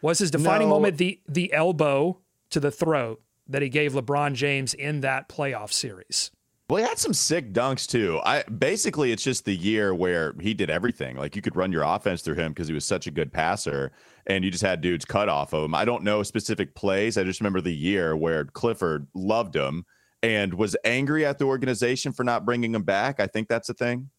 was 0.00 0.20
his 0.20 0.30
defining 0.30 0.68
no. 0.68 0.74
moment 0.74 0.96
the 0.96 1.20
the 1.28 1.52
elbow 1.52 2.18
to 2.48 2.58
the 2.58 2.70
throat 2.70 3.20
that 3.46 3.60
he 3.60 3.68
gave 3.68 3.92
LeBron 3.92 4.32
James 4.32 4.72
in 4.72 5.02
that 5.02 5.28
playoff 5.28 5.70
series? 5.70 6.30
Well, 6.70 6.82
he 6.82 6.88
had 6.88 6.98
some 6.98 7.12
sick 7.12 7.52
dunks 7.52 7.86
too. 7.86 8.22
I 8.24 8.42
basically 8.44 9.12
it's 9.12 9.24
just 9.24 9.44
the 9.44 9.54
year 9.54 9.94
where 9.94 10.34
he 10.40 10.54
did 10.54 10.70
everything. 10.70 11.18
Like 11.18 11.36
you 11.36 11.42
could 11.42 11.56
run 11.56 11.72
your 11.72 11.82
offense 11.82 12.22
through 12.22 12.36
him 12.36 12.52
because 12.52 12.68
he 12.68 12.74
was 12.74 12.86
such 12.86 13.06
a 13.06 13.10
good 13.10 13.34
passer, 13.34 13.92
and 14.26 14.46
you 14.46 14.50
just 14.50 14.64
had 14.64 14.80
dudes 14.80 15.04
cut 15.04 15.28
off 15.28 15.52
of 15.52 15.62
him. 15.62 15.74
I 15.74 15.84
don't 15.84 16.04
know 16.04 16.22
specific 16.22 16.74
plays. 16.74 17.18
I 17.18 17.24
just 17.24 17.40
remember 17.40 17.60
the 17.60 17.76
year 17.76 18.16
where 18.16 18.46
Clifford 18.46 19.08
loved 19.14 19.54
him 19.54 19.84
and 20.22 20.54
was 20.54 20.76
angry 20.84 21.24
at 21.24 21.38
the 21.38 21.44
organization 21.44 22.12
for 22.12 22.24
not 22.24 22.44
bringing 22.44 22.74
him 22.74 22.82
back. 22.82 23.20
I 23.20 23.26
think 23.26 23.48
that's 23.48 23.68
a 23.68 23.74
thing. 23.74 24.10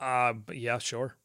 Uh, 0.00 0.34
yeah, 0.52 0.78
sure. 0.78 1.16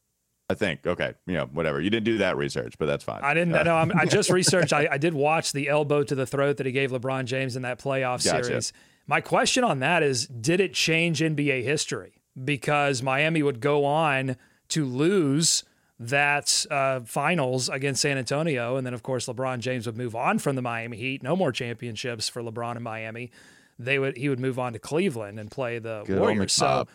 I 0.49 0.55
think. 0.55 0.85
Okay. 0.85 1.13
You 1.25 1.35
know, 1.35 1.45
whatever. 1.45 1.79
You 1.79 1.89
didn't 1.89 2.05
do 2.05 2.17
that 2.19 2.37
research, 2.37 2.75
but 2.77 2.85
that's 2.85 3.03
fine. 3.03 3.21
I 3.23 3.33
didn't 3.33 3.51
know. 3.51 3.77
Uh, 3.77 3.87
i 3.95 4.05
just 4.05 4.29
researched. 4.31 4.73
I, 4.73 4.87
I, 4.91 4.97
did 4.97 5.13
watch 5.13 5.53
the 5.53 5.69
elbow 5.69 6.03
to 6.03 6.15
the 6.15 6.25
throat 6.25 6.57
that 6.57 6.65
he 6.65 6.71
gave 6.71 6.91
LeBron 6.91 7.25
James 7.25 7.55
in 7.55 7.61
that 7.61 7.79
playoff 7.79 8.23
gotcha. 8.23 8.43
series. 8.43 8.73
My 9.07 9.21
question 9.21 9.63
on 9.63 9.79
that 9.79 10.03
is 10.03 10.27
did 10.27 10.59
it 10.59 10.73
change 10.73 11.21
NBA 11.21 11.63
history? 11.63 12.21
Because 12.43 13.01
Miami 13.01 13.41
would 13.41 13.61
go 13.61 13.85
on 13.85 14.35
to 14.69 14.85
lose 14.85 15.63
that 15.99 16.65
uh, 16.69 17.01
finals 17.01 17.69
against 17.69 18.01
San 18.01 18.17
Antonio. 18.17 18.77
And 18.77 18.85
then, 18.85 18.93
of 18.93 19.03
course, 19.03 19.27
LeBron 19.27 19.59
James 19.59 19.85
would 19.85 19.97
move 19.97 20.15
on 20.15 20.39
from 20.39 20.55
the 20.55 20.61
Miami 20.61 20.97
Heat. 20.97 21.23
No 21.23 21.35
more 21.35 21.51
championships 21.51 22.27
for 22.27 22.41
LeBron 22.41 22.77
in 22.77 22.83
Miami. 22.83 23.31
They 23.79 23.99
would 23.99 24.17
he 24.17 24.29
would 24.29 24.39
move 24.39 24.59
on 24.59 24.73
to 24.73 24.79
Cleveland 24.79 25.39
and 25.39 25.49
play 25.49 25.79
the 25.79 26.03
Good 26.05 26.19
Warriors. 26.19 26.53
So, 26.53 26.87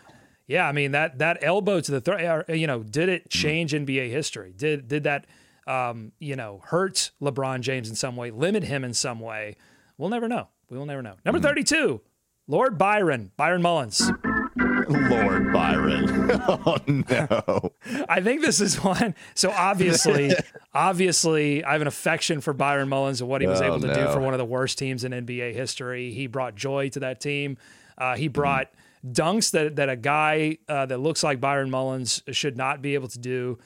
yeah, 0.47 0.67
I 0.67 0.71
mean 0.71 0.91
that 0.91 1.19
that 1.19 1.39
elbow 1.41 1.81
to 1.81 1.91
the 1.91 2.01
throat. 2.01 2.45
You 2.49 2.67
know, 2.67 2.83
did 2.83 3.09
it 3.09 3.23
hmm. 3.23 3.29
change. 3.29 3.73
NBA 3.73 4.09
history? 4.09 4.53
Did 4.55 4.87
did 4.87 5.03
that 5.03 5.25
um, 5.67 6.13
you 6.19 6.35
know 6.35 6.61
hurt 6.65 7.11
LeBron 7.21 7.61
James 7.61 7.89
in 7.89 7.95
some 7.95 8.15
way? 8.15 8.31
Limit 8.31 8.63
him 8.63 8.83
in 8.83 8.93
some 8.93 9.19
way? 9.19 9.55
We'll 9.97 10.09
never 10.09 10.27
know. 10.27 10.47
We 10.69 10.77
will 10.77 10.85
never 10.85 11.01
know. 11.01 11.15
Number 11.25 11.39
mm-hmm. 11.39 11.47
32, 11.47 12.01
Lord 12.47 12.77
Byron, 12.77 13.31
Byron 13.35 13.61
Mullens. 13.61 14.11
Lord 14.89 15.53
Byron. 15.53 16.31
oh 16.47 16.77
no. 16.87 17.71
I 18.09 18.21
think 18.21 18.41
this 18.41 18.59
is 18.59 18.83
one. 18.83 19.15
So 19.35 19.51
obviously, 19.51 20.31
obviously, 20.73 21.63
I 21.63 21.73
have 21.73 21.81
an 21.81 21.87
affection 21.87 22.41
for 22.41 22.53
Byron 22.53 22.89
Mullens 22.89 23.21
and 23.21 23.29
what 23.29 23.41
he 23.41 23.47
was 23.47 23.61
oh, 23.61 23.65
able 23.65 23.79
to 23.81 23.87
no. 23.87 23.93
do 23.93 24.11
for 24.11 24.19
one 24.19 24.33
of 24.33 24.39
the 24.39 24.45
worst 24.45 24.77
teams 24.77 25.03
in 25.03 25.11
NBA 25.11 25.53
history. 25.53 26.11
He 26.11 26.27
brought 26.27 26.55
joy 26.55 26.89
to 26.89 26.99
that 27.01 27.21
team. 27.21 27.57
Uh, 27.97 28.15
he 28.15 28.27
brought 28.27 28.71
mm. 29.05 29.13
dunks 29.13 29.51
that 29.51 29.75
that 29.75 29.89
a 29.89 29.95
guy 29.95 30.57
uh, 30.67 30.85
that 30.87 30.99
looks 30.99 31.23
like 31.23 31.39
Byron 31.39 31.69
Mullens 31.69 32.23
should 32.31 32.57
not 32.57 32.81
be 32.81 32.95
able 32.95 33.07
to 33.09 33.19
do. 33.19 33.59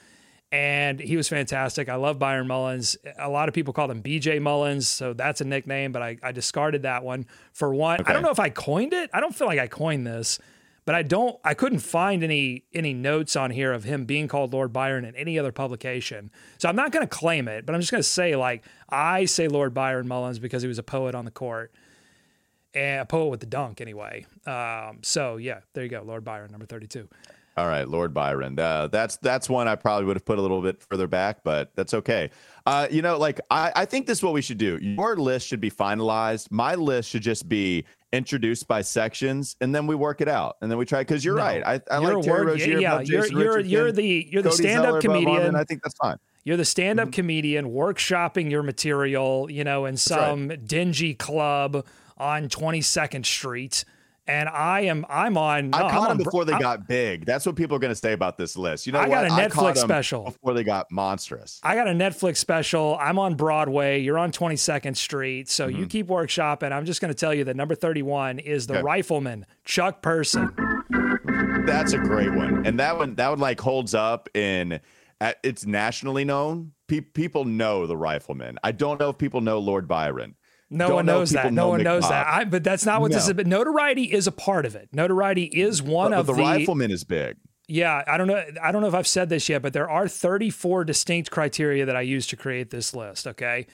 and 0.51 0.99
he 0.99 1.17
was 1.17 1.27
fantastic. 1.27 1.89
I 1.89 1.95
love 1.95 2.19
Byron 2.19 2.47
Mullens. 2.47 2.95
A 3.17 3.29
lot 3.29 3.47
of 3.47 3.55
people 3.55 3.73
call 3.73 3.89
him 3.89 4.03
BJ 4.03 4.39
Mullens, 4.39 4.87
so 4.87 5.13
that's 5.13 5.41
a 5.41 5.45
nickname, 5.45 5.91
but 5.91 6.03
I, 6.03 6.17
I 6.21 6.31
discarded 6.31 6.83
that 6.83 7.03
one 7.03 7.25
for 7.53 7.73
one. 7.73 8.01
Okay. 8.01 8.09
I 8.09 8.13
don't 8.13 8.21
know 8.21 8.29
if 8.29 8.39
I 8.39 8.49
coined 8.49 8.93
it. 8.93 9.09
I 9.13 9.19
don't 9.19 9.35
feel 9.35 9.47
like 9.47 9.57
I 9.57 9.65
coined 9.67 10.05
this, 10.05 10.39
but 10.85 10.95
I 10.95 11.03
don't. 11.03 11.39
I 11.43 11.53
couldn't 11.53 11.79
find 11.79 12.23
any 12.23 12.65
any 12.73 12.93
notes 12.93 13.35
on 13.35 13.51
here 13.51 13.71
of 13.71 13.83
him 13.83 14.05
being 14.05 14.27
called 14.27 14.53
Lord 14.53 14.73
Byron 14.73 15.05
in 15.05 15.15
any 15.15 15.39
other 15.39 15.51
publication. 15.51 16.31
So 16.57 16.67
I'm 16.69 16.75
not 16.75 16.91
going 16.91 17.07
to 17.07 17.09
claim 17.09 17.47
it, 17.47 17.65
but 17.65 17.73
I'm 17.73 17.81
just 17.81 17.91
going 17.91 18.03
to 18.03 18.07
say 18.07 18.35
like 18.35 18.63
I 18.89 19.25
say 19.25 19.47
Lord 19.47 19.73
Byron 19.73 20.07
Mullins 20.07 20.39
because 20.39 20.61
he 20.61 20.67
was 20.67 20.79
a 20.79 20.83
poet 20.83 21.15
on 21.15 21.25
the 21.25 21.31
court 21.31 21.71
and 22.73 23.01
a 23.01 23.05
poet 23.05 23.27
with 23.27 23.39
the 23.39 23.45
dunk 23.45 23.81
anyway. 23.81 24.25
Um, 24.45 24.99
so 25.01 25.37
yeah, 25.37 25.59
there 25.73 25.83
you 25.83 25.89
go, 25.89 26.03
Lord 26.03 26.23
Byron, 26.23 26.51
number 26.51 26.65
32. 26.65 27.07
All 27.55 27.67
right, 27.67 27.87
Lord 27.87 28.13
Byron. 28.13 28.57
Uh, 28.57 28.87
that's 28.87 29.17
that's 29.17 29.47
one 29.47 29.67
I 29.67 29.75
probably 29.75 30.05
would 30.05 30.15
have 30.15 30.25
put 30.25 30.39
a 30.39 30.41
little 30.41 30.61
bit 30.61 30.81
further 30.81 31.07
back, 31.07 31.43
but 31.43 31.71
that's 31.75 31.93
okay. 31.93 32.31
Uh, 32.65 32.87
you 32.89 33.03
know, 33.03 33.17
like 33.17 33.39
I, 33.51 33.71
I 33.75 33.85
think 33.85 34.07
this 34.07 34.19
is 34.19 34.23
what 34.23 34.33
we 34.33 34.41
should 34.41 34.57
do. 34.57 34.79
Your 34.81 35.17
list 35.17 35.47
should 35.47 35.61
be 35.61 35.69
finalized. 35.69 36.49
My 36.49 36.73
list 36.73 37.09
should 37.09 37.21
just 37.21 37.47
be 37.47 37.85
introduced 38.11 38.67
by 38.67 38.81
sections, 38.81 39.55
and 39.61 39.73
then 39.73 39.85
we 39.85 39.93
work 39.93 40.19
it 40.19 40.27
out, 40.27 40.57
and 40.61 40.71
then 40.71 40.79
we 40.79 40.85
try. 40.85 41.01
Because 41.01 41.23
you're 41.23 41.35
no, 41.35 41.43
right. 41.43 41.63
I, 41.63 41.81
I 41.91 41.99
like 41.99 42.23
Terry 42.23 42.45
Rozier. 42.45 42.79
Yeah, 42.79 43.01
you're 43.01 43.27
you're, 43.27 43.59
you're 43.59 43.91
the 43.91 44.27
you're 44.31 44.41
the 44.41 44.51
stand 44.51 44.85
up 44.85 45.01
comedian. 45.01 45.43
and 45.43 45.57
I 45.57 45.63
think 45.63 45.83
that's 45.83 45.95
fine. 45.95 46.17
You're 46.45 46.57
the 46.57 46.65
stand 46.65 46.99
up 46.99 47.09
mm-hmm. 47.09 47.13
comedian 47.13 47.71
workshopping 47.71 48.49
your 48.49 48.63
material, 48.63 49.49
you 49.49 49.63
know, 49.63 49.85
in 49.85 49.95
some 49.95 50.49
right. 50.49 50.65
dingy 50.65 51.13
club 51.13 51.85
on 52.17 52.49
22nd 52.49 53.25
Street 53.25 53.85
and 54.27 54.47
I 54.47 54.81
am 54.81 55.05
I'm 55.09 55.37
on. 55.37 55.71
No, 55.71 55.77
I 55.77 55.91
caught 55.91 56.09
them 56.09 56.17
before 56.17 56.45
they 56.45 56.53
I'm, 56.53 56.61
got 56.61 56.87
big. 56.87 57.25
That's 57.25 57.45
what 57.45 57.55
people 57.55 57.75
are 57.75 57.79
going 57.79 57.91
to 57.91 57.95
say 57.95 58.13
about 58.13 58.37
this 58.37 58.55
list. 58.55 58.85
You 58.87 58.93
know, 58.93 58.99
I 58.99 59.09
got 59.09 59.29
what? 59.29 59.39
a 59.39 59.49
Netflix 59.49 59.77
special 59.77 60.25
before 60.25 60.53
they 60.53 60.63
got 60.63 60.91
monstrous. 60.91 61.59
I 61.63 61.75
got 61.75 61.87
a 61.87 61.91
Netflix 61.91 62.37
special. 62.37 62.97
I'm 62.99 63.19
on 63.19 63.35
Broadway. 63.35 64.01
You're 64.01 64.17
on 64.17 64.31
22nd 64.31 64.95
Street. 64.95 65.49
So 65.49 65.67
mm-hmm. 65.67 65.79
you 65.79 65.87
keep 65.87 66.07
workshopping. 66.07 66.71
I'm 66.71 66.85
just 66.85 67.01
going 67.01 67.13
to 67.13 67.19
tell 67.19 67.33
you 67.33 67.43
that 67.45 67.55
number 67.55 67.75
31 67.75 68.39
is 68.39 68.67
the 68.67 68.75
okay. 68.75 68.83
Rifleman 68.83 69.45
Chuck 69.65 70.01
Person. 70.01 70.53
That's 71.65 71.93
a 71.93 71.97
great 71.97 72.33
one, 72.33 72.65
and 72.65 72.79
that 72.79 72.97
one 72.97 73.15
that 73.15 73.29
one 73.29 73.39
like 73.39 73.59
holds 73.59 73.93
up 73.93 74.29
in. 74.35 74.79
It's 75.41 75.65
nationally 75.65 76.25
known. 76.25 76.73
Pe- 76.87 76.99
people 76.99 77.45
know 77.45 77.87
the 77.87 77.95
Rifleman. 77.95 78.57
I 78.61 78.73
don't 78.73 78.99
know 78.99 79.09
if 79.09 79.17
people 79.17 79.39
know 79.39 79.59
Lord 79.59 79.87
Byron. 79.87 80.35
No 80.69 80.87
Don't 80.87 80.95
one 80.95 81.05
knows 81.05 81.31
that. 81.31 81.53
No 81.53 81.69
one 81.69 81.83
knows 81.83 82.07
that. 82.09 82.27
I, 82.27 82.45
but 82.45 82.63
that's 82.63 82.85
not 82.85 83.01
what 83.01 83.11
no. 83.11 83.17
this 83.17 83.27
is. 83.27 83.33
But 83.33 83.47
notoriety 83.47 84.05
is 84.05 84.27
a 84.27 84.31
part 84.31 84.65
of 84.65 84.75
it. 84.75 84.89
Notoriety 84.91 85.43
is 85.43 85.81
one 85.81 86.11
but, 86.11 86.19
of 86.19 86.27
but 86.27 86.33
the, 86.33 86.37
the 86.37 86.43
rifleman 86.43 86.91
is 86.91 87.03
big. 87.03 87.37
Yeah, 87.67 88.03
I 88.07 88.17
don't 88.17 88.27
know. 88.27 88.43
I 88.61 88.71
don't 88.71 88.81
know 88.81 88.87
if 88.87 88.93
I've 88.93 89.07
said 89.07 89.29
this 89.29 89.47
yet, 89.47 89.61
but 89.61 89.73
there 89.73 89.89
are 89.89 90.07
34 90.07 90.83
distinct 90.83 91.31
criteria 91.31 91.85
that 91.85 91.95
I 91.95 92.01
use 92.01 92.27
to 92.27 92.35
create 92.35 92.71
this 92.71 92.95
list. 92.95 93.27
Okay, 93.27 93.67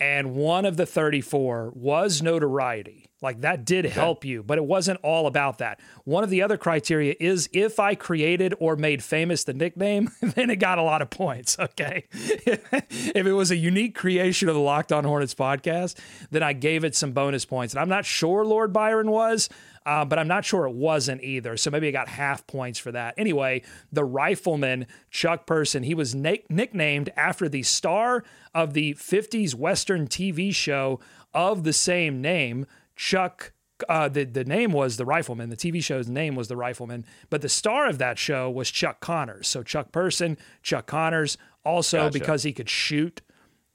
and 0.00 0.34
one 0.34 0.64
of 0.64 0.76
the 0.76 0.86
34 0.86 1.72
was 1.74 2.22
notoriety. 2.22 3.10
Like 3.26 3.40
that 3.40 3.64
did 3.64 3.86
help 3.86 4.24
you, 4.24 4.44
but 4.44 4.56
it 4.56 4.64
wasn't 4.64 5.00
all 5.02 5.26
about 5.26 5.58
that. 5.58 5.80
One 6.04 6.22
of 6.22 6.30
the 6.30 6.42
other 6.42 6.56
criteria 6.56 7.16
is 7.18 7.48
if 7.52 7.80
I 7.80 7.96
created 7.96 8.54
or 8.60 8.76
made 8.76 9.02
famous 9.02 9.42
the 9.42 9.52
nickname, 9.52 10.12
then 10.20 10.48
it 10.48 10.56
got 10.60 10.78
a 10.78 10.82
lot 10.82 11.02
of 11.02 11.10
points. 11.10 11.56
Okay. 11.66 12.04
if 12.12 13.26
it 13.26 13.32
was 13.32 13.50
a 13.50 13.56
unique 13.56 13.96
creation 13.96 14.48
of 14.48 14.54
the 14.54 14.60
Locked 14.60 14.92
On 14.92 15.02
Hornets 15.02 15.34
podcast, 15.34 15.98
then 16.30 16.42
I 16.42 16.52
gave 16.52 16.84
it 16.84 16.94
some 16.94 17.10
bonus 17.10 17.44
points. 17.44 17.74
And 17.74 17.80
I'm 17.80 17.88
not 17.88 18.04
sure 18.04 18.44
Lord 18.44 18.72
Byron 18.72 19.10
was, 19.10 19.48
uh, 19.84 20.04
but 20.04 20.18
I'm 20.18 20.28
not 20.28 20.44
sure 20.44 20.66
it 20.66 20.74
wasn't 20.74 21.24
either. 21.24 21.56
So 21.56 21.70
maybe 21.70 21.88
I 21.88 21.90
got 21.90 22.08
half 22.08 22.46
points 22.46 22.78
for 22.78 22.92
that. 22.92 23.14
Anyway, 23.18 23.62
the 23.92 24.04
rifleman, 24.04 24.86
Chuck 25.10 25.44
Person, 25.46 25.82
he 25.82 25.94
was 25.94 26.14
na- 26.14 26.36
nicknamed 26.48 27.10
after 27.16 27.48
the 27.48 27.64
star 27.64 28.22
of 28.54 28.72
the 28.72 28.94
50s 28.94 29.54
Western 29.54 30.06
TV 30.06 30.54
show 30.54 31.00
of 31.34 31.64
the 31.64 31.72
same 31.72 32.20
name. 32.22 32.66
Chuck 32.96 33.52
uh, 33.88 34.08
the 34.08 34.24
the 34.24 34.44
name 34.44 34.72
was 34.72 34.96
the 34.96 35.04
Rifleman. 35.04 35.50
The 35.50 35.56
TV 35.56 35.82
show's 35.82 36.08
name 36.08 36.34
was 36.34 36.48
the 36.48 36.56
Rifleman, 36.56 37.04
but 37.30 37.42
the 37.42 37.48
star 37.48 37.88
of 37.88 37.98
that 37.98 38.18
show 38.18 38.50
was 38.50 38.70
Chuck 38.70 39.00
Connors. 39.00 39.46
So 39.48 39.62
Chuck 39.62 39.92
Person, 39.92 40.38
Chuck 40.62 40.86
Connors, 40.86 41.36
also 41.64 41.98
gotcha. 41.98 42.12
because 42.18 42.42
he 42.42 42.52
could 42.52 42.70
shoot, 42.70 43.20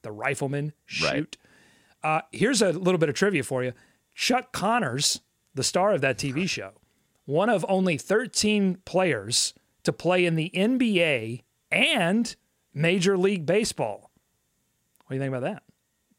the 0.02 0.12
Rifleman 0.12 0.74
shoot. 0.86 1.38
Right. 2.04 2.18
Uh, 2.18 2.22
here's 2.32 2.62
a 2.62 2.72
little 2.72 2.98
bit 2.98 3.10
of 3.10 3.16
trivia 3.16 3.44
for 3.44 3.64
you: 3.64 3.74
Chuck 4.16 4.52
Connors, 4.52 5.22
the 5.54 5.64
star 5.64 5.94
of 5.94 6.02
that 6.02 6.18
TV 6.18 6.50
show, 6.50 6.72
one 7.26 7.50
of 7.50 7.66
only 7.70 7.98
13 7.98 8.80
players 8.86 9.54
to 9.84 9.94
play 9.94 10.26
in 10.26 10.36
the 10.36 10.52
NBA 10.54 11.44
and 11.72 12.36
Major 12.74 13.18
League 13.18 13.46
Baseball. 13.46 14.10
What 15.06 15.10
do 15.10 15.16
you 15.16 15.22
think 15.22 15.36
about 15.36 15.44
that? 15.44 15.64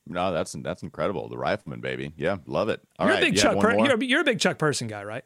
No, 0.06 0.32
that's 0.32 0.52
that's 0.52 0.82
incredible. 0.82 1.28
The 1.28 1.38
rifleman, 1.38 1.80
baby. 1.80 2.12
Yeah, 2.16 2.38
love 2.46 2.68
it. 2.68 2.80
All 2.98 3.06
you're 3.06 3.14
right, 3.14 3.22
a 3.22 3.26
big 3.26 3.36
Chuck. 3.36 3.58
Per- 3.60 3.78
you're, 3.78 3.94
a, 3.94 4.04
you're 4.04 4.20
a 4.20 4.24
big 4.24 4.40
Chuck 4.40 4.58
Person 4.58 4.88
guy, 4.88 5.04
right? 5.04 5.24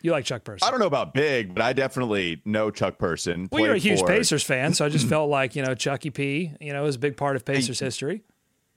You 0.00 0.10
like 0.10 0.24
Chuck 0.24 0.42
Person? 0.42 0.66
I 0.66 0.70
don't 0.70 0.80
know 0.80 0.86
about 0.86 1.14
big, 1.14 1.54
but 1.54 1.62
I 1.62 1.72
definitely 1.72 2.42
know 2.44 2.70
Chuck 2.70 2.98
Person. 2.98 3.48
Well, 3.52 3.64
you're 3.64 3.74
a 3.74 3.78
huge 3.78 4.00
for... 4.00 4.08
Pacers 4.08 4.42
fan, 4.42 4.74
so 4.74 4.84
I 4.84 4.88
just 4.88 5.06
felt 5.08 5.30
like 5.30 5.54
you 5.54 5.62
know 5.62 5.74
Chucky 5.74 6.10
P. 6.10 6.52
You 6.60 6.72
know, 6.72 6.86
is 6.86 6.96
a 6.96 6.98
big 6.98 7.16
part 7.16 7.36
of 7.36 7.44
Pacers 7.44 7.78
history. 7.78 8.22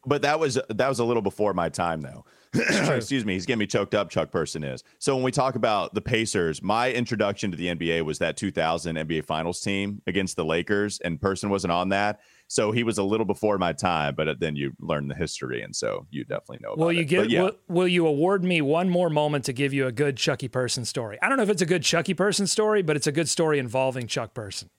But 0.05 0.22
that 0.22 0.39
was 0.39 0.59
that 0.70 0.88
was 0.88 0.99
a 0.99 1.03
little 1.03 1.24
before 1.24 1.53
my 1.53 1.70
time, 1.70 2.01
though. 2.01 2.26
Excuse 2.53 3.26
me, 3.26 3.34
he's 3.34 3.45
getting 3.45 3.59
me 3.59 3.68
choked 3.68 3.95
up. 3.95 4.09
Chuck 4.09 4.32
Person 4.32 4.63
is. 4.63 4.84
So 4.99 5.16
when 5.16 5.24
we 5.24 5.32
talk 5.32 5.55
about 5.55 5.93
the 5.93 6.01
Pacers, 6.01 6.61
my 6.61 6.91
introduction 6.91 7.51
to 7.51 7.57
the 7.57 7.68
NBA 7.68 8.03
was 8.03 8.20
that 8.20 8.38
2000 8.38 8.95
NBA 8.95 9.26
Finals 9.26 9.59
team 9.61 10.01
against 10.07 10.36
the 10.36 10.45
Lakers, 10.45 10.99
and 10.99 11.20
Person 11.20 11.49
wasn't 11.49 11.72
on 11.72 11.89
that. 11.89 12.20
So 12.55 12.71
he 12.71 12.85
was 12.85 12.97
a 12.97 13.03
little 13.03 13.25
before 13.25 13.57
my 13.57 13.73
time, 13.73 14.15
but 14.15 14.29
uh, 14.29 14.35
then 14.39 14.55
you 14.55 14.71
learn 14.79 15.09
the 15.09 15.13
history, 15.13 15.61
and 15.61 15.75
so 15.75 16.07
you 16.09 16.23
definitely 16.23 16.59
know. 16.61 16.73
Will 16.77 16.89
you 16.89 17.01
it. 17.01 17.03
give? 17.03 17.29
Yeah. 17.29 17.41
Will, 17.41 17.51
will, 17.67 17.87
you 17.87 18.07
award 18.07 18.45
me 18.45 18.61
one 18.61 18.89
more 18.89 19.09
moment 19.09 19.43
to 19.45 19.51
give 19.51 19.73
you 19.73 19.87
a 19.87 19.91
good 19.91 20.15
Chucky 20.15 20.47
Person 20.47 20.85
story? 20.85 21.19
I 21.21 21.27
don't 21.27 21.35
know 21.35 21.43
if 21.43 21.49
it's 21.49 21.61
a 21.61 21.65
good 21.65 21.83
Chucky 21.83 22.13
Person 22.13 22.47
story, 22.47 22.81
but 22.81 22.95
it's 22.95 23.07
a 23.07 23.11
good 23.11 23.27
story 23.27 23.59
involving 23.59 24.07
Chuck 24.07 24.33
Person. 24.33 24.69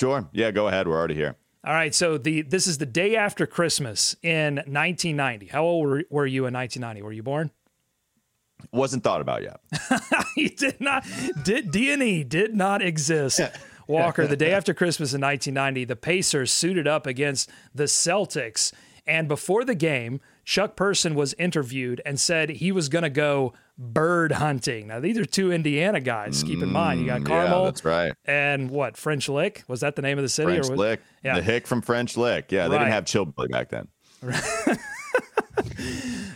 Sure. 0.00 0.28
Yeah. 0.30 0.52
Go 0.52 0.68
ahead. 0.68 0.86
We're 0.86 0.96
already 0.96 1.16
here. 1.16 1.34
All 1.64 1.72
right. 1.72 1.92
So 1.92 2.16
the 2.16 2.42
this 2.42 2.68
is 2.68 2.78
the 2.78 2.86
day 2.86 3.16
after 3.16 3.44
Christmas 3.44 4.14
in 4.22 4.58
1990. 4.58 5.48
How 5.48 5.64
old 5.64 5.88
were, 5.88 6.04
were 6.10 6.26
you 6.26 6.46
in 6.46 6.54
1990? 6.54 7.02
Were 7.02 7.12
you 7.12 7.24
born? 7.24 7.50
Wasn't 8.72 9.02
thought 9.02 9.20
about 9.20 9.42
yet. 9.42 9.58
he 10.36 10.48
did 10.48 10.80
not. 10.80 11.04
Did 11.42 11.72
D 11.72 11.92
and 11.92 12.04
E 12.04 12.22
did 12.22 12.54
not 12.54 12.82
exist. 12.82 13.40
Walker, 13.90 14.26
the 14.26 14.36
day 14.36 14.52
after 14.52 14.72
Christmas 14.72 15.12
in 15.12 15.20
1990, 15.20 15.84
the 15.84 15.96
Pacers 15.96 16.52
suited 16.52 16.86
up 16.86 17.06
against 17.06 17.50
the 17.74 17.84
Celtics. 17.84 18.72
And 19.06 19.28
before 19.28 19.64
the 19.64 19.74
game, 19.74 20.20
Chuck 20.44 20.76
Person 20.76 21.14
was 21.14 21.34
interviewed 21.34 22.00
and 22.04 22.18
said 22.18 22.50
he 22.50 22.72
was 22.72 22.88
going 22.88 23.02
to 23.02 23.10
go 23.10 23.52
bird 23.76 24.32
hunting. 24.32 24.88
Now, 24.88 25.00
these 25.00 25.18
are 25.18 25.24
two 25.24 25.52
Indiana 25.52 26.00
guys. 26.00 26.42
Keep 26.42 26.62
in 26.62 26.72
mind, 26.72 27.00
you 27.00 27.06
got 27.06 27.22
mm, 27.22 27.26
Carmel. 27.26 27.60
Yeah, 27.60 27.64
that's 27.64 27.84
right. 27.84 28.12
And 28.24 28.70
what, 28.70 28.96
French 28.96 29.28
Lick? 29.28 29.64
Was 29.68 29.80
that 29.80 29.96
the 29.96 30.02
name 30.02 30.18
of 30.18 30.22
the 30.22 30.28
city? 30.28 30.52
French 30.52 30.66
or 30.66 30.70
was, 30.72 30.78
Lick. 30.78 31.00
Yeah. 31.24 31.36
The 31.36 31.42
Hick 31.42 31.66
from 31.66 31.82
French 31.82 32.16
Lick. 32.16 32.52
Yeah, 32.52 32.68
they 32.68 32.76
right. 32.76 32.80
didn't 32.80 32.92
have 32.92 33.04
Chillbilly 33.06 33.48
back 33.48 33.70
then. 33.70 33.88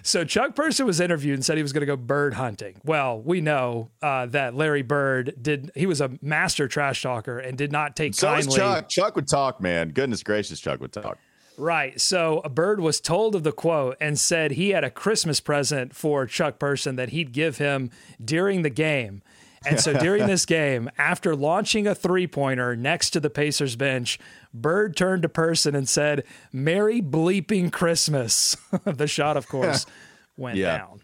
so 0.04 0.22
Chuck 0.22 0.54
Person 0.54 0.86
was 0.86 1.00
interviewed 1.00 1.34
and 1.34 1.44
said 1.44 1.56
he 1.56 1.62
was 1.62 1.72
going 1.72 1.80
to 1.80 1.86
go 1.86 1.96
bird 1.96 2.34
hunting. 2.34 2.76
Well, 2.84 3.20
we 3.20 3.40
know 3.40 3.90
uh, 4.02 4.26
that 4.26 4.54
Larry 4.54 4.82
Bird 4.82 5.34
did. 5.40 5.72
He 5.74 5.86
was 5.86 6.00
a 6.02 6.10
master 6.20 6.68
trash 6.68 7.02
talker 7.02 7.38
and 7.38 7.56
did 7.56 7.72
not 7.72 7.96
take 7.96 8.14
so 8.14 8.28
kindly. 8.28 8.56
Chuck. 8.56 8.88
Chuck 8.90 9.16
would 9.16 9.26
talk, 9.26 9.60
man. 9.62 9.88
Goodness 9.88 10.22
gracious, 10.22 10.60
Chuck 10.60 10.80
would 10.80 10.92
talk. 10.92 11.18
Right. 11.56 12.00
So 12.00 12.40
a 12.44 12.48
bird 12.48 12.80
was 12.80 13.00
told 13.00 13.34
of 13.34 13.44
the 13.44 13.52
quote 13.52 13.96
and 14.00 14.18
said 14.18 14.52
he 14.52 14.70
had 14.70 14.84
a 14.84 14.90
Christmas 14.90 15.40
present 15.40 15.94
for 15.94 16.26
Chuck 16.26 16.58
Person 16.58 16.96
that 16.96 17.10
he'd 17.10 17.32
give 17.32 17.58
him 17.58 17.90
during 18.22 18.62
the 18.62 18.70
game. 18.70 19.22
And 19.66 19.80
so 19.80 19.92
during 19.94 20.26
this 20.28 20.46
game, 20.46 20.90
after 20.98 21.34
launching 21.36 21.86
a 21.86 21.94
three 21.94 22.26
pointer 22.26 22.76
next 22.76 23.10
to 23.10 23.20
the 23.20 23.30
Pacers 23.30 23.76
bench, 23.76 24.18
Bird 24.52 24.96
turned 24.96 25.22
to 25.22 25.28
Person 25.28 25.74
and 25.74 25.88
said, 25.88 26.24
Merry 26.52 27.00
bleeping 27.00 27.72
Christmas. 27.72 28.56
the 28.84 29.06
shot, 29.06 29.36
of 29.36 29.48
course, 29.48 29.86
went 30.36 30.56
yeah. 30.56 30.78
down. 30.78 31.00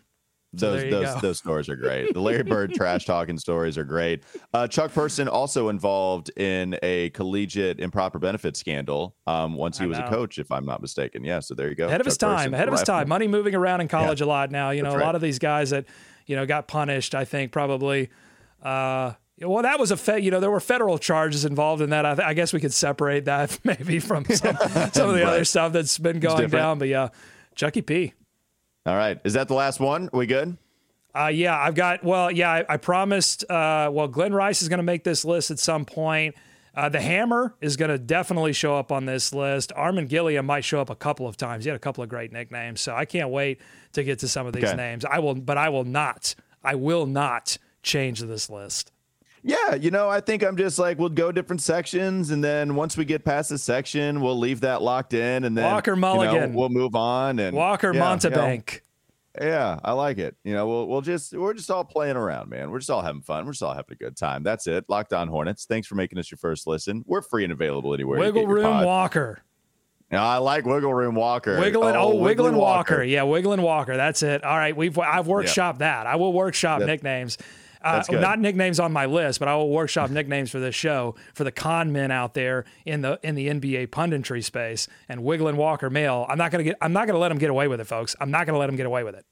So 0.56 0.72
those 0.72 0.90
those, 0.90 1.20
those 1.20 1.38
stories 1.38 1.68
are 1.68 1.76
great. 1.76 2.12
The 2.12 2.20
Larry 2.20 2.42
Bird 2.42 2.74
trash 2.74 3.04
talking 3.04 3.38
stories 3.38 3.78
are 3.78 3.84
great. 3.84 4.24
Uh, 4.52 4.66
Chuck 4.66 4.92
Person 4.92 5.28
also 5.28 5.68
involved 5.68 6.36
in 6.36 6.76
a 6.82 7.10
collegiate 7.10 7.78
improper 7.78 8.18
benefit 8.18 8.56
scandal 8.56 9.14
um, 9.28 9.54
once 9.54 9.78
he 9.78 9.86
was 9.86 9.96
a 9.98 10.08
coach, 10.08 10.40
if 10.40 10.50
I'm 10.50 10.66
not 10.66 10.82
mistaken. 10.82 11.22
Yeah, 11.22 11.38
so 11.38 11.54
there 11.54 11.68
you 11.68 11.76
go. 11.76 11.86
Ahead 11.86 12.00
of 12.00 12.06
his 12.06 12.18
time. 12.18 12.36
Person, 12.36 12.54
ahead 12.54 12.66
of 12.66 12.74
his 12.74 12.82
time. 12.82 13.08
Money 13.08 13.28
moving 13.28 13.54
around 13.54 13.80
in 13.80 13.86
college 13.86 14.20
yeah. 14.20 14.26
a 14.26 14.28
lot 14.28 14.50
now. 14.50 14.70
You 14.70 14.82
know, 14.82 14.96
a 14.96 14.98
lot 14.98 15.14
of 15.14 15.20
these 15.20 15.38
guys 15.38 15.70
that 15.70 15.84
you 16.26 16.34
know 16.34 16.46
got 16.46 16.66
punished. 16.66 17.14
I 17.14 17.24
think 17.24 17.52
probably 17.52 18.10
uh, 18.62 19.12
well, 19.42 19.62
that 19.62 19.78
was 19.80 19.90
a 19.90 19.96
fe- 19.96 20.20
you 20.20 20.30
know 20.30 20.40
there 20.40 20.50
were 20.50 20.60
federal 20.60 20.98
charges 20.98 21.44
involved 21.44 21.80
in 21.82 21.90
that. 21.90 22.04
I, 22.04 22.14
th- 22.14 22.26
I 22.26 22.34
guess 22.34 22.52
we 22.52 22.60
could 22.60 22.74
separate 22.74 23.24
that 23.24 23.58
maybe 23.64 23.98
from 23.98 24.24
some, 24.26 24.56
some 24.56 25.08
of 25.08 25.14
the 25.14 25.22
right. 25.24 25.24
other 25.24 25.44
stuff 25.44 25.72
that's 25.72 25.98
been 25.98 26.20
going 26.20 26.48
down. 26.50 26.78
But 26.78 26.88
yeah, 26.88 27.08
Chucky 27.54 27.82
P. 27.82 28.12
All 28.86 28.96
right, 28.96 29.18
is 29.24 29.34
that 29.34 29.48
the 29.48 29.54
last 29.54 29.80
one? 29.80 30.08
Are 30.12 30.18
we 30.18 30.26
good? 30.26 30.56
Uh, 31.14 31.26
yeah, 31.26 31.58
I've 31.58 31.74
got. 31.74 32.04
Well, 32.04 32.30
yeah, 32.30 32.50
I, 32.50 32.64
I 32.68 32.76
promised. 32.76 33.44
Uh, 33.50 33.90
well, 33.92 34.08
Glen 34.08 34.32
Rice 34.32 34.62
is 34.62 34.68
going 34.68 34.78
to 34.78 34.84
make 34.84 35.04
this 35.04 35.24
list 35.24 35.50
at 35.50 35.58
some 35.58 35.84
point. 35.84 36.34
Uh, 36.72 36.88
the 36.88 37.00
Hammer 37.00 37.54
is 37.60 37.76
going 37.76 37.90
to 37.90 37.98
definitely 37.98 38.52
show 38.52 38.76
up 38.76 38.92
on 38.92 39.04
this 39.04 39.34
list. 39.34 39.72
Armen 39.74 40.06
Gilliam 40.06 40.46
might 40.46 40.64
show 40.64 40.80
up 40.80 40.88
a 40.88 40.94
couple 40.94 41.26
of 41.26 41.36
times. 41.36 41.64
He 41.64 41.68
had 41.68 41.74
a 41.76 41.80
couple 41.80 42.04
of 42.04 42.08
great 42.08 42.32
nicknames, 42.32 42.80
so 42.80 42.94
I 42.94 43.06
can't 43.06 43.30
wait 43.30 43.60
to 43.94 44.04
get 44.04 44.20
to 44.20 44.28
some 44.28 44.46
of 44.46 44.52
these 44.52 44.64
Okay. 44.64 44.76
names. 44.76 45.04
I 45.04 45.18
will, 45.18 45.34
but 45.34 45.58
I 45.58 45.68
will 45.70 45.84
not. 45.84 46.34
I 46.62 46.76
will 46.76 47.06
not 47.06 47.58
change 47.82 48.20
this 48.20 48.50
list. 48.50 48.92
Yeah, 49.42 49.74
you 49.74 49.90
know, 49.90 50.08
I 50.08 50.20
think 50.20 50.42
I'm 50.42 50.56
just 50.56 50.78
like 50.78 50.98
we'll 50.98 51.08
go 51.08 51.32
different 51.32 51.62
sections, 51.62 52.30
and 52.30 52.44
then 52.44 52.74
once 52.74 52.96
we 52.96 53.06
get 53.06 53.24
past 53.24 53.48
the 53.48 53.58
section, 53.58 54.20
we'll 54.20 54.38
leave 54.38 54.60
that 54.60 54.82
locked 54.82 55.14
in, 55.14 55.44
and 55.44 55.56
then 55.56 55.64
Walker 55.64 55.94
you 55.94 56.00
know, 56.00 56.50
we'll 56.52 56.68
move 56.68 56.94
on. 56.94 57.38
And 57.38 57.56
Walker 57.56 57.94
yeah, 57.94 57.94
you 57.94 57.98
know, 58.00 58.04
Mountebank. 58.04 58.80
Yeah, 59.40 59.78
I 59.82 59.92
like 59.92 60.18
it. 60.18 60.36
You 60.44 60.52
know, 60.54 60.66
we'll 60.66 60.88
we'll 60.88 61.00
just 61.00 61.32
we're 61.32 61.54
just 61.54 61.70
all 61.70 61.84
playing 61.84 62.16
around, 62.16 62.50
man. 62.50 62.70
We're 62.70 62.80
just 62.80 62.90
all 62.90 63.00
having 63.00 63.22
fun. 63.22 63.46
We're 63.46 63.52
just 63.52 63.62
all 63.62 63.72
having 63.72 63.92
a 63.92 63.94
good 63.94 64.16
time. 64.16 64.42
That's 64.42 64.66
it. 64.66 64.84
Locked 64.88 65.12
on 65.12 65.28
Hornets. 65.28 65.64
Thanks 65.64 65.86
for 65.86 65.94
making 65.94 66.18
us 66.18 66.30
your 66.30 66.38
first 66.38 66.66
listen. 66.66 67.04
We're 67.06 67.22
free 67.22 67.44
and 67.44 67.52
available 67.52 67.94
anywhere. 67.94 68.18
you 68.18 68.24
Wiggle 68.24 68.42
your 68.42 68.54
Room 68.54 68.64
pod. 68.64 68.84
Walker. 68.84 69.42
Now, 70.10 70.26
I 70.26 70.38
like 70.38 70.66
Wiggle 70.66 70.92
Room 70.92 71.14
Walker. 71.14 71.52
Oh, 71.52 71.58
oh, 71.58 71.60
Wiggling, 71.60 71.96
oh, 71.96 72.14
Wiggling 72.16 72.56
Walker. 72.56 72.94
Walker. 72.94 73.04
Yeah, 73.04 73.22
Wiggling 73.22 73.62
Walker. 73.62 73.96
That's 73.96 74.24
it. 74.24 74.42
All 74.42 74.56
right, 74.56 74.76
we've 74.76 74.98
I've 74.98 75.26
workshopped 75.26 75.78
that. 75.78 76.08
I 76.08 76.16
will 76.16 76.32
workshop 76.32 76.82
nicknames. 76.82 77.38
Uh, 77.82 78.02
not 78.10 78.38
nicknames 78.38 78.78
on 78.78 78.92
my 78.92 79.06
list, 79.06 79.38
but 79.38 79.48
I 79.48 79.56
will 79.56 79.70
workshop 79.70 80.10
nicknames 80.10 80.50
for 80.50 80.60
this 80.60 80.74
show 80.74 81.14
for 81.34 81.44
the 81.44 81.52
con 81.52 81.92
men 81.92 82.10
out 82.10 82.34
there 82.34 82.64
in 82.84 83.02
the 83.02 83.18
in 83.22 83.34
the 83.34 83.48
NBA 83.48 83.88
punditry 83.88 84.44
space. 84.44 84.88
And 85.08 85.24
Wiggling 85.24 85.56
Walker 85.56 85.90
Mehl. 85.90 86.26
I'm 86.28 86.38
not 86.38 86.50
gonna 86.50 86.64
get. 86.64 86.76
I'm 86.80 86.92
not 86.92 87.06
gonna 87.06 87.18
let 87.18 87.32
him 87.32 87.38
get 87.38 87.50
away 87.50 87.68
with 87.68 87.80
it, 87.80 87.86
folks. 87.86 88.14
I'm 88.20 88.30
not 88.30 88.46
gonna 88.46 88.58
let 88.58 88.68
him 88.68 88.76
get 88.76 88.86
away 88.86 89.04
with 89.04 89.14
it. 89.14 89.24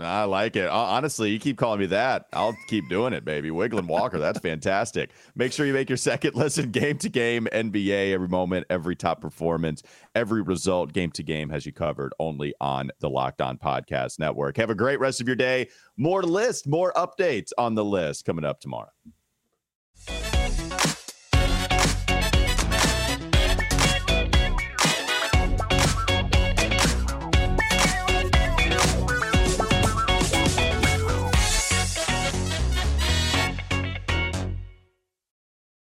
I 0.00 0.24
like 0.24 0.56
it. 0.56 0.68
Honestly, 0.68 1.30
you 1.30 1.38
keep 1.38 1.56
calling 1.56 1.78
me 1.78 1.86
that. 1.86 2.26
I'll 2.32 2.56
keep 2.66 2.88
doing 2.88 3.12
it, 3.12 3.24
baby. 3.24 3.52
Wiggling 3.52 3.86
Walker. 3.86 4.18
That's 4.18 4.40
fantastic. 4.40 5.10
Make 5.36 5.52
sure 5.52 5.66
you 5.66 5.72
make 5.72 5.88
your 5.88 5.96
second 5.96 6.34
listen 6.34 6.72
game 6.72 6.98
to 6.98 7.08
game 7.08 7.46
NBA 7.52 8.12
every 8.12 8.26
moment, 8.26 8.66
every 8.70 8.96
top 8.96 9.20
performance, 9.20 9.84
every 10.16 10.42
result. 10.42 10.92
Game 10.92 11.12
to 11.12 11.22
game 11.22 11.48
has 11.50 11.64
you 11.64 11.72
covered 11.72 12.12
only 12.18 12.54
on 12.60 12.90
the 12.98 13.08
Locked 13.08 13.40
On 13.40 13.56
Podcast 13.56 14.18
Network. 14.18 14.56
Have 14.56 14.70
a 14.70 14.74
great 14.74 14.98
rest 14.98 15.20
of 15.20 15.28
your 15.28 15.36
day. 15.36 15.68
More 15.96 16.24
list, 16.24 16.66
more 16.66 16.92
updates 16.94 17.52
on 17.56 17.76
the 17.76 17.84
list 17.84 18.24
coming 18.24 18.44
up 18.44 18.58
tomorrow. 18.58 18.90